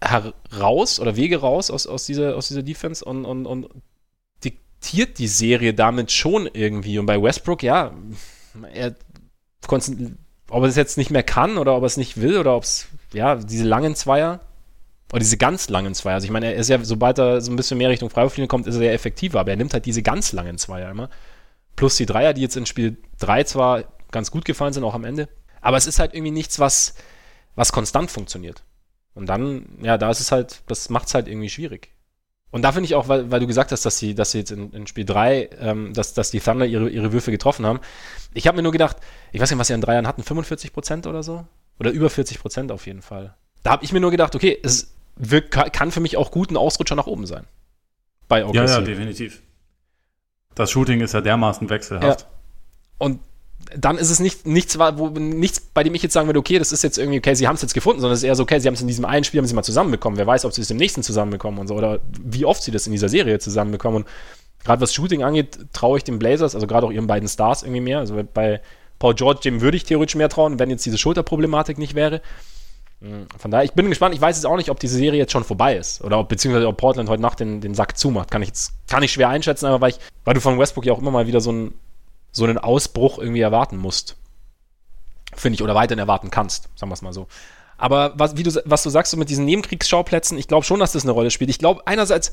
[0.00, 3.70] heraus oder Wege raus aus, aus, dieser, aus dieser Defense und, und, und
[4.80, 6.98] diktiert die Serie damit schon irgendwie.
[6.98, 7.92] Und bei Westbrook, ja,
[8.72, 8.94] er
[9.68, 12.64] ob er es jetzt nicht mehr kann oder ob er es nicht will oder ob
[12.64, 14.40] es, ja, diese langen Zweier
[15.12, 16.14] oder diese ganz langen Zweier.
[16.14, 18.66] Also ich meine, er ist ja, sobald er so ein bisschen mehr Richtung Freiwurflinie kommt,
[18.66, 21.08] ist er ja effektiver, aber er nimmt halt diese ganz langen Zweier immer.
[21.76, 25.04] Plus die Dreier, die jetzt in Spiel 3 zwar ganz gut gefallen sind, auch am
[25.04, 25.28] Ende.
[25.60, 26.94] Aber es ist halt irgendwie nichts, was,
[27.54, 28.64] was konstant funktioniert.
[29.14, 31.90] Und dann, ja, da ist es halt, das macht es halt irgendwie schwierig.
[32.50, 34.50] Und da finde ich auch, weil, weil du gesagt hast, dass sie, dass sie jetzt
[34.50, 37.80] in, in Spiel 3, ähm, dass, dass die Thunder ihre, ihre Würfe getroffen haben.
[38.34, 38.96] Ich habe mir nur gedacht,
[39.32, 41.46] ich weiß nicht, was sie an Dreiern hatten, 45 Prozent oder so?
[41.78, 43.34] Oder über 40 Prozent auf jeden Fall.
[43.62, 46.56] Da habe ich mir nur gedacht, okay, es wird, kann für mich auch gut ein
[46.56, 47.44] Ausrutscher nach oben sein.
[48.26, 48.54] Bei OKC.
[48.54, 49.42] Ja, ja, definitiv.
[50.54, 52.22] Das Shooting ist ja dermaßen wechselhaft.
[52.22, 52.26] Ja.
[52.98, 53.20] Und
[53.76, 56.72] dann ist es nicht, nichts, wo, nichts, bei dem ich jetzt sagen würde, okay, das
[56.72, 58.58] ist jetzt irgendwie, okay, sie haben es jetzt gefunden, sondern es ist eher so, okay,
[58.58, 60.18] sie haben es in diesem einen Spiel, haben sie mal zusammenbekommen.
[60.18, 62.86] Wer weiß, ob sie es im nächsten zusammenbekommen und so, oder wie oft sie das
[62.86, 64.02] in dieser Serie zusammenbekommen.
[64.02, 64.08] Und
[64.64, 67.80] gerade was Shooting angeht, traue ich den Blazers, also gerade auch ihren beiden Stars irgendwie
[67.80, 67.98] mehr.
[67.98, 68.60] Also bei
[68.98, 72.20] Paul George, dem würde ich theoretisch mehr trauen, wenn jetzt diese Schulterproblematik nicht wäre.
[73.00, 74.14] Hm, von daher, ich bin gespannt.
[74.14, 76.02] Ich weiß jetzt auch nicht, ob diese Serie jetzt schon vorbei ist.
[76.02, 78.30] Oder ob, beziehungsweise ob Portland heute Nacht den, den Sack zumacht.
[78.30, 80.92] Kann ich jetzt, kann ich schwer einschätzen, aber weil ich, weil du von Westbrook ja
[80.92, 81.74] auch immer mal wieder so, ein,
[82.32, 84.16] so einen Ausbruch irgendwie erwarten musst.
[85.34, 87.26] Finde ich, oder weiterhin erwarten kannst, sagen wir es mal so.
[87.78, 90.92] Aber was, wie du, was du sagst, so mit diesen Nebenkriegsschauplätzen, ich glaube schon, dass
[90.92, 91.50] das eine Rolle spielt.
[91.50, 92.32] Ich glaube einerseits,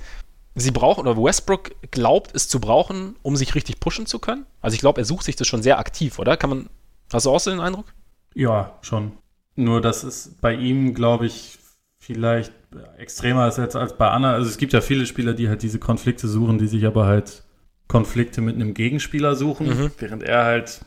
[0.56, 4.46] sie brauchen, oder Westbrook glaubt, es zu brauchen, um sich richtig pushen zu können?
[4.62, 6.36] Also ich glaube, er sucht sich das schon sehr aktiv, oder?
[6.36, 6.70] Kann man,
[7.14, 7.86] hast du auch so den Eindruck?
[8.34, 9.14] Ja, schon.
[9.56, 11.58] Nur, dass es bei ihm, glaube ich,
[12.00, 12.54] vielleicht
[12.98, 14.34] extremer ist jetzt als bei Anna.
[14.34, 17.44] Also es gibt ja viele Spieler, die halt diese Konflikte suchen, die sich aber halt
[17.88, 19.92] Konflikte mit einem Gegenspieler suchen, mhm.
[19.98, 20.86] während er halt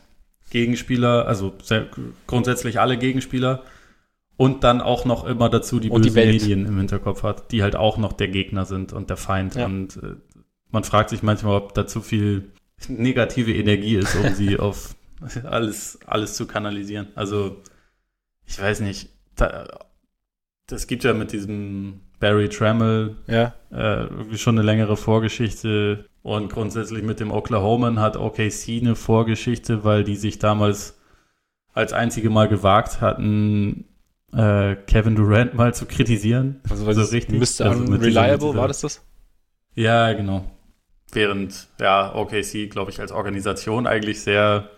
[0.49, 1.53] Gegenspieler, also
[2.27, 3.63] grundsätzlich alle Gegenspieler
[4.37, 7.63] und dann auch noch immer dazu die und bösen die Medien im Hinterkopf hat, die
[7.63, 9.55] halt auch noch der Gegner sind und der Feind.
[9.55, 9.65] Ja.
[9.65, 10.15] Und äh,
[10.71, 12.51] man fragt sich manchmal, ob da zu viel
[12.87, 14.95] negative Energie ist, um sie auf
[15.43, 17.07] alles, alles zu kanalisieren.
[17.15, 17.61] Also,
[18.45, 19.67] ich weiß nicht, da,
[20.67, 23.53] das gibt ja mit diesem Barry Trammell ja.
[23.69, 30.03] äh, schon eine längere Vorgeschichte und grundsätzlich mit dem Oklahoman hat OKC eine Vorgeschichte, weil
[30.03, 30.99] die sich damals
[31.73, 33.85] als einzige Mal gewagt hatten,
[34.33, 36.61] äh, Kevin Durant mal zu kritisieren.
[36.69, 37.39] Also, so richtig.
[37.39, 39.01] Müsste also Reliable, war das das?
[39.73, 40.45] Ja, genau.
[41.11, 44.69] Während ja OKC, glaube ich, als Organisation eigentlich sehr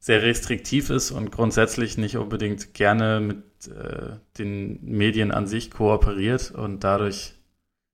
[0.00, 6.52] sehr restriktiv ist und grundsätzlich nicht unbedingt gerne mit äh, den Medien an sich kooperiert
[6.52, 7.34] und dadurch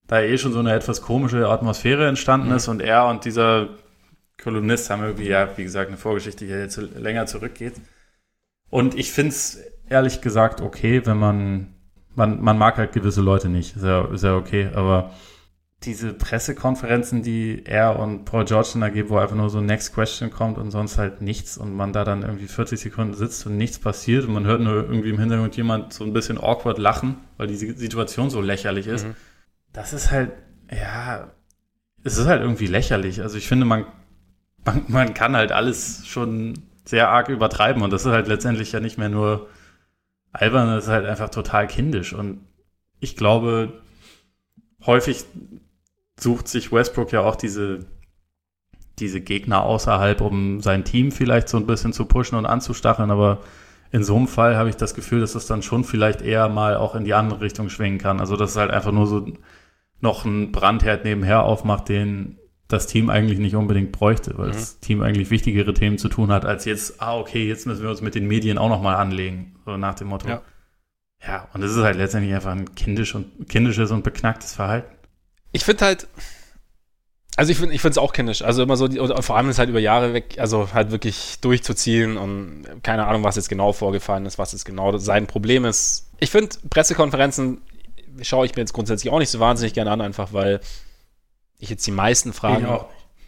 [0.07, 2.57] da eh schon so eine etwas komische Atmosphäre entstanden mhm.
[2.57, 3.69] ist und er und dieser
[4.43, 7.75] Kolumnist haben irgendwie, ja, wie gesagt, eine Vorgeschichte, die jetzt länger zurückgeht.
[8.69, 11.75] Und ich finde es ehrlich gesagt okay, wenn man,
[12.15, 15.13] man, man mag halt gewisse Leute nicht, ist ja, ist ja okay, aber
[15.85, 19.93] diese Pressekonferenzen, die er und Paul George dann da geben, wo einfach nur so Next
[19.93, 23.57] Question kommt und sonst halt nichts und man da dann irgendwie 40 Sekunden sitzt und
[23.57, 27.17] nichts passiert und man hört nur irgendwie im Hintergrund jemand so ein bisschen awkward lachen,
[27.37, 29.07] weil die Situation so lächerlich ist.
[29.07, 29.15] Mhm.
[29.75, 30.33] Das ist halt,
[30.73, 31.35] ja,
[32.05, 33.21] es ist halt irgendwie lächerlich.
[33.21, 33.85] Also ich finde, man,
[34.65, 36.55] man, man kann halt alles schon
[36.87, 39.49] sehr arg übertreiben und das ist halt letztendlich ja nicht mehr nur
[40.33, 42.41] albern, das ist halt einfach total kindisch und
[43.01, 43.83] ich glaube,
[44.85, 45.25] häufig
[46.19, 47.87] sucht sich Westbrook ja auch diese,
[48.99, 53.41] diese Gegner außerhalb, um sein Team vielleicht so ein bisschen zu pushen und anzustacheln, aber
[53.91, 56.77] in so einem Fall habe ich das Gefühl, dass es dann schon vielleicht eher mal
[56.77, 58.19] auch in die andere Richtung schwingen kann.
[58.19, 59.25] Also, dass es halt einfach nur so
[60.01, 62.39] noch ein Brandherd nebenher aufmacht, den
[62.69, 64.53] das Team eigentlich nicht unbedingt bräuchte, weil mhm.
[64.53, 67.91] das Team eigentlich wichtigere Themen zu tun hat, als jetzt, ah, okay, jetzt müssen wir
[67.91, 70.29] uns mit den Medien auch nochmal anlegen, so nach dem Motto.
[70.29, 70.43] Ja.
[71.27, 74.93] ja, und es ist halt letztendlich einfach ein kindisch und, kindisches und beknacktes Verhalten.
[75.53, 76.09] Ich finde halt,
[77.37, 78.43] also ich finde ich es auch kindisch.
[78.43, 82.17] Also immer so, die, vor allem ist halt über Jahre weg, also halt wirklich durchzuziehen
[82.17, 86.11] und keine Ahnung, was jetzt genau vorgefallen ist, was jetzt genau sein Problem ist.
[86.19, 87.59] Ich finde, Pressekonferenzen
[88.23, 90.61] schaue ich mir jetzt grundsätzlich auch nicht so wahnsinnig gerne an, einfach weil
[91.59, 92.67] ich jetzt die meisten Fragen.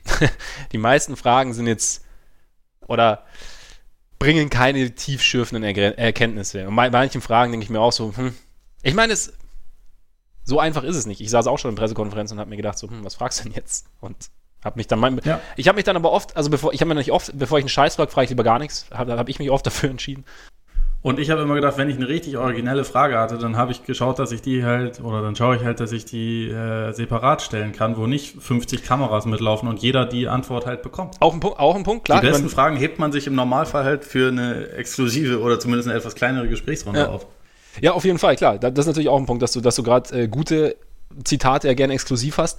[0.72, 2.04] die meisten Fragen sind jetzt
[2.86, 3.24] oder
[4.18, 6.68] bringen keine tiefschürfenden er Erkenntnisse.
[6.68, 8.34] Und bei manchen Fragen denke ich mir auch so, hm,
[8.82, 9.32] ich meine, es
[10.44, 11.20] so einfach ist es nicht.
[11.20, 13.44] Ich saß auch schon in Pressekonferenzen und habe mir gedacht, so, hm, was fragst du
[13.44, 13.86] denn jetzt?
[14.00, 14.30] Und
[14.64, 15.40] habe mich dann mein, ja.
[15.56, 17.64] ich habe mich dann aber oft, also bevor ich habe mir nicht oft, bevor ich
[17.64, 18.86] einen Scheiß frage, frage ich lieber gar nichts.
[18.92, 20.24] Habe hab ich mich oft dafür entschieden.
[21.02, 23.84] Und ich habe immer gedacht, wenn ich eine richtig originelle Frage hatte, dann habe ich
[23.84, 27.42] geschaut, dass ich die halt, oder dann schaue ich halt, dass ich die äh, separat
[27.42, 31.14] stellen kann, wo nicht 50 Kameras mitlaufen und jeder die Antwort halt bekommt.
[31.20, 32.20] Auch ein Punkt, auch ein Punkt klar.
[32.20, 35.96] Die besten Fragen hebt man sich im Normalfall halt für eine exklusive oder zumindest eine
[35.96, 37.08] etwas kleinere Gesprächsrunde ja.
[37.08, 37.26] auf.
[37.80, 38.58] Ja, auf jeden Fall, klar.
[38.58, 40.76] Das ist natürlich auch ein Punkt, dass du, dass du gerade äh, gute
[41.24, 42.58] Zitate ja gerne exklusiv hast.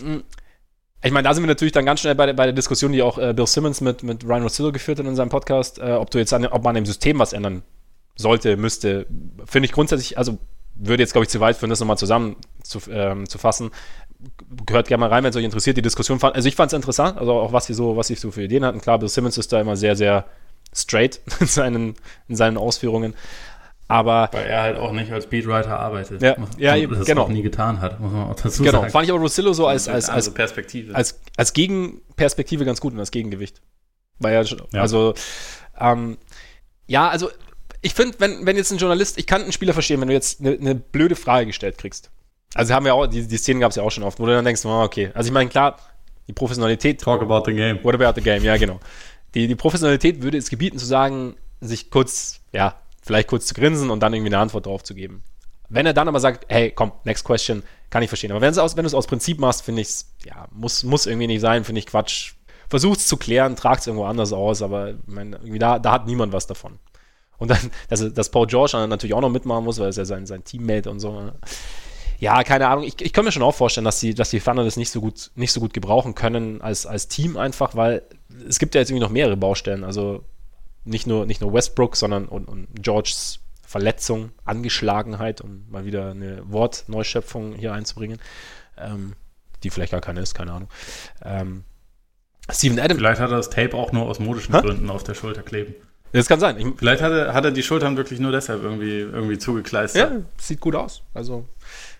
[0.00, 0.24] Hm.
[1.02, 3.02] Ich meine, da sind wir natürlich dann ganz schnell bei der, bei der Diskussion, die
[3.02, 6.10] auch äh, Bill Simmons mit, mit Ryan Rossillo geführt hat in seinem Podcast, äh, ob
[6.10, 7.62] du jetzt an, ob man im System was ändern
[8.16, 9.06] sollte, müsste.
[9.44, 10.38] Finde ich grundsätzlich, also
[10.74, 13.70] würde jetzt, glaube ich, zu weit führen, das nochmal zusammen zu, ähm, zu fassen.
[14.66, 16.18] Gehört gerne mal rein, wenn es euch interessiert, die Diskussion.
[16.18, 18.42] Fand, also ich fand es interessant, also auch was sie so, was sie so für
[18.42, 18.80] Ideen hatten.
[18.80, 20.24] Klar, Bill Simmons ist da immer sehr, sehr
[20.74, 21.94] straight in seinen,
[22.28, 23.14] in seinen Ausführungen.
[23.90, 26.20] Aber Weil er halt auch nicht als Beatwriter arbeitet.
[26.20, 27.22] Ja, ja eben, das genau.
[27.22, 28.80] auch nie getan hat, muss man auch dazu genau.
[28.80, 28.90] sagen.
[28.90, 30.94] fand ich aber Rosillo so als, als, als, Perspektive.
[30.94, 33.62] als, als Gegenperspektive ganz gut und als Gegengewicht.
[34.18, 34.80] Weil ja, ja.
[34.80, 35.14] also,
[35.80, 36.18] ähm,
[36.86, 37.30] ja, also,
[37.80, 40.40] ich finde, wenn, wenn jetzt ein Journalist, ich kann einen Spieler verstehen, wenn du jetzt
[40.40, 42.10] eine, eine blöde Frage gestellt kriegst.
[42.54, 44.32] Also haben wir auch, die, die Szenen gab es ja auch schon oft, wo du
[44.32, 45.10] dann denkst, oh, okay.
[45.14, 45.78] Also ich meine, klar,
[46.26, 47.00] die Professionalität.
[47.00, 47.82] Talk about the game.
[47.82, 48.80] What about the game, ja, genau.
[49.34, 52.74] Die, die Professionalität würde es gebieten zu sagen, sich kurz, ja,
[53.08, 55.24] vielleicht kurz zu grinsen und dann irgendwie eine Antwort drauf zu geben.
[55.70, 58.30] Wenn er dann aber sagt, hey, komm, next question, kann ich verstehen.
[58.30, 61.06] Aber wenn, aus, wenn du es aus Prinzip machst, finde ich es, ja, muss, muss
[61.06, 62.34] irgendwie nicht sein, finde ich Quatsch.
[62.68, 65.92] Versucht es zu klären, tragt es irgendwo anders aus, aber ich meine, irgendwie da, da
[65.92, 66.78] hat niemand was davon.
[67.38, 69.96] Und dann, dass, dass Paul George dann natürlich auch noch mitmachen muss, weil er ist
[69.96, 71.32] ja sein, sein Teammate und so.
[72.18, 72.84] Ja, keine Ahnung.
[72.84, 75.00] Ich, ich kann mir schon auch vorstellen, dass die, dass die Thunder das nicht so
[75.00, 78.02] gut, nicht so gut gebrauchen können als, als Team einfach, weil
[78.46, 79.84] es gibt ja jetzt irgendwie noch mehrere Baustellen.
[79.84, 80.24] Also
[80.88, 86.42] nicht nur, nicht nur Westbrook, sondern und, und Georges Verletzung, Angeschlagenheit, um mal wieder eine
[86.50, 88.18] Wortneuschöpfung hier einzubringen.
[88.78, 89.12] Ähm,
[89.62, 90.68] die vielleicht gar keine ist, keine Ahnung.
[91.22, 91.64] Ähm,
[92.50, 92.98] Steven Adams.
[92.98, 94.62] Vielleicht hat er das Tape auch nur aus modischen Hä?
[94.62, 95.74] Gründen auf der Schulter kleben.
[96.12, 96.58] Das kann sein.
[96.58, 100.10] Ich, Vielleicht hat er, hat er die Schultern wirklich nur deshalb irgendwie, irgendwie zugekleistert.
[100.10, 101.02] Ja, sieht gut aus.
[101.12, 101.46] Also.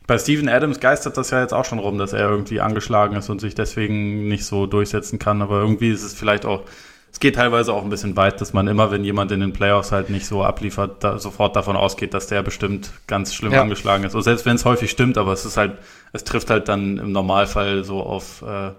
[0.07, 3.29] Bei Steven Adams geistert das ja jetzt auch schon rum, dass er irgendwie angeschlagen ist
[3.29, 5.43] und sich deswegen nicht so durchsetzen kann.
[5.43, 6.63] Aber irgendwie ist es vielleicht auch,
[7.11, 9.93] es geht teilweise auch ein bisschen weit, dass man immer, wenn jemand in den Playoffs
[9.93, 13.63] halt nicht so abliefert, da sofort davon ausgeht, dass der bestimmt ganz schlimm ja.
[13.63, 14.15] angeschlagen ist.
[14.15, 15.79] Und selbst wenn es häufig stimmt, aber es ist halt,
[16.13, 18.73] es trifft halt dann im Normalfall so auf äh,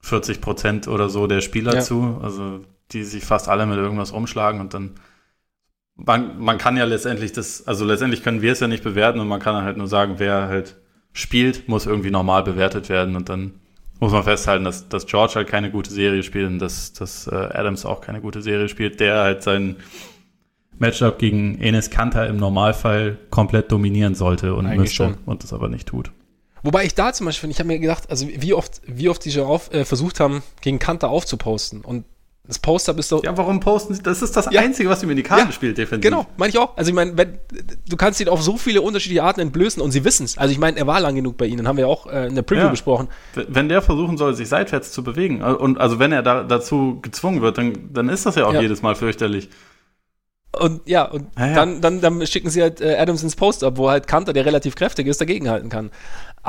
[0.00, 1.80] 40 Prozent oder so der Spieler ja.
[1.80, 2.20] zu.
[2.22, 2.60] Also
[2.92, 4.94] die sich fast alle mit irgendwas umschlagen und dann
[5.98, 9.28] man, man kann ja letztendlich das, also letztendlich können wir es ja nicht bewerten und
[9.28, 10.76] man kann halt nur sagen, wer halt
[11.12, 13.60] spielt, muss irgendwie normal bewertet werden und dann
[14.00, 17.34] muss man festhalten, dass, dass George halt keine gute Serie spielt und dass, dass äh,
[17.34, 19.76] Adams auch keine gute Serie spielt, der halt sein
[20.78, 25.18] Matchup gegen Enes Kanter im Normalfall komplett dominieren sollte und Eigentlich müsste schon.
[25.26, 26.12] und das aber nicht tut.
[26.62, 29.30] Wobei ich da zum Beispiel, ich habe mir gedacht, also wie oft, wie oft die
[29.30, 32.04] schon auf, äh, versucht haben, gegen Kanter aufzuposten und
[32.48, 33.20] das Poster bist du.
[33.22, 34.02] Ja, warum posten sie?
[34.02, 34.62] Das ist das ja.
[34.62, 36.10] Einzige, was ihm in die Karten ja, spielt, definitiv.
[36.10, 36.74] Genau, meine ich auch.
[36.78, 40.24] Also ich meine, du kannst ihn auf so viele unterschiedliche Arten entblößen und sie wissen
[40.24, 40.38] es.
[40.38, 42.42] Also ich meine, er war lang genug bei ihnen, haben wir auch äh, in der
[42.42, 42.68] Preview ja.
[42.68, 43.08] besprochen.
[43.34, 47.00] Wenn der versuchen soll, sich seitwärts zu bewegen, äh, und also wenn er da, dazu
[47.02, 49.50] gezwungen wird, dann, dann ist das ja auch jedes Mal fürchterlich.
[50.58, 51.26] Und ja, und.
[51.36, 54.74] Dann, dann, dann schicken sie halt äh, Adams ins Post-up, wo halt Kanter, der relativ
[54.74, 55.90] kräftig ist, dagegenhalten kann.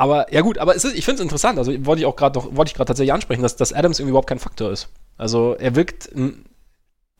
[0.00, 2.56] Aber ja gut, aber ist, ich finde es interessant, also wollte ich auch gerade noch,
[2.56, 4.88] wollte ich gerade tatsächlich ansprechen, dass, dass Adams irgendwie überhaupt kein Faktor ist.
[5.18, 6.08] Also er wirkt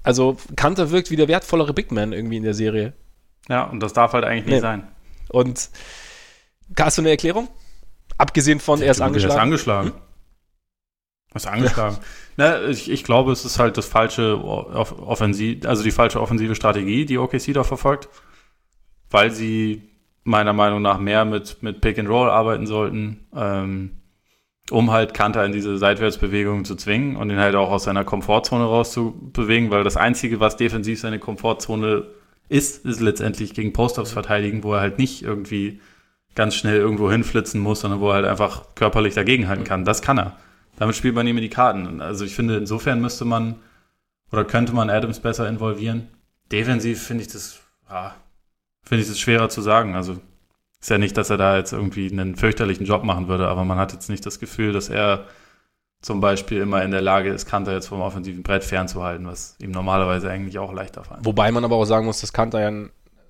[0.03, 2.95] also Kanter wirkt wie der wertvollere Big Man irgendwie in der Serie.
[3.51, 4.61] Ja, und das darf halt eigentlich nicht nee.
[4.61, 4.89] sein.
[5.28, 5.68] Und
[6.78, 7.49] hast du eine Erklärung?
[8.16, 9.33] Abgesehen von, er ist angeschlagen.
[9.33, 9.89] Er ist angeschlagen.
[9.91, 10.01] Hm?
[11.33, 11.99] Er ist angeschlagen.
[12.37, 12.62] Ja.
[12.62, 17.05] Na, ich, ich, glaube, es ist halt das falsche Offensiv, also die falsche offensive Strategie,
[17.05, 18.09] die OKC da verfolgt,
[19.11, 19.89] weil sie
[20.31, 23.26] meiner Meinung nach mehr mit, mit Pick and Roll arbeiten sollten.
[23.35, 23.91] Ähm,
[24.70, 28.64] um halt Kanter in diese Seitwärtsbewegung zu zwingen und ihn halt auch aus seiner Komfortzone
[28.64, 32.05] rauszubewegen, weil das Einzige, was defensiv seine Komfortzone
[32.49, 35.81] ist, ist letztendlich gegen Post-Ups verteidigen, wo er halt nicht irgendwie
[36.35, 39.85] ganz schnell irgendwo hinflitzen muss, sondern wo er halt einfach körperlich dagegenhalten kann.
[39.85, 40.37] Das kann er.
[40.76, 42.01] Damit spielt man ihm in die Karten.
[42.01, 43.57] Also ich finde, insofern müsste man
[44.31, 46.09] oder könnte man Adams besser involvieren.
[46.53, 48.14] Defensiv finde ich das, ja,
[48.91, 49.95] finde ich das schwerer zu sagen.
[49.95, 50.16] Also
[50.80, 53.78] ist ja nicht, dass er da jetzt irgendwie einen fürchterlichen Job machen würde, aber man
[53.78, 55.26] hat jetzt nicht das Gefühl, dass er
[56.03, 59.70] zum Beispiel immer in der Lage ist, Kanter jetzt vom offensiven Brett fernzuhalten, was ihm
[59.70, 61.24] normalerweise eigentlich auch leichter fällt.
[61.24, 62.88] Wobei man aber auch sagen muss, dass Kanter ja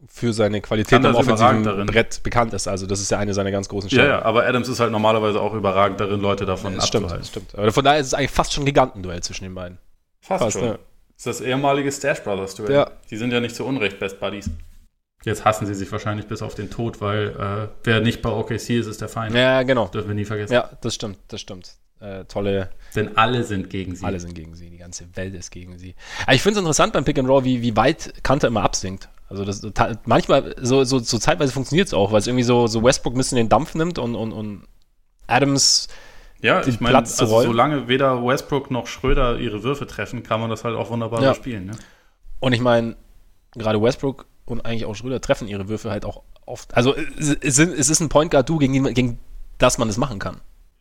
[0.08, 1.86] für seine Qualität am offensiven darin.
[1.86, 2.66] Brett bekannt ist.
[2.66, 4.08] Also das ist ja eine seiner ganz großen Stärken.
[4.08, 7.22] Ja, ja, aber Adams ist halt normalerweise auch überragend darin, Leute davon das abzuhalten.
[7.22, 7.62] Stimmt, stimmt.
[7.62, 9.76] Aber von daher ist es eigentlich fast schon ein Gigantenduell zwischen den beiden.
[10.22, 10.68] Fast, fast schon.
[10.68, 10.72] Ja.
[10.72, 12.72] Das ist das ehemalige Stash Brothers Duell.
[12.72, 12.90] Ja.
[13.10, 14.48] Die sind ja nicht zu Unrecht Best Buddies.
[15.24, 18.70] Jetzt hassen sie sich wahrscheinlich bis auf den Tod, weil äh, wer nicht bei OKC
[18.70, 19.34] ist, ist der Feind.
[19.34, 19.88] Ja, genau.
[19.88, 20.54] Dürfen wir nie vergessen.
[20.54, 21.76] Ja, das stimmt, das stimmt.
[22.00, 22.70] Äh, tolle.
[22.96, 24.04] Denn alle sind gegen sie.
[24.04, 25.94] Alle sind gegen sie, die ganze Welt ist gegen sie.
[26.22, 29.10] Aber ich finde es interessant beim Pick and Roll, wie, wie weit Kanter immer absinkt.
[29.28, 29.62] Also das
[30.06, 33.18] manchmal, so, so, so zeitweise funktioniert es auch, weil es irgendwie so, so Westbrook ein
[33.18, 34.62] bisschen den Dampf nimmt und, und, und
[35.26, 35.88] Adams
[36.42, 40.64] ja, ich meine, also solange weder Westbrook noch Schröder ihre Würfe treffen, kann man das
[40.64, 41.34] halt auch wunderbar ja.
[41.34, 41.66] spielen.
[41.66, 41.72] Ne?
[42.40, 42.96] Und ich meine,
[43.52, 46.74] gerade Westbrook und eigentlich auch Schröder treffen ihre Würfe halt auch oft.
[46.76, 49.18] Also es, ist ein Point Guard Du, gegen, gegen
[49.58, 50.40] das man es machen kann.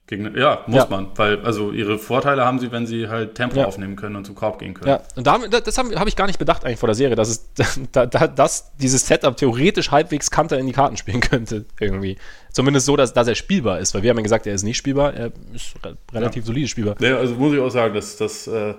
[0.10, 0.88] Gegen, ja, muss ja.
[0.90, 3.66] man, weil also ihre Vorteile haben sie, wenn sie halt Tempo ja.
[3.66, 4.90] aufnehmen können und zum Korb gehen können.
[4.90, 7.30] Ja, und da, das habe hab ich gar nicht bedacht eigentlich vor der Serie, dass
[7.30, 7.50] es
[7.92, 12.18] da, da, dass dieses Setup theoretisch halbwegs Kanter in die Karten spielen könnte irgendwie.
[12.52, 14.78] Zumindest so, dass, dass er spielbar ist, weil wir haben ja gesagt, er ist nicht
[14.78, 15.76] spielbar, er ist
[16.12, 16.48] relativ ja.
[16.48, 16.96] solide spielbar.
[17.02, 18.74] Ja, also muss ich auch sagen, dass das, äh,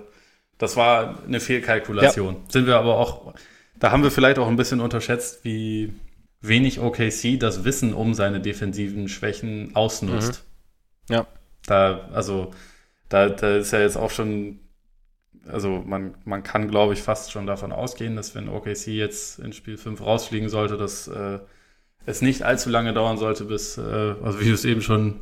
[0.58, 2.38] das war eine Fehlkalkulation.
[2.48, 3.34] Sind wir aber auch
[3.80, 5.92] da haben wir vielleicht auch ein bisschen unterschätzt, wie
[6.42, 10.44] wenig OKC das Wissen um seine defensiven Schwächen ausnutzt.
[11.08, 11.14] Mhm.
[11.14, 11.26] Ja.
[11.66, 12.52] Da, also,
[13.08, 14.60] da, da ist ja jetzt auch schon,
[15.46, 19.52] also man, man kann, glaube ich, fast schon davon ausgehen, dass wenn OKC jetzt in
[19.52, 21.38] Spiel 5 rausfliegen sollte, dass äh,
[22.06, 25.20] es nicht allzu lange dauern sollte, bis, äh, also wie du es eben schon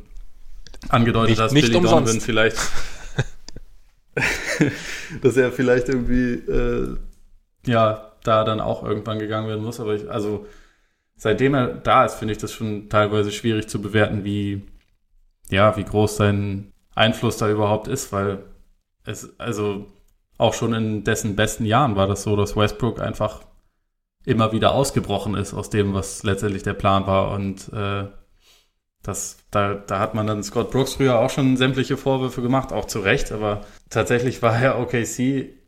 [0.89, 2.07] angedeutet nicht, hast, nicht Billy umsonst.
[2.07, 2.57] Donovan vielleicht,
[5.21, 6.97] dass er vielleicht irgendwie, äh,
[7.65, 9.79] ja, da dann auch irgendwann gegangen werden muss.
[9.79, 10.45] Aber ich, also
[11.15, 14.67] seitdem er da ist, finde ich das schon teilweise schwierig zu bewerten, wie,
[15.49, 18.43] ja, wie groß sein Einfluss da überhaupt ist, weil
[19.05, 19.87] es, also
[20.37, 23.41] auch schon in dessen besten Jahren war das so, dass Westbrook einfach
[24.25, 27.31] immer wieder ausgebrochen ist aus dem, was letztendlich der Plan war.
[27.31, 28.07] Und äh,
[29.03, 32.85] das, da, da hat man dann Scott Brooks früher auch schon sämtliche Vorwürfe gemacht, auch
[32.85, 35.58] zu Recht, aber tatsächlich war ja OKC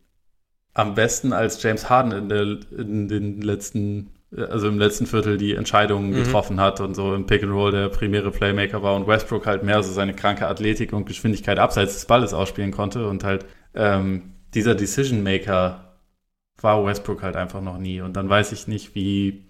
[0.73, 2.41] am besten als James Harden in, der,
[2.77, 6.15] in den letzten also im letzten Viertel die Entscheidungen Mhm.
[6.23, 9.63] getroffen hat und so im Pick and Roll der primäre Playmaker war und Westbrook halt
[9.63, 13.45] mehr so seine kranke Athletik und Geschwindigkeit abseits des Balles ausspielen konnte und halt
[13.75, 15.97] ähm, dieser Decision Maker
[16.61, 19.45] war Westbrook halt einfach noch nie und dann weiß ich nicht, wie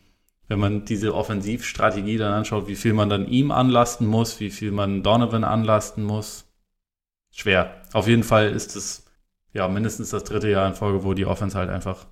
[0.48, 4.72] wenn man diese Offensivstrategie dann anschaut, wie viel man dann ihm anlasten muss, wie viel
[4.72, 6.46] man Donovan anlasten muss.
[7.32, 7.82] Schwer.
[7.94, 9.06] Auf jeden Fall ist es
[9.54, 12.08] ja mindestens das dritte Jahr in Folge, wo die Offense halt einfach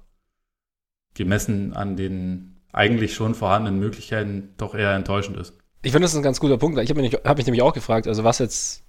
[1.13, 5.53] gemessen an den eigentlich schon vorhandenen Möglichkeiten doch eher enttäuschend ist.
[5.81, 6.79] Ich finde, das ist ein ganz guter Punkt.
[6.79, 8.83] Ich habe mich, hab mich nämlich auch gefragt, also was jetzt,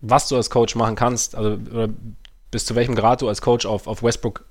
[0.00, 1.58] was du als Coach machen kannst, also
[2.50, 4.44] bis zu welchem Grad du als Coach auf, auf Westbrook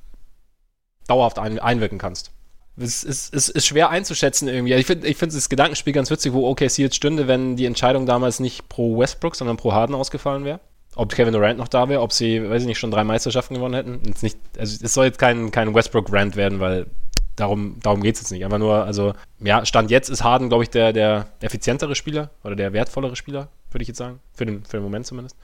[1.08, 2.32] dauerhaft ein, einwirken kannst.
[2.78, 4.74] Es ist, ist, ist schwer einzuschätzen irgendwie.
[4.74, 8.06] Ich finde ich find das Gedankenspiel ganz witzig, wo OKC jetzt stünde, wenn die Entscheidung
[8.06, 10.62] damals nicht pro Westbrook, sondern pro Harden ausgefallen wäre.
[10.96, 13.76] Ob Kevin Durant noch da wäre, ob sie, weiß ich nicht, schon drei Meisterschaften gewonnen
[13.76, 14.02] hätten.
[14.06, 16.88] Jetzt nicht, also es soll jetzt kein, kein Westbrook-Rant werden, weil
[17.36, 18.44] darum, darum geht es jetzt nicht.
[18.44, 22.56] Einfach nur, also, ja, Stand jetzt ist Harden, glaube ich, der, der effizientere Spieler oder
[22.56, 24.20] der wertvollere Spieler, würde ich jetzt sagen.
[24.34, 25.38] Für den, für den Moment zumindest.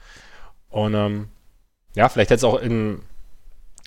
[0.70, 1.28] Und ähm,
[1.94, 3.02] ja, vielleicht hätte es auch im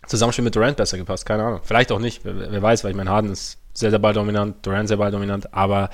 [0.07, 1.61] Zusammenspiel mit Durant besser gepasst, keine Ahnung.
[1.63, 4.87] Vielleicht auch nicht, wer, wer weiß, weil ich meine, Harden ist sehr, sehr balldominant, Durant
[4.87, 5.89] sehr balldominant, aber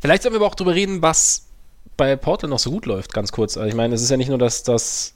[0.00, 1.48] vielleicht sollten wir aber auch drüber reden, was
[1.96, 3.56] bei Portland noch so gut läuft, ganz kurz.
[3.56, 5.14] Also ich meine, es ist ja nicht nur, dass das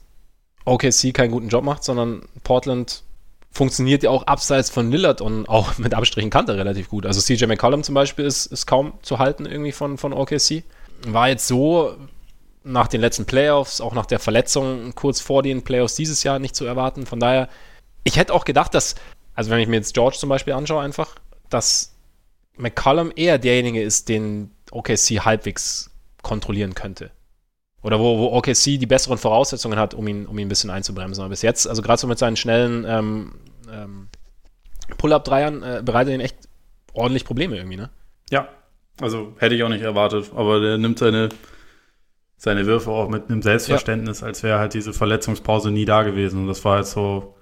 [0.65, 3.03] OKC keinen guten Job macht, sondern Portland
[3.51, 7.05] funktioniert ja auch abseits von Lillard und auch mit Abstrichen Kante relativ gut.
[7.05, 10.63] Also CJ McCollum zum Beispiel ist, ist kaum zu halten irgendwie von, von OKC.
[11.07, 11.95] War jetzt so
[12.63, 16.55] nach den letzten Playoffs, auch nach der Verletzung kurz vor den Playoffs dieses Jahr nicht
[16.55, 17.05] zu erwarten.
[17.05, 17.49] Von daher,
[18.03, 18.95] ich hätte auch gedacht, dass,
[19.33, 21.15] also wenn ich mir jetzt George zum Beispiel anschaue, einfach,
[21.49, 21.95] dass
[22.57, 25.91] McCollum eher derjenige ist, den OKC halbwegs
[26.27, 27.09] kontrollieren könnte.
[27.81, 31.23] Oder wo, wo OKC die besseren Voraussetzungen hat, um ihn, um ihn ein bisschen einzubremsen.
[31.23, 33.35] Aber bis jetzt, also gerade so mit seinen schnellen ähm,
[33.71, 34.07] ähm,
[34.97, 36.35] Pull-Up-Dreiern, äh, bereitet ihn echt
[36.93, 37.89] ordentlich Probleme irgendwie, ne?
[38.29, 38.49] Ja,
[38.99, 41.29] also hätte ich auch nicht erwartet, aber der nimmt seine,
[42.35, 46.41] seine Würfe auch mit einem Selbstverständnis, als wäre halt diese Verletzungspause nie da gewesen.
[46.41, 47.37] Und das war halt so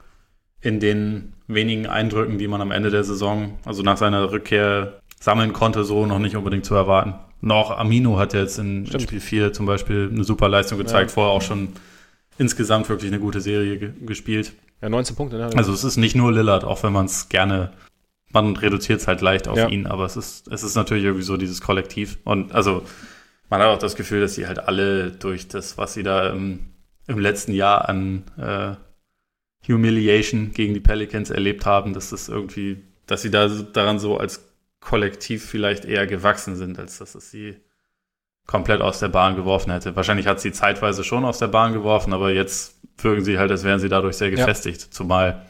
[0.62, 5.53] in den wenigen Eindrücken, die man am Ende der Saison, also nach seiner Rückkehr sammeln
[5.53, 7.16] konnte, so noch nicht unbedingt zu erwarten.
[7.46, 9.04] Noch Amino hat jetzt in Stimmt.
[9.04, 11.14] Spiel 4 zum Beispiel eine super Leistung gezeigt, Ja.
[11.14, 11.70] vorher auch schon
[12.40, 14.54] insgesamt wirklich eine gute Serie ge gespielt.
[14.82, 15.50] Ja, 19 Punkte, ne?
[15.56, 17.72] Also es ist nicht nur Lillard, auch wenn man es gerne,
[18.32, 19.70] man reduziert es halt leicht auf Ja.
[19.70, 22.18] ihn, aber es ist, es ist natürlich irgendwie so dieses Kollektiv.
[22.24, 22.84] Und also
[23.52, 26.62] man hat auch das Gefühl, dass sie halt alle durch das, was sie da im,
[27.08, 28.74] im letzten Jahr an äh,
[29.72, 34.50] Humiliation gegen die Pelicans erlebt haben, dass das irgendwie, dass sie da daran so als
[34.86, 37.57] Kollektiv vielleicht eher gewachsen sind, als dass es sie
[38.45, 39.95] komplett aus der Bahn geworfen hätte.
[39.95, 43.64] Wahrscheinlich hat sie zeitweise schon aus der Bahn geworfen, aber jetzt wirken sie halt, als
[43.64, 44.36] wären sie dadurch sehr Ja.
[44.36, 45.48] gefestigt, zumal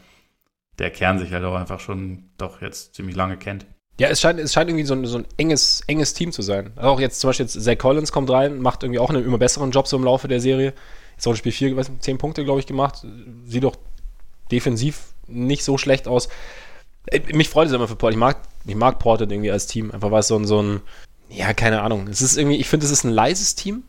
[0.78, 3.66] der Kern sich halt auch einfach schon doch jetzt ziemlich lange kennt.
[3.98, 6.72] Ja, es scheint, es scheint irgendwie so ein, so ein enges, enges Team zu sein.
[6.76, 9.38] Also auch jetzt zum Beispiel jetzt Zach Collins kommt rein, macht irgendwie auch einen immer
[9.38, 10.72] besseren Job so im Laufe der Serie.
[11.12, 13.06] Jetzt auch in Spiel 4, weiß nicht, 10 Punkte, glaube ich, gemacht.
[13.46, 13.76] Sieht doch
[14.50, 16.28] defensiv nicht so schlecht aus.
[17.06, 18.14] Äh, Mich freut es immer für Portland.
[18.16, 19.90] Ich mag, ich mag Portland irgendwie als Team.
[19.90, 20.82] Einfach weil es so ein, so ein,
[21.28, 22.08] ja, keine Ahnung.
[22.08, 23.84] Es ist irgendwie, ich finde, es ist ein leises Team.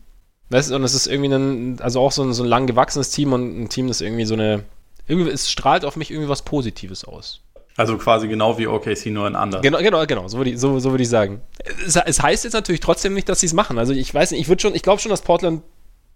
[0.50, 3.10] Weißt du, und es ist irgendwie ein, also auch so ein, so ein lang gewachsenes
[3.10, 4.64] Team und ein Team, das irgendwie so eine,
[5.06, 7.40] irgendwie, es strahlt auf mich irgendwie was Positives aus.
[7.76, 9.62] Also quasi genau wie OKC, nur in anders.
[9.62, 11.42] Genau, genau, genau, so würde ich, so, so würd ich sagen.
[11.86, 13.78] Es, es heißt jetzt natürlich trotzdem nicht, dass sie es machen.
[13.78, 15.62] Also ich weiß nicht, ich würde schon, ich glaube schon, dass Portland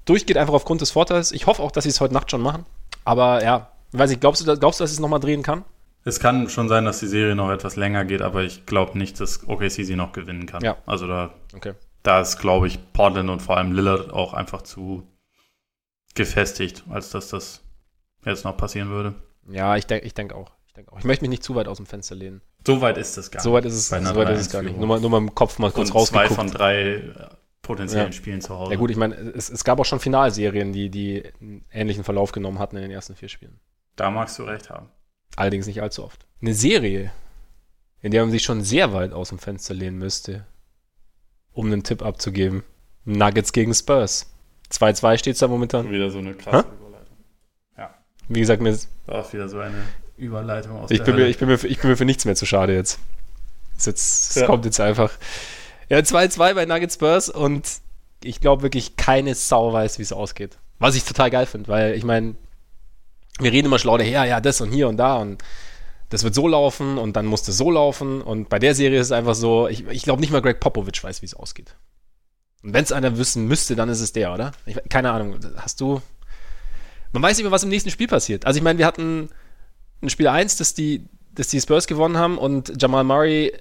[0.05, 1.31] durchgeht, einfach aufgrund des Vorteils.
[1.31, 2.67] Ich hoffe auch, dass sie es heute Nacht schon machen.
[3.05, 5.65] Aber ja, weiß ich, glaubst du, glaubst du, dass es nochmal drehen kann?
[6.05, 9.21] Es kann schon sein, dass die Serie noch etwas länger geht, aber ich glaube nicht,
[9.21, 10.63] dass OKC sie noch gewinnen kann.
[10.65, 10.77] Ja.
[10.87, 11.75] Also da, Okay.
[12.03, 15.07] da ist, glaube ich, Portland und vor allem Lillard auch einfach zu
[16.15, 17.63] gefestigt, als dass das
[18.25, 19.15] jetzt noch passieren würde.
[19.49, 20.51] Ja, ich denke ich denk auch.
[20.77, 20.99] Ich auch.
[20.99, 22.41] Ich möchte mich nicht zu weit aus dem Fenster lehnen.
[22.67, 24.71] So weit ist es gar So weit ist es, so weit ist es gar nicht.
[24.75, 24.79] 3-1-Führung.
[24.79, 26.35] Nur mal, nur mal im Kopf mal kurz und zwei rausgeguckt.
[26.35, 27.13] von drei äh,
[27.61, 28.13] potenziellen Ja.
[28.13, 28.73] Spielen zu Hause.
[28.73, 32.33] Ja gut, ich meine, es, es gab auch schon Finalserien, die, die einen ähnlichen Verlauf
[32.33, 33.61] genommen hatten in den ersten vier Spielen.
[33.97, 34.89] Da magst du recht haben.
[35.37, 36.27] Allerdings nicht allzu oft.
[36.41, 37.11] Eine Serie,
[38.01, 40.45] in der man sich schon sehr weit aus dem Fenster lehnen müsste,
[41.53, 42.63] um einen Tipp abzugeben.
[43.05, 44.27] Nuggets gegen Spurs.
[44.71, 45.91] 2-2 steht es da momentan.
[45.91, 47.17] Wieder so eine krasse Überleitung.
[48.29, 49.83] Wie gesagt, mir ist, auch wieder so eine
[50.17, 52.37] Überleitung aus ich, bin mir, ich, bin mir für, ich bin mir für nichts mehr
[52.37, 52.99] zu schade jetzt.
[53.77, 54.47] Es, jetzt, Ja.
[54.47, 55.11] kommt jetzt einfach.
[55.89, 57.69] Ja, 2-2 bei Nuggets Spurs und
[58.23, 60.59] ich glaube wirklich, keine Sau weiß, wie es ausgeht.
[60.79, 62.37] Was ich total geil finde, weil ich meine,
[63.41, 65.43] wir reden immer schlau daher, ja, das und hier und da und
[66.11, 69.07] das wird so laufen und dann muss das so laufen und bei der Serie ist
[69.07, 71.75] es einfach so, ich, ich glaube nicht mal Greg Popovich weiß, wie es ausgeht.
[72.63, 74.53] Und wenn es einer wissen müsste, dann ist es der, oder?
[74.67, 76.01] Ich, keine Ahnung, hast du...
[77.13, 78.47] Man weiß nicht mehr, was im nächsten Spiel passiert.
[78.47, 79.29] Also ich meine, wir hatten
[80.03, 83.53] ein Spiel 1, das die, das die Spurs gewonnen haben und Jamal Murray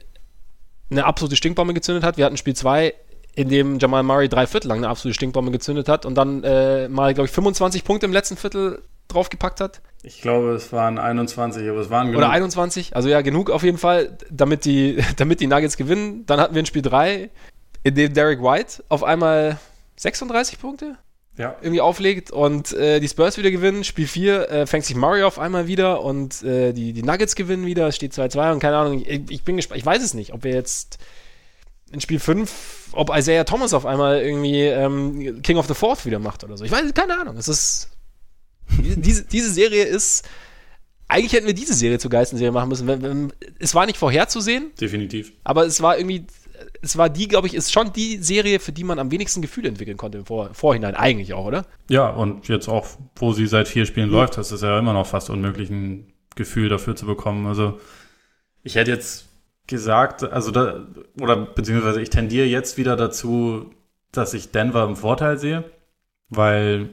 [0.89, 2.17] eine absolute Stinkbombe gezündet hat.
[2.17, 2.93] Wir hatten Spiel 2,
[3.33, 6.89] in dem Jamal Murray drei Viertel lang eine absolute Stinkbombe gezündet hat und dann äh,
[6.89, 8.81] mal, glaube ich, 25 Punkte im letzten Viertel
[9.13, 9.81] draufgepackt hat.
[10.03, 12.19] Ich glaube, es waren 21, aber es waren genug.
[12.19, 16.25] Oder 21, also ja, genug auf jeden Fall, damit die, damit die Nuggets gewinnen.
[16.25, 17.29] Dann hatten wir in Spiel 3,
[17.83, 19.59] in dem Derek White auf einmal
[19.97, 20.97] 36 Punkte
[21.37, 21.55] ja.
[21.61, 23.83] irgendwie auflegt und äh, die Spurs wieder gewinnen.
[23.83, 27.65] Spiel 4 äh, fängt sich Mario auf einmal wieder und äh, die, die Nuggets gewinnen
[27.65, 27.87] wieder.
[27.87, 29.03] Es steht 2-2 und keine Ahnung.
[29.05, 29.79] Ich, ich, bin gespannt.
[29.79, 30.99] Ich weiß es nicht, ob wir jetzt
[31.91, 36.19] in Spiel 5, ob Isaiah Thomas auf einmal irgendwie ähm, King of the Fourth wieder
[36.19, 36.63] macht oder so.
[36.63, 37.37] Ich weiß, keine Ahnung.
[37.37, 37.89] Es ist.
[38.77, 40.27] Diese, diese Serie ist.
[41.07, 42.87] Eigentlich hätten wir diese Serie zur Geistenserie machen müssen.
[42.87, 44.71] Wenn, wenn, es war nicht vorherzusehen.
[44.79, 45.33] Definitiv.
[45.43, 46.25] Aber es war irgendwie
[46.81, 49.65] es war die, glaube ich, ist schon die Serie, für die man am wenigsten Gefühl
[49.65, 51.65] entwickeln konnte im Vor Vorhinein, eigentlich auch, oder?
[51.89, 54.15] Ja, und jetzt auch, wo sie seit vier Spielen mhm.
[54.15, 57.45] läuft, das ist ja immer noch fast unmöglich, ein Gefühl dafür zu bekommen.
[57.47, 57.79] Also,
[58.63, 59.27] ich hätte jetzt
[59.67, 60.87] gesagt, also da,
[61.19, 63.71] oder beziehungsweise ich tendiere jetzt wieder dazu,
[64.11, 65.63] dass ich Denver im Vorteil sehe,
[66.29, 66.89] weil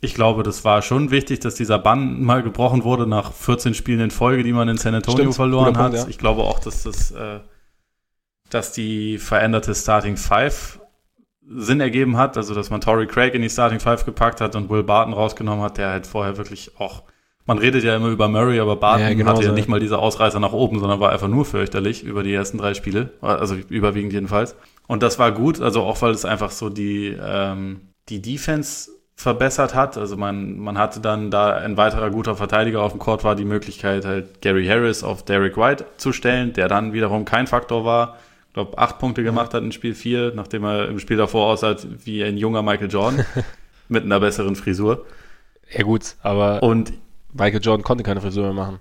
[0.00, 4.00] ich glaube, das war schon wichtig, dass dieser Bann mal gebrochen wurde nach 14 Spielen
[4.00, 5.94] in Folge, die man in San Antonio Stimmt, verloren Punkt, hat.
[5.94, 6.06] Ja.
[6.08, 7.40] Ich glaube auch, dass das äh,
[8.50, 10.80] dass die veränderte Starting Five
[11.52, 14.70] Sinn ergeben hat, also dass man Torrey Craig in die Starting Five gepackt hat und
[14.70, 17.02] Will Barton rausgenommen hat, der halt vorher wirklich auch,
[17.44, 19.98] man redet ja immer über Murray, aber Barton ja, genau hatte ja nicht mal diese
[19.98, 24.12] Ausreißer nach oben, sondern war einfach nur fürchterlich über die ersten drei Spiele, also überwiegend
[24.12, 24.54] jedenfalls.
[24.86, 28.90] Und das war gut, also auch weil es einfach so die, ähm, die Defense
[29.22, 29.96] verbessert hat.
[29.96, 33.44] Also man, man hatte dann, da ein weiterer guter Verteidiger auf dem Court war, die
[33.44, 38.18] Möglichkeit halt Gary Harris auf Derek White zu stellen, der dann wiederum kein Faktor war
[38.52, 42.22] glaube, acht Punkte gemacht hat in Spiel 4, nachdem er im Spiel davor aussah wie
[42.22, 43.24] ein junger Michael Jordan
[43.88, 45.06] mit einer besseren Frisur.
[45.70, 46.92] Ja gut, aber und
[47.32, 48.80] Michael Jordan konnte keine Frisur mehr machen.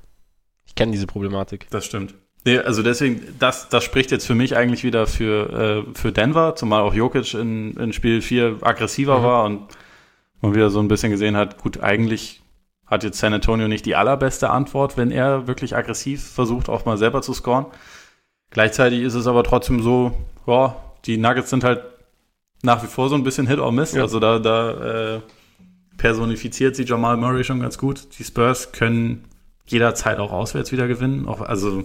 [0.65, 1.67] Ich kenne diese Problematik.
[1.69, 2.15] Das stimmt.
[2.45, 6.55] Nee, also deswegen, das, das spricht jetzt für mich eigentlich wieder für, äh, für Denver,
[6.55, 9.23] zumal auch Jokic in, in Spiel 4 aggressiver mhm.
[9.23, 9.67] war und
[10.41, 12.41] man wieder so ein bisschen gesehen hat, gut, eigentlich
[12.85, 16.97] hat jetzt San Antonio nicht die allerbeste Antwort, wenn er wirklich aggressiv versucht, auch mal
[16.97, 17.67] selber zu scoren.
[18.49, 20.11] Gleichzeitig ist es aber trotzdem so,
[20.47, 20.75] ja,
[21.05, 21.83] die Nuggets sind halt
[22.63, 23.93] nach wie vor so ein bisschen Hit or Miss.
[23.93, 24.01] Ja.
[24.01, 25.21] Also da, da äh,
[25.97, 28.17] personifiziert sie Jamal Murray schon ganz gut.
[28.17, 29.25] Die Spurs können
[29.67, 31.27] jederzeit auch auswärts wieder gewinnen.
[31.27, 31.83] Auch, also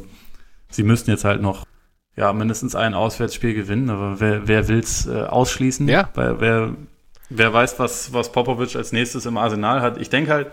[0.70, 1.64] sie müssten jetzt halt noch
[2.16, 5.88] ja, mindestens ein Auswärtsspiel gewinnen, aber wer, wer will's äh, ausschließen?
[5.88, 6.08] Ja.
[6.14, 6.74] Weil wer,
[7.28, 10.00] wer weiß, was, was Popovic als nächstes im Arsenal hat.
[10.00, 10.52] Ich denke halt,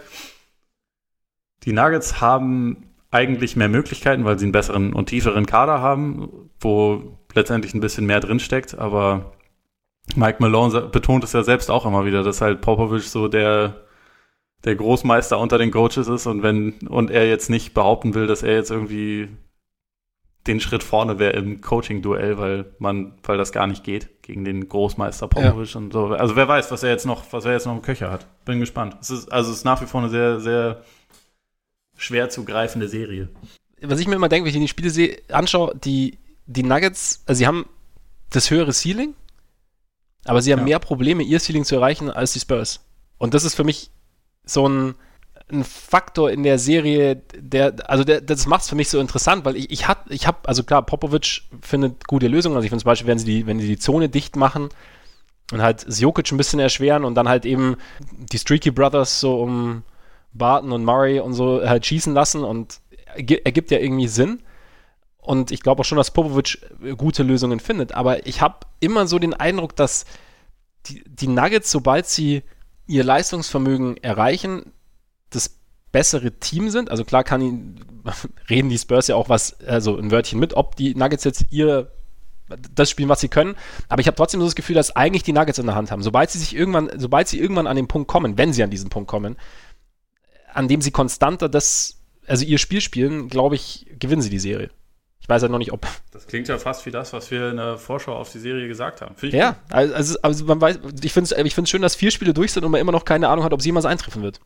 [1.64, 7.20] die Nuggets haben eigentlich mehr Möglichkeiten, weil sie einen besseren und tieferen Kader haben, wo
[7.34, 8.78] letztendlich ein bisschen mehr drinsteckt.
[8.78, 9.34] Aber
[10.16, 13.86] Mike Malone betont es ja selbst auch immer wieder, dass halt Popovic so der,
[14.64, 18.44] der Großmeister unter den Coaches ist und wenn, und er jetzt nicht behaupten will, dass
[18.44, 19.30] er jetzt irgendwie
[20.48, 24.70] den Schritt vorne wäre im Coaching-Duell, weil man, weil das gar nicht geht gegen den
[24.70, 25.78] Großmeister Popovic ja.
[25.78, 26.06] und so.
[26.08, 28.26] Also wer weiß, was er jetzt noch, was er jetzt noch im Köcher hat.
[28.46, 28.96] Bin gespannt.
[29.02, 30.84] Es ist, also es ist nach wie vor eine sehr, sehr
[31.98, 33.28] schwer zu greifende Serie.
[33.82, 37.40] Was ich mir immer denke, wenn ich die Spiele sehe, anschaue, die, die Nuggets, also
[37.40, 37.66] sie haben
[38.30, 39.16] das höhere Ceiling,
[40.24, 40.66] aber sie haben ja.
[40.66, 42.80] mehr Probleme, ihr Ceiling zu erreichen als die Spurs.
[43.18, 43.92] Und das ist für mich
[44.46, 44.96] so ein,
[45.52, 49.46] ein Faktor in der Serie, der, also der, das macht es für mich so interessant,
[49.46, 52.56] weil ich, ich habe, ich hab, also klar, Popovic findet gute Lösungen.
[52.56, 54.70] Also ich finde zum Beispiel, wenn sie die, wenn sie die Zone dicht machen
[55.52, 57.78] und halt Jokic ein bisschen erschweren und dann halt eben
[58.32, 59.84] die Streaky Brothers so um
[60.34, 62.80] Barton und Murray und so halt schießen lassen und
[63.16, 64.42] ergibt ja irgendwie Sinn.
[65.18, 66.58] Und ich glaube auch schon, dass Popovic
[66.98, 67.94] gute Lösungen findet.
[67.94, 70.06] Aber ich habe immer so den Eindruck, dass
[70.88, 72.42] die, die Nuggets, sobald sie
[72.88, 74.74] ihr Leistungsvermögen erreichen,
[75.92, 76.90] bessere Team sind.
[76.90, 77.80] Also klar kann ihn,
[78.50, 81.92] reden die Spurs ja auch was, also ein Wörtchen mit, ob die Nuggets jetzt ihr
[82.76, 83.56] das spielen, was sie können.
[83.88, 86.04] Aber ich habe trotzdem so das Gefühl, dass eigentlich die Nuggets in der Hand haben.
[86.04, 88.90] Sobald sie sich irgendwann, sobald sie irgendwann an den Punkt kommen, wenn sie an diesen
[88.90, 89.38] Punkt kommen,
[90.54, 94.70] an dem sie konstanter das, also ihr Spiel spielen, glaube ich, gewinnen sie die Serie.
[95.22, 95.86] Ich weiß ja noch nicht, ob.
[96.12, 99.02] Das klingt ja fast wie das, was wir in der Vorschau auf die Serie gesagt
[99.02, 99.16] haben.
[99.22, 102.52] ja, also, also, also man weiß, ich finde es ich schön, dass vier Spiele durch
[102.52, 104.40] sind und man immer noch keine Ahnung hat, ob sie jemals eintreffen wird.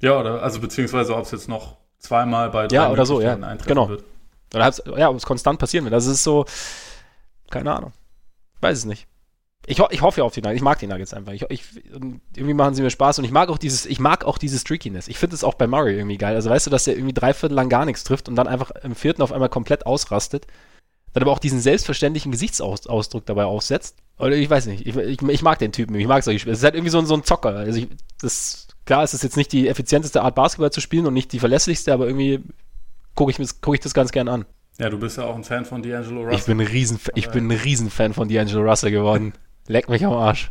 [0.00, 3.32] Ja, oder also beziehungsweise ob es jetzt noch zweimal bei drei ja, oder so, ja.
[3.34, 3.88] eintreffen genau.
[3.88, 4.04] wird.
[4.54, 5.94] Oder ja, ob es konstant passieren wird.
[5.94, 6.44] Also es ist so,
[7.50, 7.92] keine Ahnung.
[8.56, 9.08] Ich weiß es nicht
[9.68, 10.56] ich, ich hoffe ja auf die Nuggets.
[10.56, 11.32] Ich mag die Nuggets einfach.
[11.32, 14.38] Ich, ich, irgendwie machen sie mir Spaß und ich mag auch dieses, ich mag auch
[14.38, 15.08] dieses Trickiness.
[15.08, 16.34] Ich finde es auch bei Murray irgendwie geil.
[16.34, 18.70] Also weißt du, dass er irgendwie drei Viertel lang gar nichts trifft und dann einfach
[18.70, 20.46] im vierten auf einmal komplett ausrastet.
[21.12, 23.96] Dann aber auch diesen selbstverständlichen Gesichtsausdruck dabei aufsetzt.
[24.18, 24.86] Oder ich weiß nicht.
[24.86, 25.94] Ich, ich, ich mag den Typen.
[25.94, 26.52] Ich mag solche Spiele.
[26.52, 27.50] Es ist halt irgendwie so, so ein Zocker.
[27.50, 27.88] Also ich,
[28.20, 31.38] das, klar, es ist jetzt nicht die effizienteste Art, Basketball zu spielen und nicht die
[31.38, 32.42] verlässlichste, aber irgendwie
[33.14, 34.44] gucke ich, guck ich das ganz gern an.
[34.78, 36.34] Ja, du bist ja auch ein Fan von D'Angelo Russell.
[36.38, 39.32] Ich bin ein riesen, ich bin ein Riesenfan von D'Angelo Russell geworden.
[39.66, 40.50] Leck mich am Arsch.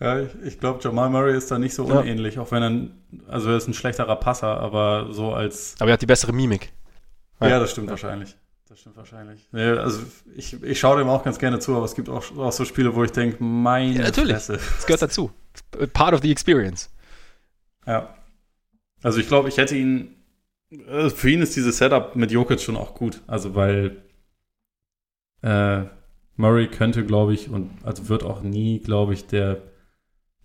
[0.00, 1.98] Ja, ich, ich glaube, Jamal Murray ist da nicht so Ja.
[2.00, 5.94] unähnlich, auch wenn er, also er ist ein schlechterer Passer, aber so als, Aber er
[5.94, 6.72] hat die bessere Mimik.
[7.40, 7.48] Ja.
[7.48, 8.36] ja, das stimmt wahrscheinlich.
[8.78, 9.48] Das stimmt wahrscheinlich.
[9.50, 10.02] Nee, also
[10.36, 12.94] ich, ich schaue dem auch ganz gerne zu, aber es gibt auch, auch so Spiele,
[12.94, 14.34] wo ich denke, meine Ja, natürlich.
[14.34, 14.52] Fresse.
[14.52, 15.32] Das gehört dazu.
[15.94, 16.88] Part of the experience.
[17.88, 18.14] Ja.
[19.02, 20.14] Also ich glaube, ich hätte ihn,
[20.70, 23.20] äh, für ihn ist dieses Setup mit Jokic schon auch gut.
[23.26, 24.00] Also weil
[25.42, 25.82] äh,
[26.36, 29.60] Murray könnte, glaube ich, und also wird auch nie, glaube ich, der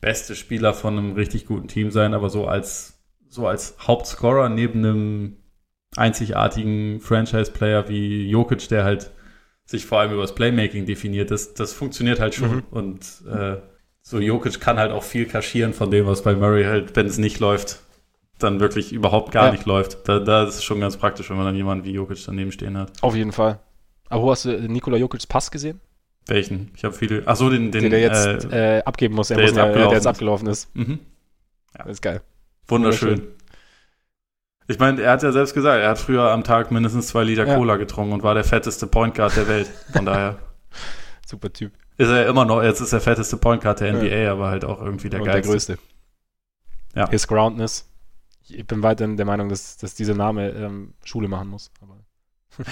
[0.01, 2.99] beste Spieler von einem richtig guten Team sein, aber so als,
[3.29, 5.37] so als Hauptscorer neben einem
[5.95, 9.11] einzigartigen Franchise-Player wie Jokic, der halt
[9.65, 12.55] sich vor allem über das Playmaking definiert, das, das funktioniert halt schon.
[12.57, 12.63] Mhm.
[12.71, 12.99] Und
[13.31, 13.57] äh,
[14.01, 17.17] so Jokic kann halt auch viel kaschieren von dem, was bei Murray halt, wenn es
[17.17, 17.79] nicht läuft,
[18.39, 19.51] dann wirklich überhaupt gar Ja.
[19.51, 19.99] nicht läuft.
[20.09, 22.77] Da, da ist es schon ganz praktisch, wenn man dann jemanden wie Jokic daneben stehen
[22.77, 22.91] hat.
[23.01, 23.59] Auf jeden Fall.
[24.09, 25.79] Aber wo hast du Nikola Jokic's Pass gesehen?
[26.27, 26.71] Welchen?
[26.75, 27.23] Ich habe viele.
[27.25, 29.29] Ach so, den, den Den, der jetzt äh, äh, abgeben muss.
[29.31, 30.07] Er der muss jetzt ja, der abgelaufen jetzt ist.
[30.07, 30.75] abgelaufen ist.
[30.75, 30.99] mhm.
[31.73, 32.21] Das ist geil.
[32.67, 33.09] Wunderschön.
[33.09, 33.27] Wunderschön.
[34.67, 37.45] Ich meine, er hat ja selbst gesagt, er hat früher am Tag mindestens zwei Liter
[37.47, 37.55] Ja.
[37.55, 39.67] Cola getrunken und war der fetteste Point Guard der Welt.
[39.91, 40.39] Von daher
[41.25, 41.73] Super Typ.
[41.97, 43.93] ist er ja immer noch, jetzt ist er fetteste Point Guard der Ja.
[44.25, 45.41] NBA, aber halt auch irgendwie der und geilste.
[45.43, 45.77] der Größte.
[46.95, 47.09] Ja.
[47.09, 47.89] His Groundness.
[48.47, 51.71] Ich bin weiterhin der Meinung, dass, dass dieser Name ähm, Schule machen muss.
[51.81, 51.97] Aber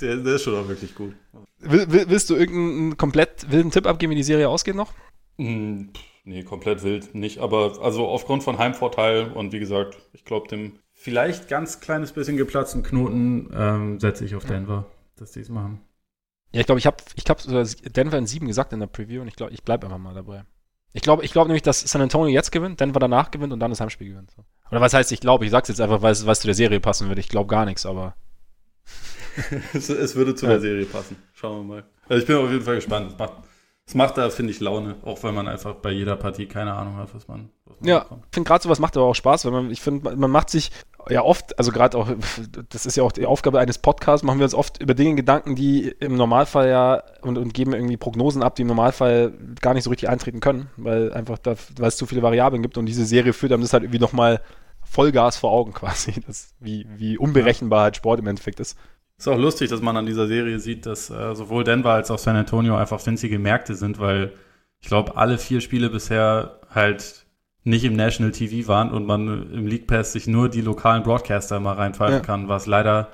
[0.00, 1.14] der, der ist schon auch wirklich gut.
[1.58, 4.92] Will, will, willst du irgendeinen komplett wilden Tipp abgeben, wie die Serie ausgeht noch?
[5.38, 5.90] Hm,
[6.24, 7.38] Nee, komplett wild nicht.
[7.38, 12.36] Aber also aufgrund von Heimvorteil und wie gesagt, ich glaube, dem vielleicht ganz kleines bisschen
[12.36, 14.84] geplatzten Knoten ähm, setze ich auf Denver,
[15.16, 15.80] dass die es machen.
[16.52, 19.22] Ja, ich glaube, ich habe ich hab sogar Denver in sieben gesagt in der Preview
[19.22, 20.44] und ich glaube, ich bleibe einfach mal dabei.
[20.92, 23.70] Ich glaube ich glaub nämlich, dass San Antonio jetzt gewinnt, Denver danach gewinnt und dann
[23.70, 24.34] das Heimspiel gewinnt.
[24.70, 26.80] Oder was heißt, ich glaube, ich sag's jetzt einfach, weil es es zu der Serie
[26.80, 27.20] passen würde.
[27.20, 28.14] Ich glaube gar nichts, aber
[29.72, 30.52] es, es würde zu Ja.
[30.52, 31.16] der Serie passen.
[31.32, 31.84] Schauen wir mal.
[32.08, 33.12] Also ich bin auf jeden Fall gespannt.
[33.12, 33.32] Es macht,
[33.86, 36.96] es macht da, finde ich, Laune, auch wenn man einfach bei jeder Partie keine Ahnung
[36.96, 39.52] hat, was man, was man Ja, ich finde gerade sowas macht aber auch Spaß, weil
[39.52, 40.72] man, ich finde, man macht sich
[41.08, 42.08] ja oft, also gerade auch,
[42.68, 45.54] das ist ja auch die Aufgabe eines Podcasts, machen wir uns oft über Dinge Gedanken,
[45.54, 49.84] die im Normalfall ja und, und geben irgendwie Prognosen ab, die im Normalfall gar nicht
[49.84, 53.04] so richtig eintreten können, weil einfach da, weil es zu viele Variablen gibt und diese
[53.04, 54.40] Serie führt einem das halt irgendwie nochmal
[54.82, 58.76] Vollgas vor Augen quasi, das, wie, wie unberechenbar halt Sport im Endeffekt ist.
[59.18, 62.18] Ist auch lustig, dass man an dieser Serie sieht, dass äh, sowohl Denver als auch
[62.18, 64.32] San Antonio einfach winzige Märkte sind, weil
[64.80, 67.19] ich glaube, alle vier Spiele bisher halt
[67.64, 71.60] nicht im National TV waren und man im League Pass sich nur die lokalen Broadcaster
[71.60, 72.20] mal reinpfeifen Ja.
[72.20, 73.08] kann, was leider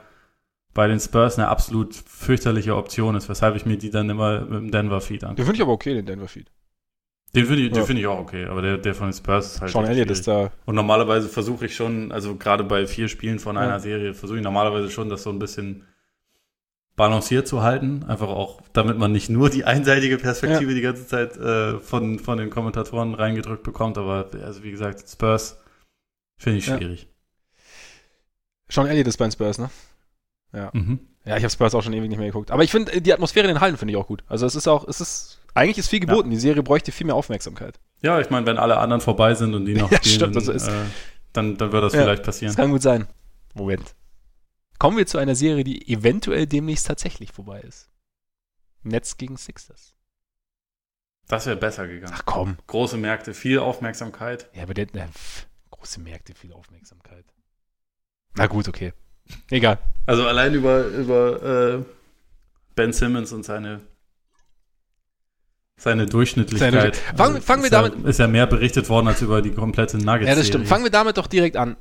[0.75, 4.51] bei den Spurs eine absolut fürchterliche Option ist, weshalb ich mir die dann immer mit
[4.61, 5.45] dem Denver-Feed Den angucke.
[5.45, 6.51] finde ich aber okay, den Denver Feed.
[7.35, 7.85] Den finde ich, den Ja.
[7.85, 9.73] finde ich auch okay, aber der, der von den Spurs ist halt.
[9.73, 13.57] Sean Elliott ist da, Und normalerweise versuche ich schon, also gerade bei vier Spielen von
[13.57, 13.79] einer Ja.
[13.81, 15.85] Serie, versuche ich normalerweise schon, das so ein bisschen
[16.97, 18.05] balanciert zu halten.
[18.09, 22.39] Einfach auch, damit man nicht nur die einseitige Perspektive die ganze Zeit äh, von, von
[22.39, 23.99] den Kommentatoren reingedrückt bekommt.
[23.99, 25.59] Aber also wie gesagt, Spurs
[26.39, 26.77] finde ich Ja.
[26.79, 27.09] schwierig.
[28.69, 29.71] Sean Elliott ist bei den Spurs, ne?
[30.73, 31.01] Mhm.
[31.25, 32.51] Ja, ich habe Spurs auch schon ewig nicht mehr geguckt.
[32.51, 34.25] Aber ich finde, die Atmosphäre in den Hallen finde ich auch gut.
[34.27, 36.31] Also es ist auch, es ist, eigentlich ist viel geboten.
[36.31, 37.79] Die Serie bräuchte viel mehr Aufmerksamkeit.
[38.03, 40.43] Ja, ich meine, wenn alle anderen vorbei sind und die noch Ja, spielen, stimmt, dann,
[40.43, 40.73] also ist- äh,
[41.35, 42.03] dann, dann wird das Ja.
[42.03, 42.49] vielleicht passieren.
[42.51, 43.07] Das kann gut sein.
[43.55, 43.95] Moment.
[44.79, 47.91] Kommen wir zu einer Serie, die eventuell demnächst tatsächlich vorbei ist.
[48.83, 49.95] Netz gegen Sixers.
[51.29, 52.13] Das wäre besser gegangen.
[52.17, 52.57] Ach komm.
[52.67, 54.49] Große Märkte, viel Aufmerksamkeit.
[54.55, 57.25] Ja, aber der, pff, große Märkte, viel Aufmerksamkeit.
[58.37, 58.93] Na gut, okay.
[59.51, 59.79] Egal.
[60.05, 61.85] Also allein über, über äh,
[62.77, 63.81] Ben Simmons und seine,
[65.77, 66.73] seine Durchschnittlichkeit.
[66.73, 69.43] Seine Durchschnitt- Fangen- fangen wir ist ja, damit- Ist ja mehr berichtet worden als über
[69.43, 70.29] die komplette Nuggets.
[70.29, 70.69] Ja, das stimmt.
[70.69, 71.77] Fangen wir damit doch direkt an.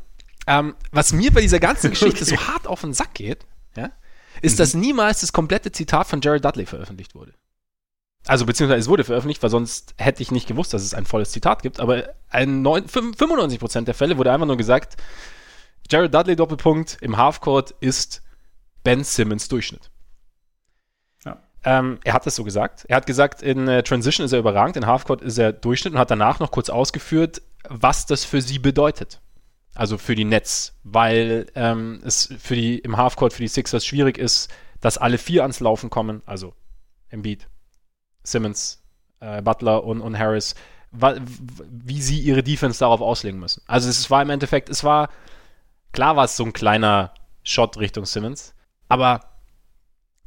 [0.47, 2.35] Ähm, was mir bei dieser ganzen Geschichte Okay.
[2.35, 3.45] so hart auf den Sack geht,
[3.75, 3.89] ja,
[4.41, 4.57] ist, Mhm.
[4.57, 7.33] dass niemals das komplette Zitat von Jared Dudley veröffentlicht wurde.
[8.27, 11.31] Also, beziehungsweise es wurde veröffentlicht, weil sonst hätte ich nicht gewusst, dass es ein volles
[11.31, 11.79] Zitat gibt.
[11.79, 14.97] Aber ein neun- fünf- 95% der Fälle wurde einfach nur gesagt,
[15.91, 18.23] Jared Dudley Doppelpunkt im Halfcourt ist
[18.83, 19.91] Ben Simmons Durchschnitt.
[21.23, 21.41] Ja.
[21.63, 22.85] Ähm, er hat das so gesagt.
[22.87, 25.99] Er hat gesagt, in äh, Transition ist er überragend, in Halfcourt ist er Durchschnitt und
[25.99, 29.21] hat danach noch kurz ausgeführt, was das für sie bedeutet.
[29.75, 34.17] Also für die Nets, weil ähm, es für die im Halfcourt für die Sixers schwierig
[34.17, 34.49] ist,
[34.79, 36.53] dass alle vier ans Laufen kommen, also
[37.09, 37.47] Embiid,
[38.23, 38.81] Simmons,
[39.19, 40.55] äh, Butler und, und Harris,
[40.91, 43.61] wie sie ihre Defense darauf auslegen müssen.
[43.67, 45.09] Also es war im Endeffekt, es war,
[45.91, 48.55] klar war es so ein kleiner Shot Richtung Simmons,
[48.87, 49.21] aber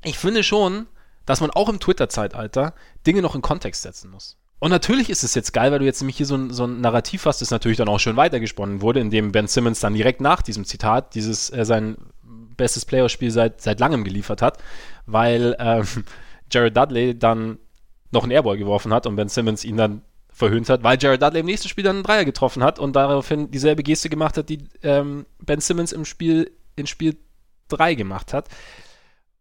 [0.05, 0.87] ich finde schon,
[1.25, 2.75] dass man auch im Twitter-Zeitalter
[3.07, 4.37] Dinge noch in Kontext setzen muss.
[4.61, 6.81] Und natürlich ist es jetzt geil, weil du jetzt nämlich hier so ein, so ein
[6.81, 10.43] Narrativ hast, das natürlich dann auch schön weitergesponnen wurde, indem Ben Simmons dann direkt nach
[10.43, 11.97] diesem Zitat dieses äh, sein
[12.57, 14.59] bestes Playoff-Spiel seit, seit langem geliefert hat,
[15.07, 15.87] weil ähm,
[16.53, 17.59] Jared Dudley dann
[18.11, 20.03] noch einen Airball geworfen hat und Ben Simmons ihn dann
[20.33, 23.51] verhöhnt hat, weil Jared Dudley im nächsten Spiel dann einen Dreier getroffen hat und daraufhin
[23.51, 27.17] dieselbe Geste gemacht hat, die ähm, Ben Simmons im Spiel in Spiel
[27.69, 28.49] 3 gemacht hat,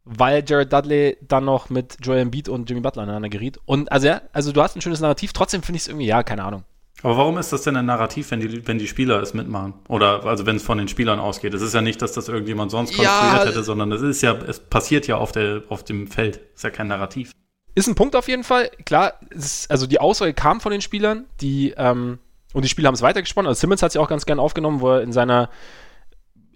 [0.08, 3.60] weil Jared Dudley dann noch mit Joel Embiid und Jimmy Butler aneinander geriet.
[3.66, 6.24] Und also ja, also du hast ein schönes Narrativ, trotzdem finde ich es irgendwie, ja,
[6.24, 6.64] keine Ahnung.
[7.04, 9.76] Aber warum ist das denn ein Narrativ, wenn die, wenn die Spieler es mitmachen?
[9.88, 11.54] Oder also wenn es von den Spielern ausgeht?
[11.54, 14.34] Es ist ja nicht, dass das irgendjemand sonst konstruiert ja, hätte, sondern es ist ja,
[14.34, 16.38] es passiert ja auf, der, auf dem Feld.
[16.38, 17.32] Es ist ja kein Narrativ.
[17.76, 18.72] Ist ein Punkt auf jeden Fall.
[18.86, 22.18] Klar, ist, also die Aussage kam von den Spielern, die, ähm,
[22.54, 23.48] und die Spieler haben es weitergesponnen.
[23.48, 25.52] Also Simmons hat es ja auch ganz gern aufgenommen, wo er in seiner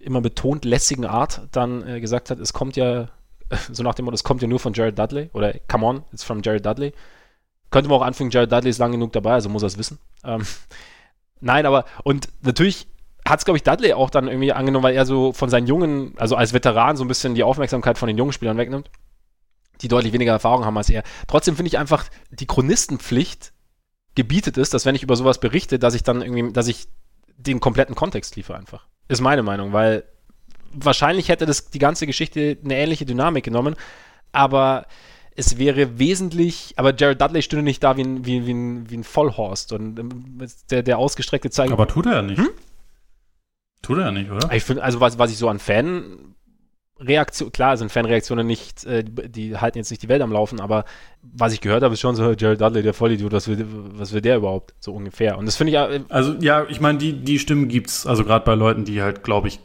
[0.00, 3.08] immer betont lässigen Art dann äh, gesagt hat, es kommt ja,
[3.72, 6.24] so nach dem Motto, es kommt ja nur von Jared Dudley oder come on, it's
[6.24, 6.92] from Jared Dudley.
[7.70, 9.98] Könnte man auch anfangen, Jared Dudley ist lang genug dabei, also muss er es wissen.
[10.24, 10.42] Ähm,
[11.40, 12.86] nein, aber, und natürlich
[13.26, 16.14] hat es, glaube ich, Dudley auch dann irgendwie angenommen, weil er so von seinen jungen,
[16.18, 18.90] also als Veteran so ein bisschen die Aufmerksamkeit von den jungen Spielern wegnimmt,
[19.80, 21.02] die deutlich weniger Erfahrung haben als er.
[21.28, 23.52] Trotzdem finde ich einfach, die Chronistenpflicht
[24.14, 26.88] gebietet es, dass wenn ich über sowas berichte, dass ich dann irgendwie, dass ich
[27.36, 28.86] den kompletten Kontext liefere einfach.
[29.08, 30.04] Ist meine Meinung, weil
[30.74, 33.76] wahrscheinlich hätte das die ganze Geschichte eine ähnliche Dynamik genommen,
[34.32, 34.86] aber
[35.34, 38.96] es wäre wesentlich, aber Jared Dudley stünde nicht da wie ein, wie, wie ein, wie
[38.98, 40.38] ein Vollhorst und ähm,
[40.70, 41.72] der, der ausgestreckte Zeiger.
[41.72, 42.38] Aber tut er ja nicht.
[42.38, 42.50] Hm?
[43.80, 44.52] Tut er ja nicht, oder?
[44.52, 46.34] Ich finde, also was, was ich so an Fan
[47.02, 50.84] Reaktion, klar sind Fanreaktionen nicht, äh, die halten jetzt nicht die Welt am Laufen, aber
[51.22, 54.20] was ich gehört habe, ist schon so, Jared Dudley, der Vollidiot, was will, was will
[54.20, 54.74] der überhaupt?
[54.78, 55.38] So ungefähr.
[55.38, 55.76] Und das finde ich.
[55.76, 59.24] Äh, also, ja, ich meine, die, die Stimmen gibt's, also gerade bei Leuten, die halt,
[59.24, 59.60] glaube ich,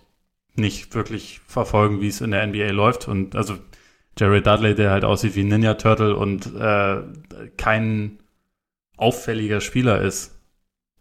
[0.58, 3.08] nicht wirklich verfolgen, wie es in der NBA läuft.
[3.08, 3.58] Und also
[4.18, 7.02] Jared Dudley, der halt aussieht wie Ninja Turtle und äh,
[7.58, 8.20] kein
[8.98, 10.40] auffälliger Spieler ist,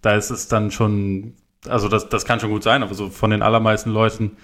[0.03, 1.35] da ist es dann schon,
[1.67, 4.37] also das, das kann schon gut sein, aber so von den allermeisten Leuten,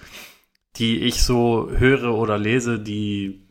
[0.75, 3.47] die ich so höre oder lese, die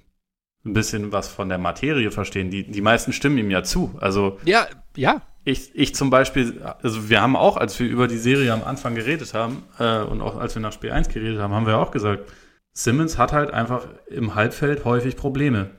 [0.64, 3.94] ein bisschen was von der Materie verstehen, die, die meisten stimmen ihm ja zu.
[4.00, 4.66] Also ja,
[4.96, 5.22] ja.
[5.44, 8.94] Ich, ich zum Beispiel, also wir haben auch, als wir über die Serie am Anfang
[8.94, 11.90] geredet haben äh, und auch als wir nach Spiel 1 geredet haben, haben wir auch
[11.90, 12.30] gesagt,
[12.72, 15.70] Simmons hat halt einfach im Halbfeld häufig Probleme,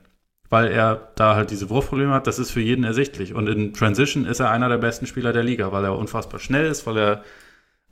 [0.49, 2.27] weil er da halt diese Wurfprobleme hat.
[2.27, 3.34] Das ist für jeden ersichtlich.
[3.34, 6.68] Und in Transition ist er einer der besten Spieler der Liga, weil er unfassbar schnell
[6.68, 7.23] ist, weil er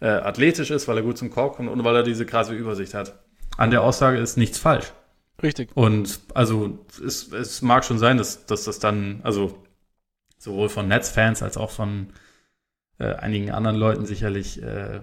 [0.01, 2.93] äh, athletisch ist, weil er gut zum Korb kommt und weil er diese krasse Übersicht
[2.93, 3.15] hat
[3.57, 4.91] an der Aussage ist nichts falsch.
[5.41, 5.69] Richtig.
[5.75, 9.63] Und also es, es mag schon sein, dass, dass das dann, also
[10.41, 12.07] sowohl von Netzfans als auch von
[12.97, 15.01] äh, einigen anderen Leuten sicherlich äh,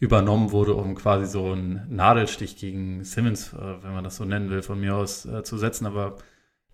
[0.00, 4.50] übernommen wurde, um quasi so einen Nadelstich gegen Simmons, äh, wenn man das so nennen
[4.50, 5.86] will, von mir aus äh, zu setzen.
[5.86, 6.16] Aber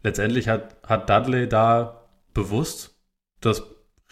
[0.02, 2.98] letztendlich hat, hat Dudley da bewusst
[3.42, 3.62] das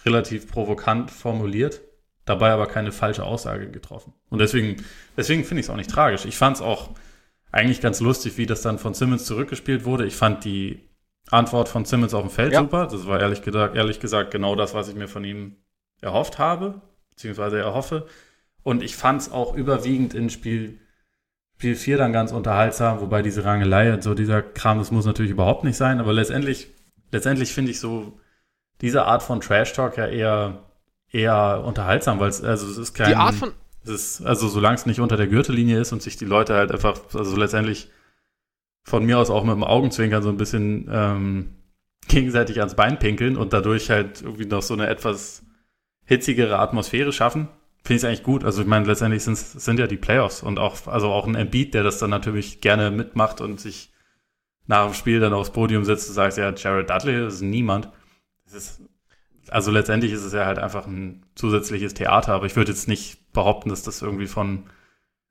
[0.04, 1.80] relativ provokant formuliert,
[2.26, 4.12] dabei aber keine falsche Aussage getroffen.
[4.28, 4.84] Und deswegen,
[5.16, 6.26] deswegen finde ich es auch nicht tragisch.
[6.26, 6.90] Ich fand es auch
[7.52, 10.04] eigentlich ganz lustig, wie das dann von Simmons zurückgespielt wurde.
[10.04, 10.90] Ich fand die
[11.30, 12.60] Antwort von Simmons auf dem Feld ja.
[12.60, 12.86] super.
[12.90, 15.56] Das war ehrlich gesagt, ehrlich gesagt genau das, was ich mir von ihm
[16.00, 18.06] erhofft habe, beziehungsweise erhoffe.
[18.62, 20.80] Und ich fand es auch überwiegend in Spiel,
[21.56, 25.64] Spiel 4 dann ganz unterhaltsam, wobei diese Rangelei, so dieser Kram, das muss natürlich überhaupt
[25.64, 26.68] nicht sein, aber letztendlich,
[27.12, 28.18] letztendlich finde ich so
[28.80, 30.64] diese Art von Trash Talk ja eher,
[31.10, 33.08] eher unterhaltsam, weil es, also es ist kein.
[33.08, 33.52] Die Art von,
[33.84, 36.98] ist, also solange es nicht unter der Gürtellinie ist und sich die Leute halt einfach,
[37.14, 37.88] also letztendlich
[38.84, 41.54] von mir aus auch mit dem Augenzwinkern so ein bisschen ähm,
[42.06, 45.42] gegenseitig ans Bein pinkeln und dadurch halt irgendwie noch so eine etwas
[46.04, 47.48] hitzigere Atmosphäre schaffen,
[47.82, 48.44] finde ich eigentlich gut.
[48.44, 51.74] Also ich meine, letztendlich sind, sind ja die Playoffs und auch, also auch ein Embiid,
[51.74, 53.92] der das dann natürlich gerne mitmacht und sich
[54.66, 57.90] nach dem Spiel dann aufs Podium setzt und sagt, ja, Jared Dudley, das ist niemand.
[58.44, 58.82] Das ist
[59.50, 63.32] also letztendlich ist es ja halt einfach ein zusätzliches Theater, aber ich würde jetzt nicht
[63.32, 64.64] behaupten, dass das irgendwie von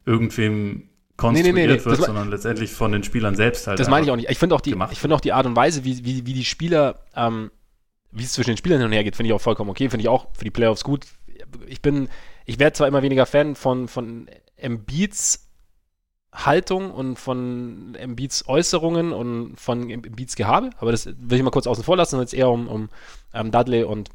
[0.05, 3.79] irgendwem konstruiert nee, nee, nee, wird, sondern letztendlich von den Spielern selbst halt.
[3.79, 4.29] Das meine ich auch nicht.
[4.29, 6.45] Ich finde auch, die, ich finde auch die Art und Weise, wie, wie, wie die
[6.45, 7.51] Spieler, ähm,
[8.11, 9.89] wie es zwischen den Spielern hin und her geht, finde ich auch vollkommen okay.
[9.89, 11.05] Finde ich auch für die Playoffs gut.
[11.67, 12.09] Ich bin,
[12.45, 15.49] ich werde zwar immer weniger Fan von, von Embiids
[16.33, 21.67] Haltung und von Embiids Äußerungen und von Embiids Gehabe, aber das will ich mal kurz
[21.67, 22.89] außen vor lassen, wenn es eher um, um
[23.33, 24.09] ähm, Dudley und,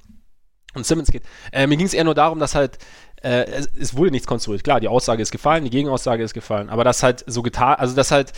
[0.74, 1.22] und Simmons geht.
[1.52, 2.78] Äh, mir ging es eher nur darum, dass halt
[3.22, 4.64] äh, es, es, wurde nichts konstruiert.
[4.64, 7.94] Klar, die Aussage ist gefallen, die Gegenaussage ist gefallen, aber das halt so getan, also
[7.94, 8.32] das halt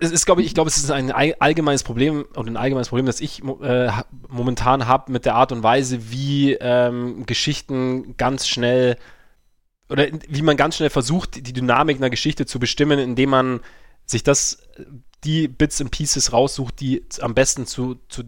[0.00, 3.06] es ist, glaube ich, ich glaube, es ist ein allgemeines Problem und ein allgemeines Problem,
[3.06, 3.92] das ich äh,
[4.28, 8.96] momentan habe mit der Art und Weise, wie ähm, Geschichten ganz schnell
[9.88, 13.60] oder wie man ganz schnell versucht, die Dynamik einer Geschichte zu bestimmen, indem man
[14.06, 14.58] sich das,
[15.24, 18.24] die Bits and Pieces raussucht, die am besten zu, zu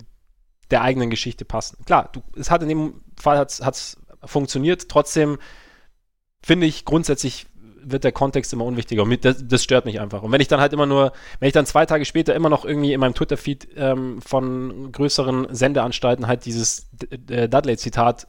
[0.71, 1.79] der eigenen Geschichte passen.
[1.85, 3.97] Klar, du, es hat in dem Fall hat's, hat's
[4.27, 5.39] funktioniert, trotzdem
[6.43, 7.47] finde ich grundsätzlich
[7.89, 9.05] wird der Kontext immer unwichtiger.
[9.05, 10.23] Und das, das, stört mich einfach.
[10.23, 12.65] Und wenn ich dann halt immer nur, wenn ich dann zwei Tage später immer noch
[12.65, 18.27] irgendwie in meinem Twitter-Feed ähm, von größeren Sendeanstalten halt dieses Dudley-Zitat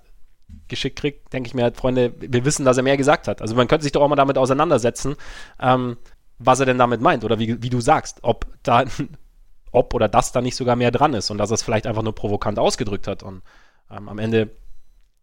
[0.68, 3.42] geschickt kriege, denke ich mir halt, Freunde, wir wissen, dass er mehr gesagt hat.
[3.42, 5.16] Also man könnte sich doch auch mal damit auseinandersetzen,
[5.60, 5.98] ähm,
[6.38, 8.86] was er denn damit meint oder wie, wie du sagst, ob da
[9.72, 12.04] ob oder das da nicht sogar mehr dran ist und dass er es vielleicht einfach
[12.04, 13.42] nur provokant ausgedrückt hat und
[13.92, 14.52] ähm, am Ende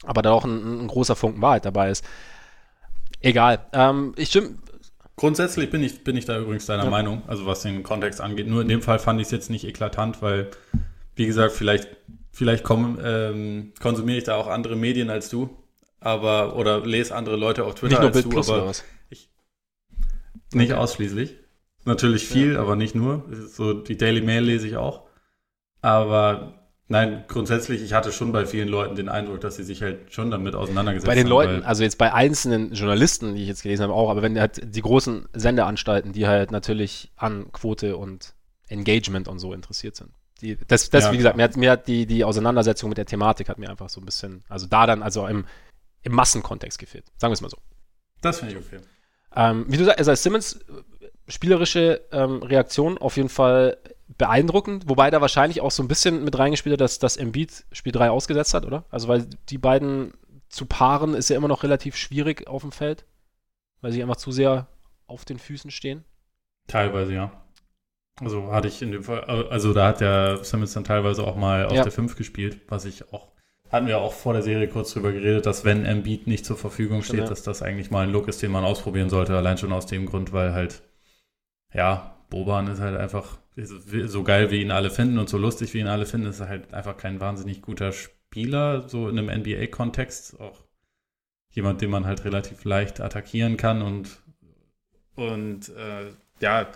[0.03, 2.05] aber da auch ein, ein, großer Funken Wahrheit dabei ist.
[3.21, 3.67] Egal.
[3.73, 4.57] Ähm, ich stimme.
[5.17, 6.91] Grundsätzlich bin ich, bin ich da übrigens deiner ja.
[6.91, 8.49] Meinung, also was den Kontext angeht.
[8.49, 10.51] Nur in dem Fall fand ich es jetzt nicht eklatant, weil,
[11.15, 11.89] wie gesagt, vielleicht,
[12.33, 15.57] vielleicht komm, ähm, konsumiere ich da auch andere Medien als du,
[16.01, 18.73] aber oder lese andere Leute auf Twitter als du, aber
[19.09, 19.31] ich,
[20.53, 20.81] nicht okay.
[20.81, 21.37] ausschließlich.
[21.85, 22.61] Natürlich viel, ja.
[22.61, 23.25] aber nicht nur.
[23.31, 25.07] So die Daily Mail lese ich auch.
[25.81, 30.13] Aber Nein, grundsätzlich, ich hatte schon bei vielen Leuten den Eindruck, dass sie sich halt
[30.13, 31.17] schon damit auseinandergesetzt haben.
[31.17, 34.11] Bei den haben, Leuten, also jetzt bei einzelnen Journalisten, die ich jetzt gelesen habe, auch,
[34.11, 38.35] aber wenn halt die großen Sendeanstalten, die halt natürlich an Quote und
[38.69, 40.11] Engagement und so interessiert sind.
[40.43, 43.07] Die, das, das ja, wie gesagt, mir hat, mir hat die, die Auseinandersetzung mit der
[43.07, 45.47] Thematik hat mir einfach so ein bisschen, also da dann, also im,
[46.03, 47.07] im Massenkontext gefehlt.
[47.17, 47.59] Sagen wir es mal so.
[48.21, 48.81] Das finde ich okay.
[49.35, 50.61] Ähm, wie du sagst, also Simmons,
[51.29, 53.79] spielerische ähm, Reaktion auf jeden Fall
[54.19, 57.93] beeindruckend, wobei da wahrscheinlich auch so ein bisschen mit reingespielt hat, dass das Embiid Spiel
[57.93, 58.85] 3 ausgesetzt hat, oder?
[58.91, 60.13] Also weil die beiden
[60.49, 63.07] zu paaren ist ja immer noch relativ schwierig auf dem Feld,
[63.81, 64.69] weil sie einfach zu sehr
[65.07, 66.05] auf den Füßen stehen.
[66.69, 67.33] Teilweise, ja.
[68.21, 71.67] Also hatte ich in dem Fall, also da hat der Simmons dann teilweise auch mal
[71.67, 71.83] auf ja.
[71.83, 73.33] der 5 gespielt, was ich auch,
[73.71, 77.03] hatten wir auch vor der Serie kurz drüber geredet, dass wenn Embiid nicht zur Verfügung
[77.03, 77.27] steht, ja.
[77.27, 80.07] dass das eigentlich mal ein Look ist, den man ausprobieren sollte, allein schon aus dem
[80.07, 80.83] Grund, weil halt,
[81.73, 83.39] ja, Boban ist halt einfach
[84.07, 86.49] so geil, wie ihn alle finden und so lustig, wie ihn alle finden, ist er
[86.49, 90.41] halt einfach kein wahnsinnig guter Spieler, so in einem NBA-Kontext.
[90.41, 90.65] Auch
[91.51, 94.21] jemand, den man halt relativ leicht attackieren kann und,
[95.15, 96.67] und äh, ja,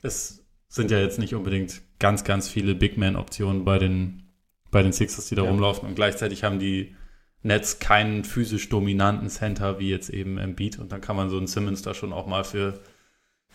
[0.00, 4.22] es sind ja jetzt nicht unbedingt ganz, ganz viele Big Man-Optionen bei den,
[4.70, 5.50] bei den Sixers, die da ja.
[5.50, 6.96] rumlaufen und gleichzeitig haben die
[7.42, 11.46] Nets keinen physisch dominanten Center wie jetzt eben Embiid und dann kann man so einen
[11.46, 12.80] Simmons da schon auch mal für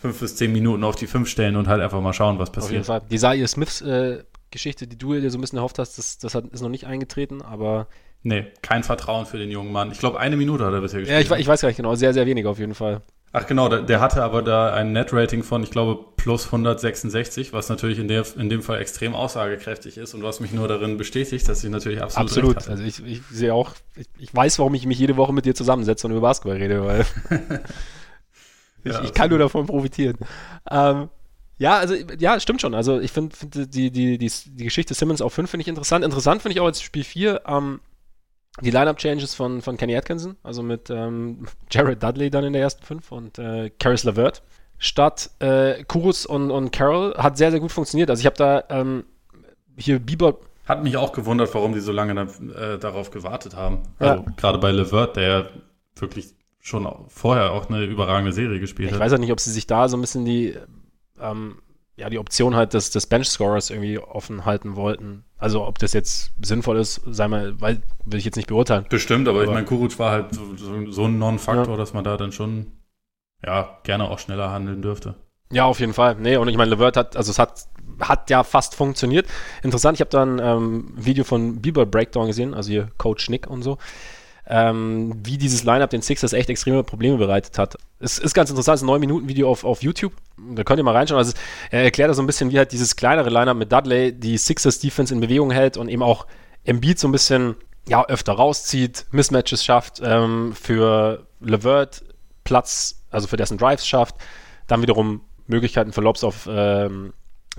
[0.00, 2.64] fünf bis zehn Minuten auf die fünf stellen und halt einfach mal schauen, was passiert.
[2.64, 3.02] Auf jeden Fall.
[3.10, 6.34] Die Zaire Smiths äh, Geschichte, die du dir so ein bisschen erhofft hast, das, das
[6.34, 7.86] hat, ist noch nicht eingetreten, aber.
[8.22, 9.92] Nee, kein Vertrauen für den jungen Mann.
[9.92, 11.28] Ich glaube, eine Minute hat er bisher gespielt.
[11.28, 11.94] Ja, ich, ich, weiß gar nicht genau.
[11.94, 13.00] Sehr, sehr wenig auf jeden Fall.
[13.32, 17.68] Ach genau, der, der hatte aber da ein Net-Rating von, ich glaube, plus 166, was
[17.68, 21.48] natürlich in, der, in dem Fall extrem aussagekräftig ist und was mich nur darin bestätigt,
[21.48, 22.68] dass ich natürlich absolut Absolut.
[22.68, 25.54] Also ich, ich sehe auch, ich, ich weiß, warum ich mich jede Woche mit dir
[25.54, 27.06] zusammensetze und über Basketball rede, weil
[28.84, 30.16] Ich, ja, ich kann nur davon profitieren.
[30.70, 31.08] Ähm,
[31.60, 32.74] ja, also, ja, stimmt schon.
[32.74, 36.02] Also, ich finde find die, die, die, die Geschichte Simmons auf 5 finde ich interessant.
[36.06, 37.80] Interessant finde ich auch als Spiel 4 ähm,
[38.62, 42.82] die Lineup-Changes von, von Kenny Atkinson, also mit ähm, Jared Dudley dann in der ersten
[42.82, 44.42] 5 und äh, Caris LeVert
[44.78, 47.14] statt äh, Kurus und, und Carroll.
[47.18, 48.08] Hat sehr, sehr gut funktioniert.
[48.08, 49.04] Also, ich habe da ähm,
[49.76, 50.38] hier Bieber.
[50.64, 52.22] Hat mich auch gewundert, warum die so lange da,
[52.54, 53.82] äh, darauf gewartet haben.
[53.98, 54.32] Also, ja.
[54.38, 55.50] gerade bei LeVert, der
[55.96, 58.98] wirklich schon vorher auch eine überragende Serie gespielt ich hat.
[58.98, 60.54] Ich weiß ja nicht, ob sie sich da so ein bisschen die,
[61.18, 61.56] ähm,
[61.96, 65.24] ja, die Option halt des, des Bench-Scorers irgendwie offen halten wollten.
[65.38, 68.86] Also ob das jetzt sinnvoll ist, sei mal, weil, will ich jetzt nicht beurteilen.
[68.90, 71.76] Bestimmt, aber, aber ich meine, Kuruc war halt so, so, so ein Non-Faktor, ja.
[71.76, 72.72] dass man da dann schon
[73.44, 75.14] ja, gerne auch schneller handeln dürfte.
[75.50, 76.16] Ja, auf jeden Fall.
[76.16, 77.66] Nee, und ich meine, Levert hat, also es hat,
[78.00, 79.26] hat ja fast funktioniert.
[79.62, 83.48] Interessant, ich habe da ein ähm, Video von Bieber Breakdown gesehen, also hier Coach Nick
[83.48, 83.78] und so
[84.50, 87.76] ähm, wie dieses Lineup den Sixers echt extreme Probleme bereitet hat.
[88.00, 90.12] Es ist ganz interessant, es ist ein 9-Minuten-Video auf, auf YouTube.
[90.54, 91.18] Da könnt ihr mal reinschauen.
[91.18, 91.32] Also
[91.70, 95.14] er erklärt da so ein bisschen, wie halt dieses kleinere Lineup mit Dudley die Sixers-Defense
[95.14, 96.26] in Bewegung hält und eben auch
[96.64, 97.54] Embiid so ein bisschen
[97.88, 102.02] ja, öfter rauszieht, Mismatches schafft, ähm, für Levert
[102.42, 104.16] Platz, also für dessen Drives schafft,
[104.66, 107.12] dann wiederum Möglichkeiten für Lobs auf ähm,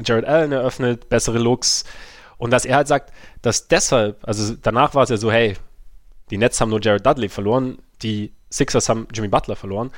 [0.04, 1.86] Jared Allen eröffnet, bessere Looks.
[2.38, 5.56] Und dass er halt sagt, dass deshalb, also danach war es ja so, hey,
[6.32, 9.92] die Nets haben nur Jared Dudley verloren, die Sixers haben Jimmy Butler verloren,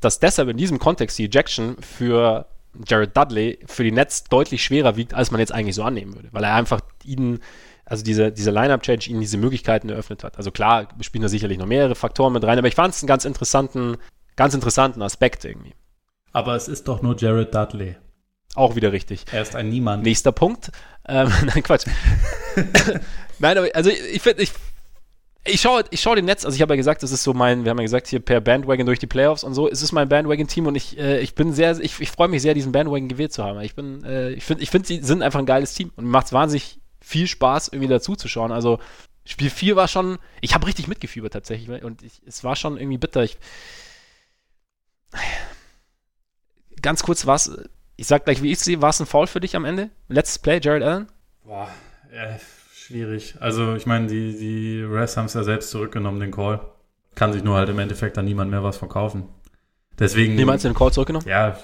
[0.00, 2.46] dass deshalb in diesem Kontext die Ejection für
[2.86, 6.28] Jared Dudley für die Nets deutlich schwerer wiegt, als man jetzt eigentlich so annehmen würde,
[6.32, 7.40] weil er einfach ihnen,
[7.84, 10.36] also diese, diese Line-Up-Change ihnen diese Möglichkeiten eröffnet hat.
[10.36, 13.08] Also klar, spielen da sicherlich noch mehrere Faktoren mit rein, aber ich fand es einen
[13.08, 13.96] ganz interessanten,
[14.34, 15.74] ganz interessanten Aspekt irgendwie.
[16.32, 17.96] Aber es ist doch nur Jared Dudley.
[18.54, 19.24] Auch wieder richtig.
[19.32, 20.02] Er ist ein Niemand.
[20.02, 20.70] Nächster Punkt.
[21.08, 21.86] Ähm, nein, Quatsch.
[23.38, 24.52] nein, aber also ich finde, ich
[25.46, 27.64] ich schaue ich schau den Netz, also ich habe ja gesagt, das ist so mein,
[27.64, 30.08] wir haben ja gesagt, hier per Bandwagon durch die Playoffs und so, es ist mein
[30.08, 33.32] Bandwagon-Team und ich, äh, ich bin sehr, ich, ich freue mich sehr, diesen Bandwagon gewählt
[33.32, 33.60] zu haben.
[33.60, 36.26] Ich bin, äh, ich finde, ich find, sie sind einfach ein geiles Team und macht
[36.26, 38.52] es wahnsinnig viel Spaß, irgendwie dazu zu schauen.
[38.52, 38.78] Also
[39.24, 42.98] Spiel 4 war schon, ich habe richtig mitgefiebert tatsächlich und ich, es war schon irgendwie
[42.98, 43.24] bitter.
[43.24, 43.38] Ich,
[46.82, 47.50] ganz kurz, was,
[47.96, 49.90] ich sag gleich, wie ich sehe, war es ein Foul für dich am Ende?
[50.08, 51.08] Letztes Play, Jared Allen?
[51.44, 51.68] Boah,
[52.12, 52.36] äh,
[52.86, 53.34] schwierig.
[53.40, 56.60] Also ich meine, die, die Refs haben es ja selbst zurückgenommen, den Call.
[57.14, 59.28] Kann sich nur halt im Endeffekt dann niemand mehr was verkaufen.
[59.98, 60.36] Deswegen.
[60.36, 61.26] Wie meinst du den Call zurückgenommen?
[61.26, 61.58] Ja.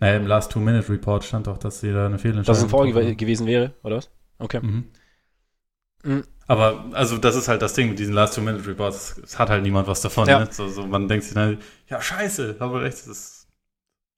[0.00, 2.92] Naja, im Last Two-Minute-Report stand doch, dass sie da eine Fehlentscheidung Dass es ein Foul
[2.92, 4.10] gew gewesen wäre, oder was?
[4.38, 4.60] Okay.
[4.60, 4.84] Mhm.
[6.02, 6.24] Mhm.
[6.46, 9.18] Aber, also, das ist halt das Ding mit diesen Last Two-Minute-Reports.
[9.24, 10.28] Es hat halt niemand was davon.
[10.28, 10.40] Ja.
[10.40, 10.48] Ne?
[10.50, 11.58] So, so, man denkt sich dann,
[11.88, 13.48] ja, scheiße, aber recht, das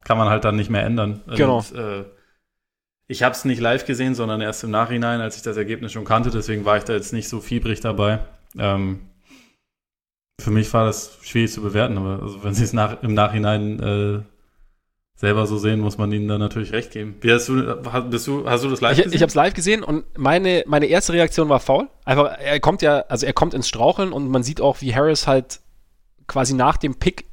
[0.05, 1.22] kann man halt dann nicht mehr ändern.
[1.28, 1.59] Genau.
[1.59, 2.05] Und, äh,
[3.09, 6.05] ich habe es nicht live gesehen, sondern erst im Nachhinein, als ich das Ergebnis schon
[6.05, 6.31] kannte.
[6.31, 8.20] Deswegen war ich da jetzt nicht so fiebrig dabei.
[8.59, 9.01] Ähm,
[10.41, 13.81] für mich war das schwierig zu bewerten, aber also wenn sie es nach, im Nachhinein
[13.81, 14.20] äh,
[15.15, 17.16] selber so sehen, muss man ihnen da natürlich recht geben.
[17.20, 19.55] Wie hast du, hast, bist du, hast du das live Ich, ich habe es live
[19.55, 21.89] gesehen und meine, meine erste Reaktion war faul.
[22.05, 25.27] Einfach, er kommt ja, also er kommt ins Straucheln und man sieht auch, wie Harris
[25.27, 25.61] halt
[26.27, 27.24] quasi nach dem Pick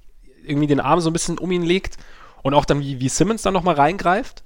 [0.45, 1.97] irgendwie den Arm so ein bisschen um ihn legt
[2.41, 4.43] und auch dann, wie, wie Simmons dann nochmal reingreift.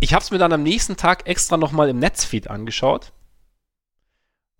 [0.00, 3.12] Ich habe es mir dann am nächsten Tag extra nochmal im Netzfeed angeschaut,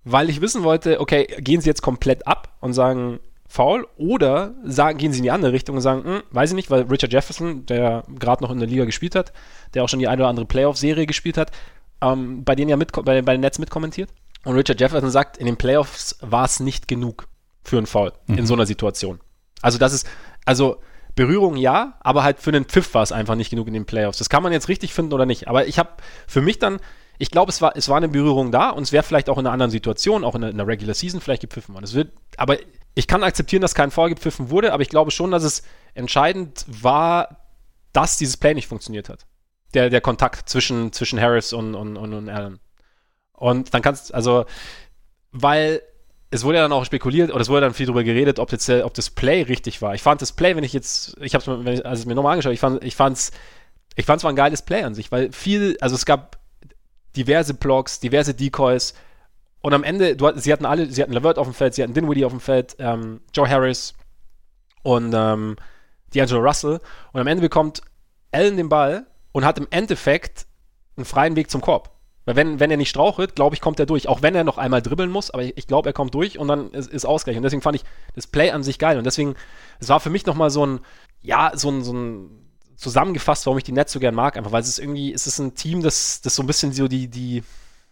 [0.04, 4.98] weil ich wissen wollte, okay, gehen sie jetzt komplett ab und sagen faul oder sagen,
[4.98, 7.64] gehen sie in die andere Richtung und sagen, hm, weiß ich nicht, weil Richard Jefferson,
[7.66, 9.32] der gerade noch in der Liga gespielt hat,
[9.74, 11.52] der auch schon die eine oder andere Playoff-Serie gespielt hat,
[12.00, 14.10] ähm, bei denen ja mit, bei, bei den Netz mitkommentiert.
[14.44, 17.28] Und Richard Jefferson sagt, in den Playoffs war es nicht genug
[17.62, 18.38] für einen Foul Mhm.
[18.38, 19.20] in so einer Situation.
[19.62, 20.06] Also das ist,
[20.44, 20.80] also
[21.16, 24.18] Berührung ja, aber halt für einen Pfiff war es einfach nicht genug in den Playoffs.
[24.18, 25.48] Das kann man jetzt richtig finden oder nicht.
[25.48, 25.90] Aber ich habe
[26.28, 26.78] für mich dann,
[27.18, 29.47] ich glaube, es war, es war eine Berührung da und es wäre vielleicht auch in
[29.47, 31.84] einer anderen Situation, auch in der, in der Regular Season vielleicht gepfiffen worden.
[31.84, 32.59] Es wird, aber
[32.94, 35.62] ich kann akzeptieren, dass kein Foul gepfiffen wurde, aber ich glaube schon, dass es
[35.94, 37.48] entscheidend war,
[37.94, 39.26] dass dieses Play nicht funktioniert hat.
[39.72, 42.60] Der, der Kontakt zwischen, zwischen Harris und, und, und, und Allen.
[43.32, 44.44] Und dann kannst, also,
[45.32, 45.82] weil
[46.31, 48.69] es wurde ja dann auch spekuliert oder es wurde dann viel darüber geredet, ob, jetzt,
[48.69, 49.94] ob das Play richtig war.
[49.94, 52.61] Ich fand das Play, wenn ich jetzt, ich habe es es mir nochmal angeschaut, ich
[52.61, 53.31] fand, ich fand's,
[53.94, 56.39] ich fand es war ein geiles Play an sich, weil viel, also es gab
[57.16, 58.94] diverse Blocks, diverse Decoys
[59.61, 61.94] und am Ende, du, sie hatten alle, sie hatten Levert auf dem Feld, sie hatten
[61.94, 63.94] Dinwiddie auf dem Feld, ähm, Joe Harris
[64.82, 65.57] und ähm,
[66.12, 66.81] D'Angelo Russell
[67.12, 67.82] und am Ende bekommt
[68.32, 70.47] Allen den Ball und hat im Endeffekt
[70.97, 71.95] einen freien Weg zum Korb.
[72.27, 74.09] Weil wenn, wenn er nicht strauchelt, glaube ich, kommt er durch.
[74.09, 76.48] Auch wenn er noch einmal dribbeln muss, aber ich, ich glaube, er kommt durch und
[76.48, 77.36] dann ist, ist Ausgleich.
[77.36, 77.85] Und deswegen fand ich
[78.15, 78.98] das Play an sich geil.
[78.98, 79.36] Und deswegen,
[79.78, 80.81] es war für mich nochmal so ein,
[81.23, 82.31] ja, so ein, so ein
[82.74, 84.36] zusammengefasst, warum ich die Nets so gern mag.
[84.36, 86.89] Einfach, weil es ist irgendwie, es ist ein Team, das, das so ein bisschen so
[86.89, 87.44] die, die,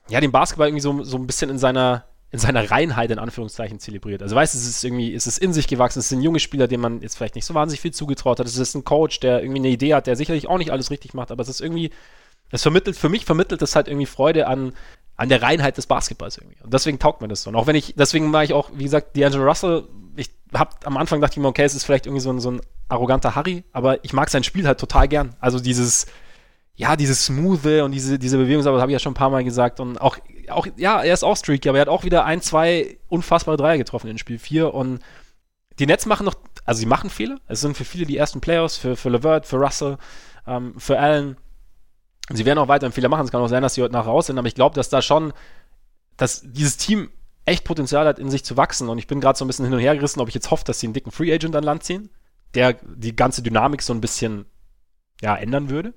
[0.09, 3.79] ja, den Basketball irgendwie so, so ein bisschen in seiner, in seiner Reinheit in Anführungszeichen
[3.79, 4.21] zelebriert.
[4.21, 6.67] Also weißt du, es ist irgendwie, es ist in sich gewachsen, es sind junge Spieler,
[6.67, 8.49] denen man jetzt vielleicht nicht so wahnsinnig viel zugetraut hat.
[8.49, 11.15] Es ist ein Coach, der irgendwie eine Idee hat, der sicherlich auch nicht alles richtig
[11.15, 11.93] macht, aber es ist irgendwie,
[12.55, 14.73] es vermittelt, für mich vermittelt das halt irgendwie Freude an,
[15.17, 16.63] an der Reinheit des Basketballs irgendwie.
[16.63, 17.51] Und deswegen taugt mir das so.
[17.51, 20.97] Und auch wenn ich, deswegen war ich auch, wie gesagt, D'Angelo Russell, ich hab am
[20.97, 24.13] Anfang mir, okay, es ist vielleicht irgendwie so ein, so ein arroganter Harry, aber ich
[24.13, 25.35] mag sein Spiel halt total gern.
[25.41, 26.07] Also dieses,
[26.77, 29.31] ja, dieses Smoothe und diese, diese Bewegung, aber das habe ich ja schon ein paar
[29.31, 29.81] Mal gesagt.
[29.81, 30.19] Und auch,
[30.49, 33.79] auch, ja, er ist auch streaky, aber er hat auch wieder ein, zwei unfassbare Dreier
[33.79, 34.73] getroffen in Spiel 4.
[34.75, 35.01] Und
[35.79, 37.39] die Nets machen noch, also sie machen Fehler.
[37.47, 39.99] Es sind für viele die ersten Playoffs, für, für Levert, für Russell,
[40.47, 41.37] ähm, für Allen.
[42.33, 43.25] Sie werden auch weiterhin Fehler machen.
[43.25, 45.03] Es kann auch sein, dass sie heute nachher raus sind, aber ich glaube, dass da
[45.03, 45.33] schon,
[46.17, 47.11] dass dieses Team
[47.45, 48.89] echt Potenzial hat, in sich zu wachsen.
[48.89, 50.65] Und ich bin gerade so ein bisschen hin und her gerissen, ob ich jetzt hoffe,
[50.65, 52.09] dass sie einen dicken Free Agent an Land ziehen,
[52.55, 54.47] der die ganze Dynamik so ein bisschen
[55.21, 55.93] ja, ändern würde.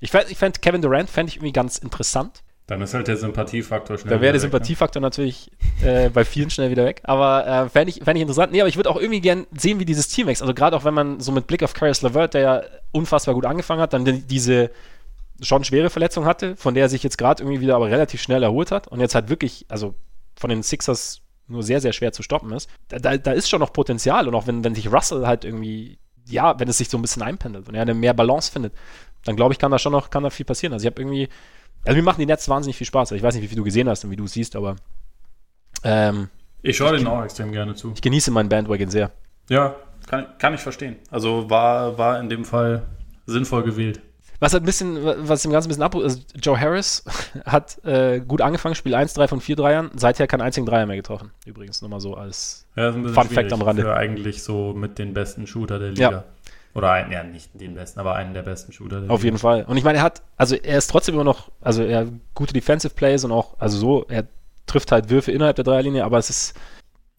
[0.00, 2.42] Ich fände ich fänd Kevin Durant fände ich irgendwie ganz interessant.
[2.66, 4.10] Dann ist halt der Sympathiefaktor schnell.
[4.10, 4.40] Da wäre der ne?
[4.40, 5.50] Sympathiefaktor natürlich
[5.82, 7.00] äh, bei vielen schnell wieder weg.
[7.04, 8.52] Aber äh, fände ich, fänd ich interessant.
[8.52, 10.42] Nee, aber ich würde auch irgendwie gern sehen, wie dieses Team wächst.
[10.42, 12.62] Also gerade auch wenn man so mit Blick auf Caris LeVert, der ja
[12.92, 14.70] unfassbar gut angefangen hat, dann die- diese
[15.40, 18.42] schon schwere Verletzung hatte, von der er sich jetzt gerade irgendwie wieder aber relativ schnell
[18.42, 19.94] erholt hat und jetzt halt wirklich, also
[20.36, 22.68] von den Sixers nur sehr, sehr schwer zu stoppen ist.
[22.88, 26.58] Da, da, ist schon noch Potenzial und auch wenn, wenn sich Russell halt irgendwie, ja,
[26.58, 28.74] wenn es sich so ein bisschen einpendelt und er eine mehr Balance findet,
[29.24, 30.72] dann glaube ich, kann da schon noch, kann da viel passieren.
[30.72, 31.28] Also ich habe irgendwie,
[31.84, 33.12] also mir machen die Nets wahnsinnig viel Spaß.
[33.12, 34.76] Ich weiß nicht, wie viel du gesehen hast und wie du es siehst, aber
[35.84, 36.28] ähm,
[36.62, 37.92] Ich schaue den auch extrem gerne zu.
[37.94, 39.10] ich genieße meinen Bandwagon sehr.
[39.48, 40.96] Ja, kann, kann ich verstehen.
[41.10, 42.86] Also war, war in dem Fall
[43.26, 44.00] sinnvoll gewählt.
[44.40, 47.04] Was halt ein bisschen, was dem Ganzen ein bisschen ab, also Joe Harris
[47.44, 50.96] hat äh, gut angefangen, Spiel 1, 3 von 4 Dreiern, seither keinen einzigen Dreier mehr
[50.96, 51.32] getroffen.
[51.44, 52.66] Übrigens, nur mal so als.
[52.76, 53.82] Ja, Fun Fact am Rande.
[53.82, 56.10] Für eigentlich so mit den besten Shooter der Liga.
[56.10, 56.24] Ja.
[56.74, 59.26] Oder ein, ja, nicht den besten, aber einen der besten Shooter der Auf Liga.
[59.26, 59.64] jeden Fall.
[59.64, 62.52] Und ich meine, er hat, also er ist trotzdem immer noch, also er hat gute
[62.52, 64.24] Defensive Plays und auch, also so, er
[64.66, 66.54] trifft halt Würfe innerhalb der Dreierlinie, aber es ist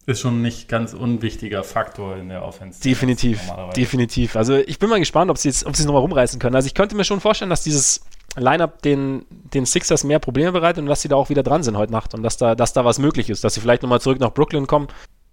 [0.06, 2.80] Ist schon ein nicht ganz unwichtiger Faktor in der Offense.
[2.80, 3.40] definitiv,
[3.76, 4.34] definitiv.
[4.34, 6.56] Also ich bin mal gespannt, ob sie es, ob sie es nochmal rumreißen können.
[6.56, 8.00] Also ich könnte mir schon vorstellen, dass dieses
[8.36, 11.76] Lineup den, den Sixers mehr Probleme bereitet und dass sie da auch wieder dran sind
[11.76, 14.20] heute Nacht und dass da, dass da was möglich ist, dass sie vielleicht nochmal zurück
[14.20, 14.88] nach Brooklyn kommen.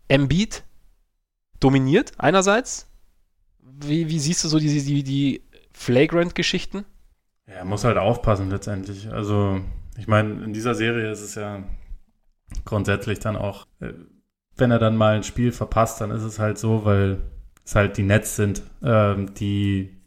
[0.07, 0.63] Embiid
[1.59, 2.87] dominiert einerseits,
[3.59, 5.41] wie, wie siehst du so die, die, die
[5.73, 6.85] Flagrant-Geschichten?
[7.47, 9.11] Ja, er muss halt aufpassen letztendlich.
[9.11, 9.61] Also,
[9.97, 11.63] ich meine, in dieser Serie ist es ja
[12.65, 13.93] grundsätzlich dann auch, äh,
[14.57, 17.19] wenn er dann mal ein Spiel verpasst, dann ist es halt so, weil
[17.65, 19.97] es halt die Nets sind, ähm, die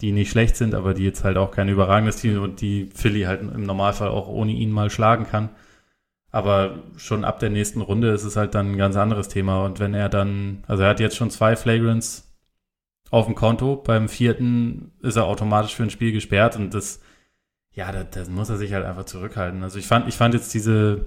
[0.00, 3.22] die nicht schlecht sind, aber die jetzt halt auch kein überragendes Team und die Philly
[3.22, 5.50] halt im Normalfall auch ohne ihn mal schlagen kann.
[6.30, 9.64] Aber schon ab der nächsten Runde ist es halt dann ein ganz anderes Thema.
[9.64, 12.30] Und wenn er dann, also er hat jetzt schon zwei Flagrants
[13.10, 17.00] auf dem Konto, beim vierten ist er automatisch für ein Spiel gesperrt und das,
[17.72, 19.62] ja, da, muss er sich halt einfach zurückhalten.
[19.62, 21.06] Also ich fand, ich fand jetzt diese,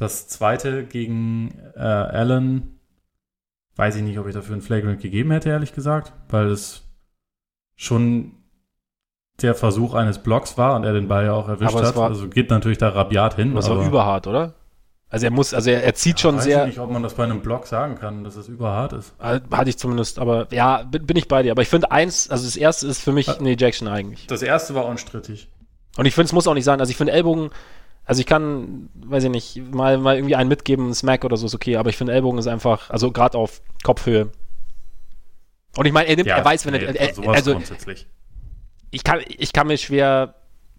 [0.00, 2.78] das zweite gegen äh, Allen,
[3.76, 6.82] weiß ich nicht, ob ich dafür ein Flagrant gegeben hätte, ehrlich gesagt, weil es
[7.76, 8.32] schon
[9.42, 11.96] der Versuch eines Blocks war und er den Ball ja auch erwischt hat.
[11.96, 13.54] war- also geht natürlich da rabiat hin.
[13.54, 14.54] Das war überhart, oder?
[15.08, 17.14] Also er muss, also er, er zieht schon weiß sehr, Ich nicht, ob man das
[17.14, 19.12] bei einem Block sagen kann, dass es überhart ist.
[19.18, 21.50] Äh, Hatte ich zumindest, aber ja, bin, bin ich bei dir.
[21.52, 23.32] Aber ich finde eins, also das erste ist für mich Äh.
[23.38, 24.26] eine Ejection eigentlich.
[24.28, 25.48] Das erste war unstrittig.
[25.96, 26.78] Und ich finde, es muss auch nicht sein.
[26.80, 27.50] Also ich finde Ellbogen,
[28.10, 31.46] also ich kann, weiß ich nicht, mal, mal irgendwie einen mitgeben, einen Smack oder so
[31.46, 34.32] ist okay, aber ich finde Ellbogen ist einfach, also gerade auf Kopfhöhe.
[35.76, 38.08] Und ich meine, er nimmt, er weiß, wenn er, nee, er, sowas also grundsätzlich.
[38.90, 40.34] ich kann, ich kann mir schwer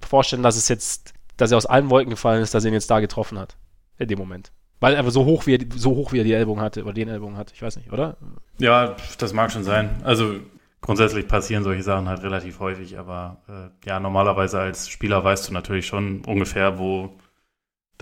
[0.05, 2.91] vorstellen, dass es jetzt, dass er aus allen Wolken gefallen ist, dass er ihn jetzt
[2.91, 3.55] da getroffen hat.
[3.97, 4.51] In dem Moment.
[4.81, 6.91] Weil er einfach so hoch, wie er, so hoch, wie er die Ellbogen hatte, oder
[6.91, 7.53] den Ellbogen hat.
[7.53, 8.17] Ich weiß nicht, oder?
[8.57, 10.01] Ja, das mag schon sein.
[10.03, 10.41] Also
[10.81, 15.53] grundsätzlich passieren solche Sachen halt relativ häufig, aber äh, ja, normalerweise als Spieler weißt du
[15.53, 17.15] natürlich schon ungefähr, wo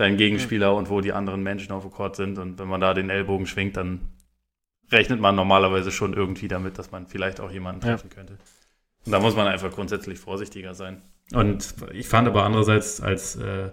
[0.00, 2.38] dein Gegenspieler und wo die anderen Menschen auf dem Court sind.
[2.38, 4.00] Und wenn man da den Ellbogen schwingt, dann
[4.90, 7.92] rechnet man normalerweise schon irgendwie damit, dass man vielleicht auch jemanden Ja.
[7.92, 8.38] treffen könnte.
[9.06, 11.00] Und da muss man einfach grundsätzlich vorsichtiger sein.
[11.32, 13.70] Und ich fand aber andererseits, als äh,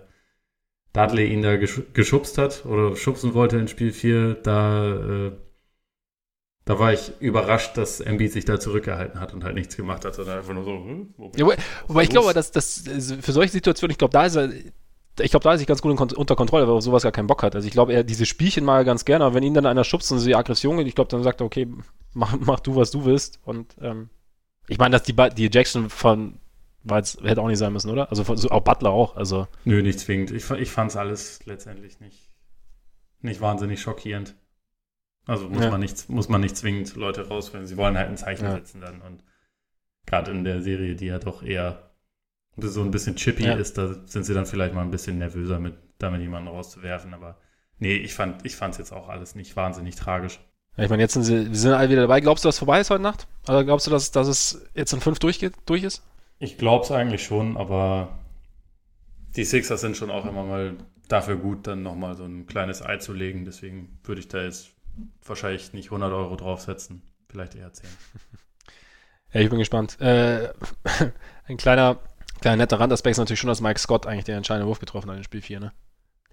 [0.93, 4.95] Dudley ihn da gesch geschubst hat oder schubsen wollte in Spiel 4, da,
[5.27, 5.31] äh,
[6.65, 10.15] da war ich überrascht, dass Embiid sich da zurückgehalten hat und halt nichts gemacht hat,
[10.15, 12.83] sondern einfach nur so, hm, Ja, wobei, wobei ich glaube, dass das
[13.21, 14.49] für solche Situationen, ich glaube, da ist er,
[15.19, 17.27] ich glaube, da ist er ganz gut unter Kontrolle, weil er auf sowas gar keinen
[17.27, 17.55] Bock hat.
[17.55, 19.83] Also ich glaube, er diese Spielchen mag er ganz gerne, aber wenn ihn dann einer
[19.83, 21.67] schubst und so die Aggression geht, ich glaube, dann sagt er, okay,
[22.13, 23.39] mach, mach du, was du willst.
[23.45, 24.09] Und ähm,
[24.67, 26.39] ich meine, dass die, Ba- die Ejection von
[26.89, 28.09] jetzt, hätte auch nicht sein müssen, oder?
[28.09, 29.15] Also von, so, auch Butler auch.
[29.17, 30.31] Also Nö, nicht zwingend.
[30.31, 32.29] Ich, ich fand es alles letztendlich nicht,
[33.21, 34.35] nicht wahnsinnig schockierend.
[35.25, 35.71] Also muss, Ja.
[35.71, 37.67] man nicht, muss man nicht zwingend Leute rausfinden.
[37.67, 38.51] Sie wollen halt ein Zeichen Ja.
[38.53, 39.01] setzen dann.
[39.01, 39.23] Und
[40.05, 41.86] gerade in der Serie, die ja doch eher
[42.59, 43.53] so ein bisschen chippy Ja.
[43.53, 47.13] ist, da sind sie dann vielleicht mal ein bisschen nervöser, mit, damit jemanden rauszuwerfen.
[47.13, 47.37] Aber
[47.79, 50.39] nee, ich fand ich fand's jetzt auch alles nicht wahnsinnig tragisch.
[50.75, 52.19] ja, ich meine, jetzt sind sie, wir sind alle wieder dabei.
[52.21, 53.27] Glaubst du, dass vorbei ist heute Nacht?
[53.47, 56.03] Oder glaubst du, dass, dass es jetzt in fünf durchgeht, durch ist?
[56.39, 58.19] Ich glaube es eigentlich schon, aber
[59.35, 60.75] die Sixers sind schon auch immer mal
[61.07, 63.45] dafür gut, dann nochmal so ein kleines Ei zu legen.
[63.45, 64.69] Deswegen würde ich da jetzt
[65.25, 67.87] wahrscheinlich nicht 100 Euro draufsetzen, vielleicht eher 10.
[69.33, 69.99] Ja, ich bin gespannt.
[69.99, 70.53] Äh,
[71.47, 71.99] ein kleiner,
[72.41, 75.17] kleiner netter Randaspekt ist natürlich schon, dass Mike Scott eigentlich den entscheidenden Wurf getroffen hat
[75.17, 75.73] in Spiel 4, ne?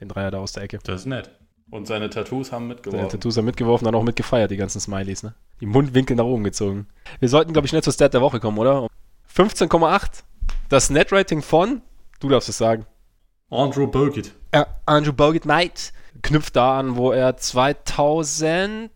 [0.01, 0.79] Den Dreier da aus der Ecke.
[0.85, 1.31] Das ist nett.
[1.71, 3.09] Und seine Tattoos haben Seine mitgeworfen.
[3.09, 5.35] Tattoos haben mitgeworfen, dann auch mitgefeiert, die ganzen Smileys, ne?
[5.61, 6.89] Die Mundwinkel nach oben gezogen.
[7.21, 8.89] Wir sollten, glaube ich, schnell zur Stat der Woche kommen, oder?
[9.35, 10.25] 15,8.
[10.69, 11.81] Das Net-Rating von,
[12.21, 12.87] du darfst es sagen,
[13.51, 14.33] Andrew Bogut.
[14.53, 18.91] äh, Andrew Bogut Knight knüpft da an, wo er 2016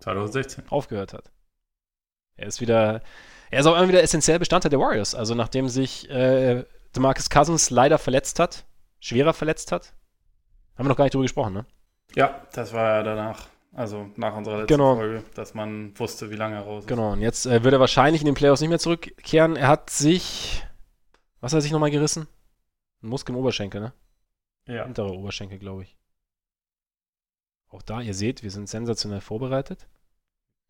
[0.00, 0.64] 2016.
[0.70, 1.30] aufgehört hat.
[2.36, 3.02] Er ist wieder,
[3.50, 5.14] er ist auch immer wieder essentiell Bestandteil der Warriors.
[5.14, 6.64] Also nachdem sich äh,
[6.94, 8.64] DeMarcus Cousins leider verletzt hat,
[9.00, 9.94] schwerer verletzt hat,
[10.76, 11.66] haben wir noch gar nicht drüber gesprochen, ne?
[12.14, 14.96] Ja, das war ja danach, also nach unserer letzten Genau.
[14.96, 16.88] Folge, dass man wusste, wie lange er raus ist.
[16.88, 19.56] Genau, und jetzt äh, wird er wahrscheinlich in den Playoffs nicht mehr zurückkehren.
[19.56, 20.64] Er hat sich,
[21.40, 22.26] was hat er sich nochmal gerissen?
[23.02, 23.92] Ein Muskel im Oberschenkel, ne?
[24.66, 24.84] Ja.
[24.84, 25.96] Hintere Oberschenkel, glaube ich.
[27.70, 29.86] Auch da, ihr seht, wir sind sensationell vorbereitet.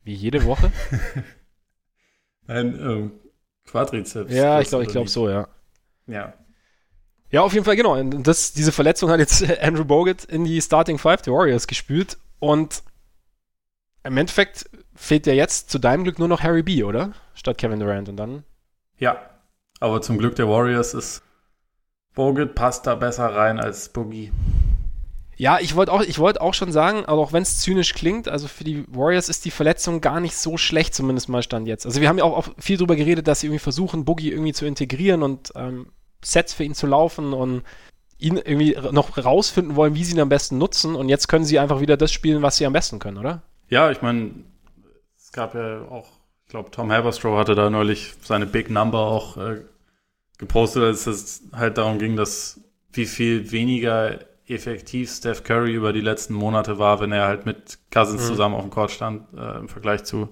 [0.02, 0.72] Wie jede Woche.
[2.48, 3.12] Ein ähm,
[3.66, 4.32] Quadrizeps.
[4.32, 5.46] ja, ich glaube ich glaub so, ja.
[6.06, 6.34] Ja.
[7.30, 8.02] Ja, auf jeden Fall, genau.
[8.02, 12.16] Das, diese Verletzung hat jetzt Andrew Bogut in die Starting Five der Warriors gespült.
[12.38, 12.82] Und
[14.02, 17.12] im Endeffekt fehlt ja jetzt zu deinem Glück nur noch Harry B., oder?
[17.34, 18.08] Statt Kevin Durant.
[18.08, 18.44] Und dann
[18.98, 19.18] Ja.
[19.80, 21.22] Aber zum Glück der Warriors ist
[22.14, 24.32] Bogut passt da besser rein als Boogie.
[25.39, 28.28] Ja, ich wollte auch, ich wollte auch schon sagen, aber auch wenn es zynisch klingt,
[28.28, 31.86] also für die Warriors ist die Verletzung gar nicht so schlecht, zumindest mal stand jetzt.
[31.86, 34.52] Also wir haben ja auch, auch viel drüber geredet, dass sie irgendwie versuchen, Boogie irgendwie
[34.52, 35.93] zu integrieren und ähm,
[36.24, 37.62] Sets für ihn zu laufen und
[38.19, 40.97] ihn irgendwie noch rausfinden wollen, wie sie ihn am besten nutzen.
[40.97, 43.43] Und jetzt können sie einfach wieder das spielen, was sie am besten können, oder?
[43.69, 44.32] Ja, ich meine,
[45.16, 46.09] es gab ja auch,
[46.47, 49.60] ich glaube, Tom Haberstroh hatte da neulich seine Big Number auch äh,
[50.36, 52.60] gepostet, als es halt darum ging, dass
[52.93, 54.19] wie viel weniger
[54.50, 58.26] effektiv Steph Curry über die letzten Monate war, wenn er halt mit Cousins mhm.
[58.26, 60.30] zusammen auf dem Court stand, äh, im Vergleich zu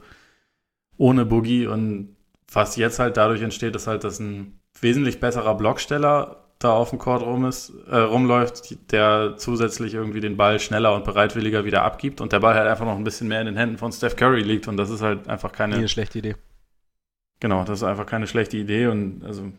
[0.96, 1.66] ohne Boogie.
[1.66, 2.16] Und
[2.50, 6.98] was jetzt halt dadurch entsteht, ist halt, dass ein wesentlich besserer Blocksteller da auf dem
[6.98, 12.20] Court rum ist, äh, rumläuft, der zusätzlich irgendwie den Ball schneller und bereitwilliger wieder abgibt
[12.20, 14.40] und der Ball halt einfach noch ein bisschen mehr in den Händen von Steph Curry
[14.42, 15.76] liegt und das ist halt einfach keine.
[15.76, 16.36] eine schlechte Idee.
[17.40, 19.52] Genau, das ist einfach keine schlechte Idee und also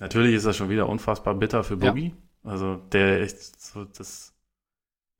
[0.00, 2.08] natürlich ist das schon wieder unfassbar bitter für Boogie.
[2.08, 2.50] Ja.
[2.50, 3.38] Also der echt
[3.76, 4.32] so das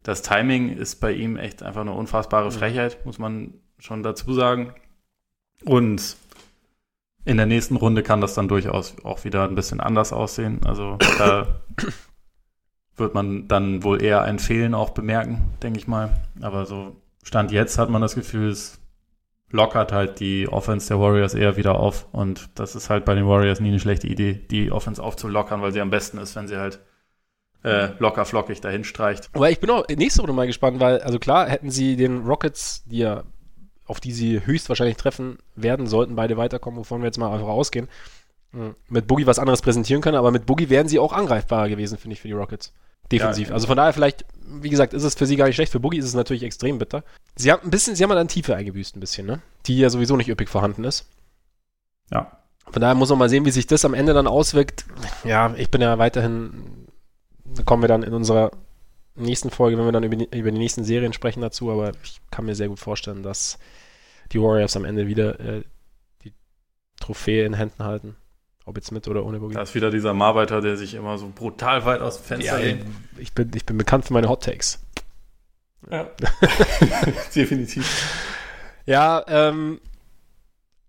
[0.02, 4.72] das Timing ist bei ihm echt einfach eine unfassbare Frechheit, muss man schon dazu sagen.
[5.64, 6.16] Und
[7.24, 10.60] in der nächsten Runde kann das dann durchaus auch wieder ein bisschen anders aussehen.
[10.64, 11.60] Also da
[12.96, 16.10] wird man dann wohl eher ein Fehlen auch bemerken, denke ich mal.
[16.40, 18.78] Aber so Stand jetzt hat man das Gefühl, es
[19.50, 22.06] lockert halt die Offense der Warriors eher wieder auf.
[22.12, 25.72] Und das ist halt bei den Warriors nie eine schlechte Idee, die Offense aufzulockern, weil
[25.72, 26.78] sie am besten ist, wenn sie halt
[27.62, 29.30] äh, locker flockig dahin streicht.
[29.32, 32.84] Aber ich bin auch nächste Runde mal gespannt, weil, also klar, hätten sie den Rockets,
[32.86, 33.24] die ja
[33.86, 37.88] auf die sie höchstwahrscheinlich treffen werden, sollten beide weiterkommen, wovon wir jetzt mal einfach ausgehen,
[38.52, 41.98] hm, mit Boogie was anderes präsentieren können, aber mit Boogie wären sie auch angreifbarer gewesen,
[41.98, 42.72] finde ich, für die Rockets.
[43.12, 43.48] Defensiv.
[43.48, 45.70] Ja, also von daher vielleicht, wie gesagt, ist es für sie gar nicht schlecht.
[45.70, 47.04] Für Boogie ist es natürlich extrem bitter.
[47.36, 49.40] Sie haben ein bisschen, sie haben halt an Tiefe eingebüßt, ein bisschen, ne?
[49.66, 51.06] Die ja sowieso nicht üppig vorhanden ist.
[52.10, 52.38] Ja.
[52.68, 54.86] Von daher muss man mal sehen, wie sich das am Ende dann auswirkt.
[55.22, 56.85] Ja, ich bin ja weiterhin,
[57.54, 58.50] da kommen wir dann in unserer
[59.14, 62.20] nächsten Folge, wenn wir dann über die, über die nächsten Serien sprechen dazu, aber ich
[62.30, 63.58] kann mir sehr gut vorstellen, dass
[64.32, 65.62] die Warriors am Ende wieder äh,
[66.24, 66.32] die
[67.00, 68.16] Trophäe in Händen halten.
[68.64, 69.54] Ob jetzt mit oder ohne Boogie.
[69.54, 72.76] Da ist wieder dieser Marbeiter, der sich immer so brutal weit aus dem Fenster ja,
[73.16, 74.80] Ich bin, ich bin bekannt für meine Hot Takes.
[75.88, 76.10] Ja.
[77.34, 77.86] Definitiv.
[78.84, 79.80] Ja, ähm,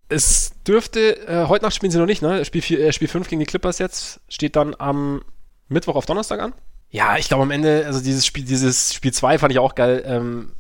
[0.10, 2.46] es dürfte, äh, heute Nacht spielen sie noch nicht, ne?
[2.46, 5.22] Spiel, 4, äh, Spiel 5 gegen die Clippers jetzt, steht dann am
[5.70, 6.54] Mittwoch auf Donnerstag an.
[6.90, 10.04] Ja, ich glaube am Ende, also dieses Spiel, dieses Spiel 2 fand ich auch geil,
[10.06, 10.54] ähm,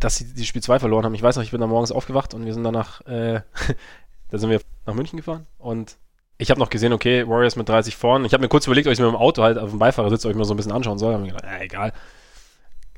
[0.00, 1.14] dass sie die Spiel 2 verloren haben.
[1.14, 3.42] Ich weiß noch, ich bin da morgens aufgewacht und wir sind danach, äh,
[4.30, 5.96] da sind wir nach München gefahren und
[6.38, 8.24] ich habe noch gesehen, okay, Warriors mit 30 vorn.
[8.24, 10.34] Ich habe mir kurz überlegt, ob ich mir im Auto halt auf dem Beifahrersitz euch
[10.34, 11.14] mal so ein bisschen anschauen soll.
[11.14, 11.92] Hab mir gedacht, äh, egal.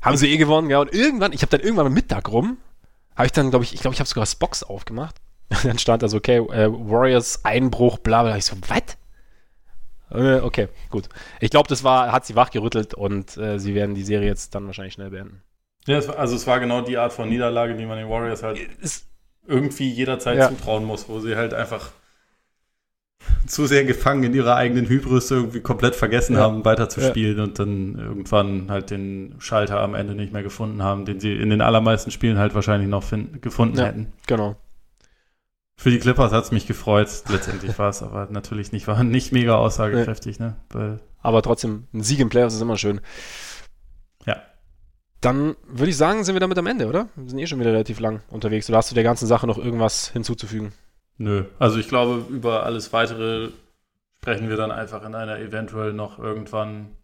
[0.00, 0.80] Haben sie eh gewonnen, ja.
[0.80, 2.56] Und irgendwann, ich habe dann irgendwann am Mittag rum,
[3.16, 5.16] habe ich dann, glaube ich, ich glaube, ich habe sogar das Box aufgemacht.
[5.62, 8.36] dann stand da so, okay, äh, Warriors Einbruch, bla bla.
[8.36, 8.96] Ich so, was?
[10.14, 11.08] Äh, okay, gut.
[11.40, 14.66] Ich glaube, das war, hat sie wachgerüttelt und äh, sie werden die Serie jetzt dann
[14.66, 15.42] wahrscheinlich schnell beenden.
[15.86, 18.42] Ja, es war, also es war genau die Art von Niederlage, die man den Warriors
[18.42, 19.06] halt es,
[19.46, 20.48] irgendwie jederzeit ja.
[20.48, 21.90] zutrauen muss, wo sie halt einfach
[23.46, 26.40] zu sehr gefangen in ihrer eigenen Hybris irgendwie komplett vergessen ja.
[26.40, 27.44] haben, weiterzuspielen ja.
[27.44, 31.50] und dann irgendwann halt den Schalter am Ende nicht mehr gefunden haben, den sie in
[31.50, 34.12] den allermeisten Spielen halt wahrscheinlich noch find, gefunden ja, hätten.
[34.26, 34.56] Genau.
[35.76, 39.32] Für die Clippers hat es mich gefreut, letztendlich war es aber natürlich nicht, war nicht
[39.32, 40.56] mega aussagekräftig, ne?
[40.70, 43.00] Weil aber trotzdem, ein Sieg im Playoffs ist immer schön.
[44.26, 44.42] Ja.
[45.22, 47.08] Dann würde ich sagen, sind wir damit am Ende, oder?
[47.16, 48.68] Wir sind eh schon wieder relativ lang unterwegs.
[48.68, 50.72] Oder hast du der ganzen Sache noch irgendwas hinzuzufügen?
[51.16, 51.46] Nö.
[51.58, 53.48] Also ich glaube, über alles weitere
[54.18, 56.94] sprechen wir dann einfach in einer eventuell noch irgendwann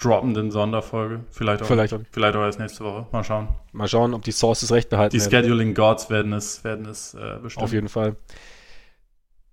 [0.00, 1.20] droppenden Sonderfolge.
[1.30, 2.00] Vielleicht auch, vielleicht auch.
[2.10, 3.06] Vielleicht auch erst nächste Woche.
[3.12, 3.48] Mal schauen.
[3.72, 7.38] Mal schauen, ob die Sources recht behalten Die Scheduling Gods werden es, werden es äh,
[7.42, 7.64] bestimmen.
[7.64, 8.16] Auf jeden Fall.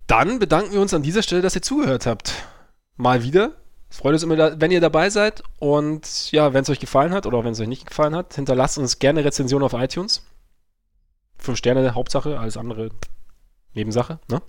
[0.06, 2.32] Dann bedanken wir uns an dieser Stelle, dass ihr zugehört habt.
[2.96, 3.52] Mal wieder.
[3.90, 5.42] Es freut uns immer, wenn ihr dabei seid.
[5.58, 8.78] Und ja, wenn es euch gefallen hat oder wenn es euch nicht gefallen hat, hinterlasst
[8.78, 10.26] uns gerne Rezension auf iTunes.
[11.36, 12.88] Fünf Sterne, Hauptsache, alles andere
[13.74, 14.42] Nebensache, ne?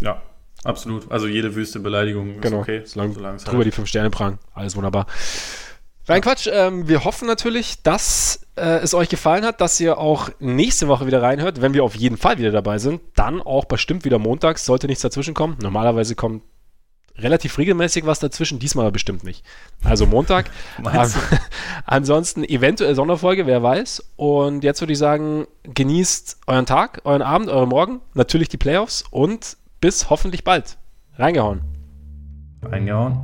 [0.00, 0.20] Ja,
[0.64, 1.10] absolut.
[1.10, 2.82] Also jede wüste Beleidigung ist genau, okay.
[2.84, 4.38] Solange, solange drüber halt die fünf Sterne prang.
[4.54, 5.06] Alles wunderbar.
[6.08, 6.48] Nein, Quatsch.
[6.52, 11.06] Ähm, wir hoffen natürlich, dass äh, es euch gefallen hat, dass ihr auch nächste Woche
[11.06, 11.60] wieder reinhört.
[11.62, 14.64] Wenn wir auf jeden Fall wieder dabei sind, dann auch bestimmt wieder montags.
[14.64, 15.56] Sollte nichts dazwischen kommen.
[15.60, 16.42] Normalerweise kommt
[17.16, 19.44] relativ regelmäßig was dazwischen, diesmal aber bestimmt nicht.
[19.84, 20.50] Also Montag.
[21.86, 24.12] ansonsten eventuell Sonderfolge, wer weiß.
[24.16, 29.04] Und jetzt würde ich sagen, genießt euren Tag, euren Abend, euren Morgen, natürlich die Playoffs
[29.10, 30.78] und bis hoffentlich bald.
[31.18, 31.60] Reingehauen.
[32.62, 33.18] Reingehauen.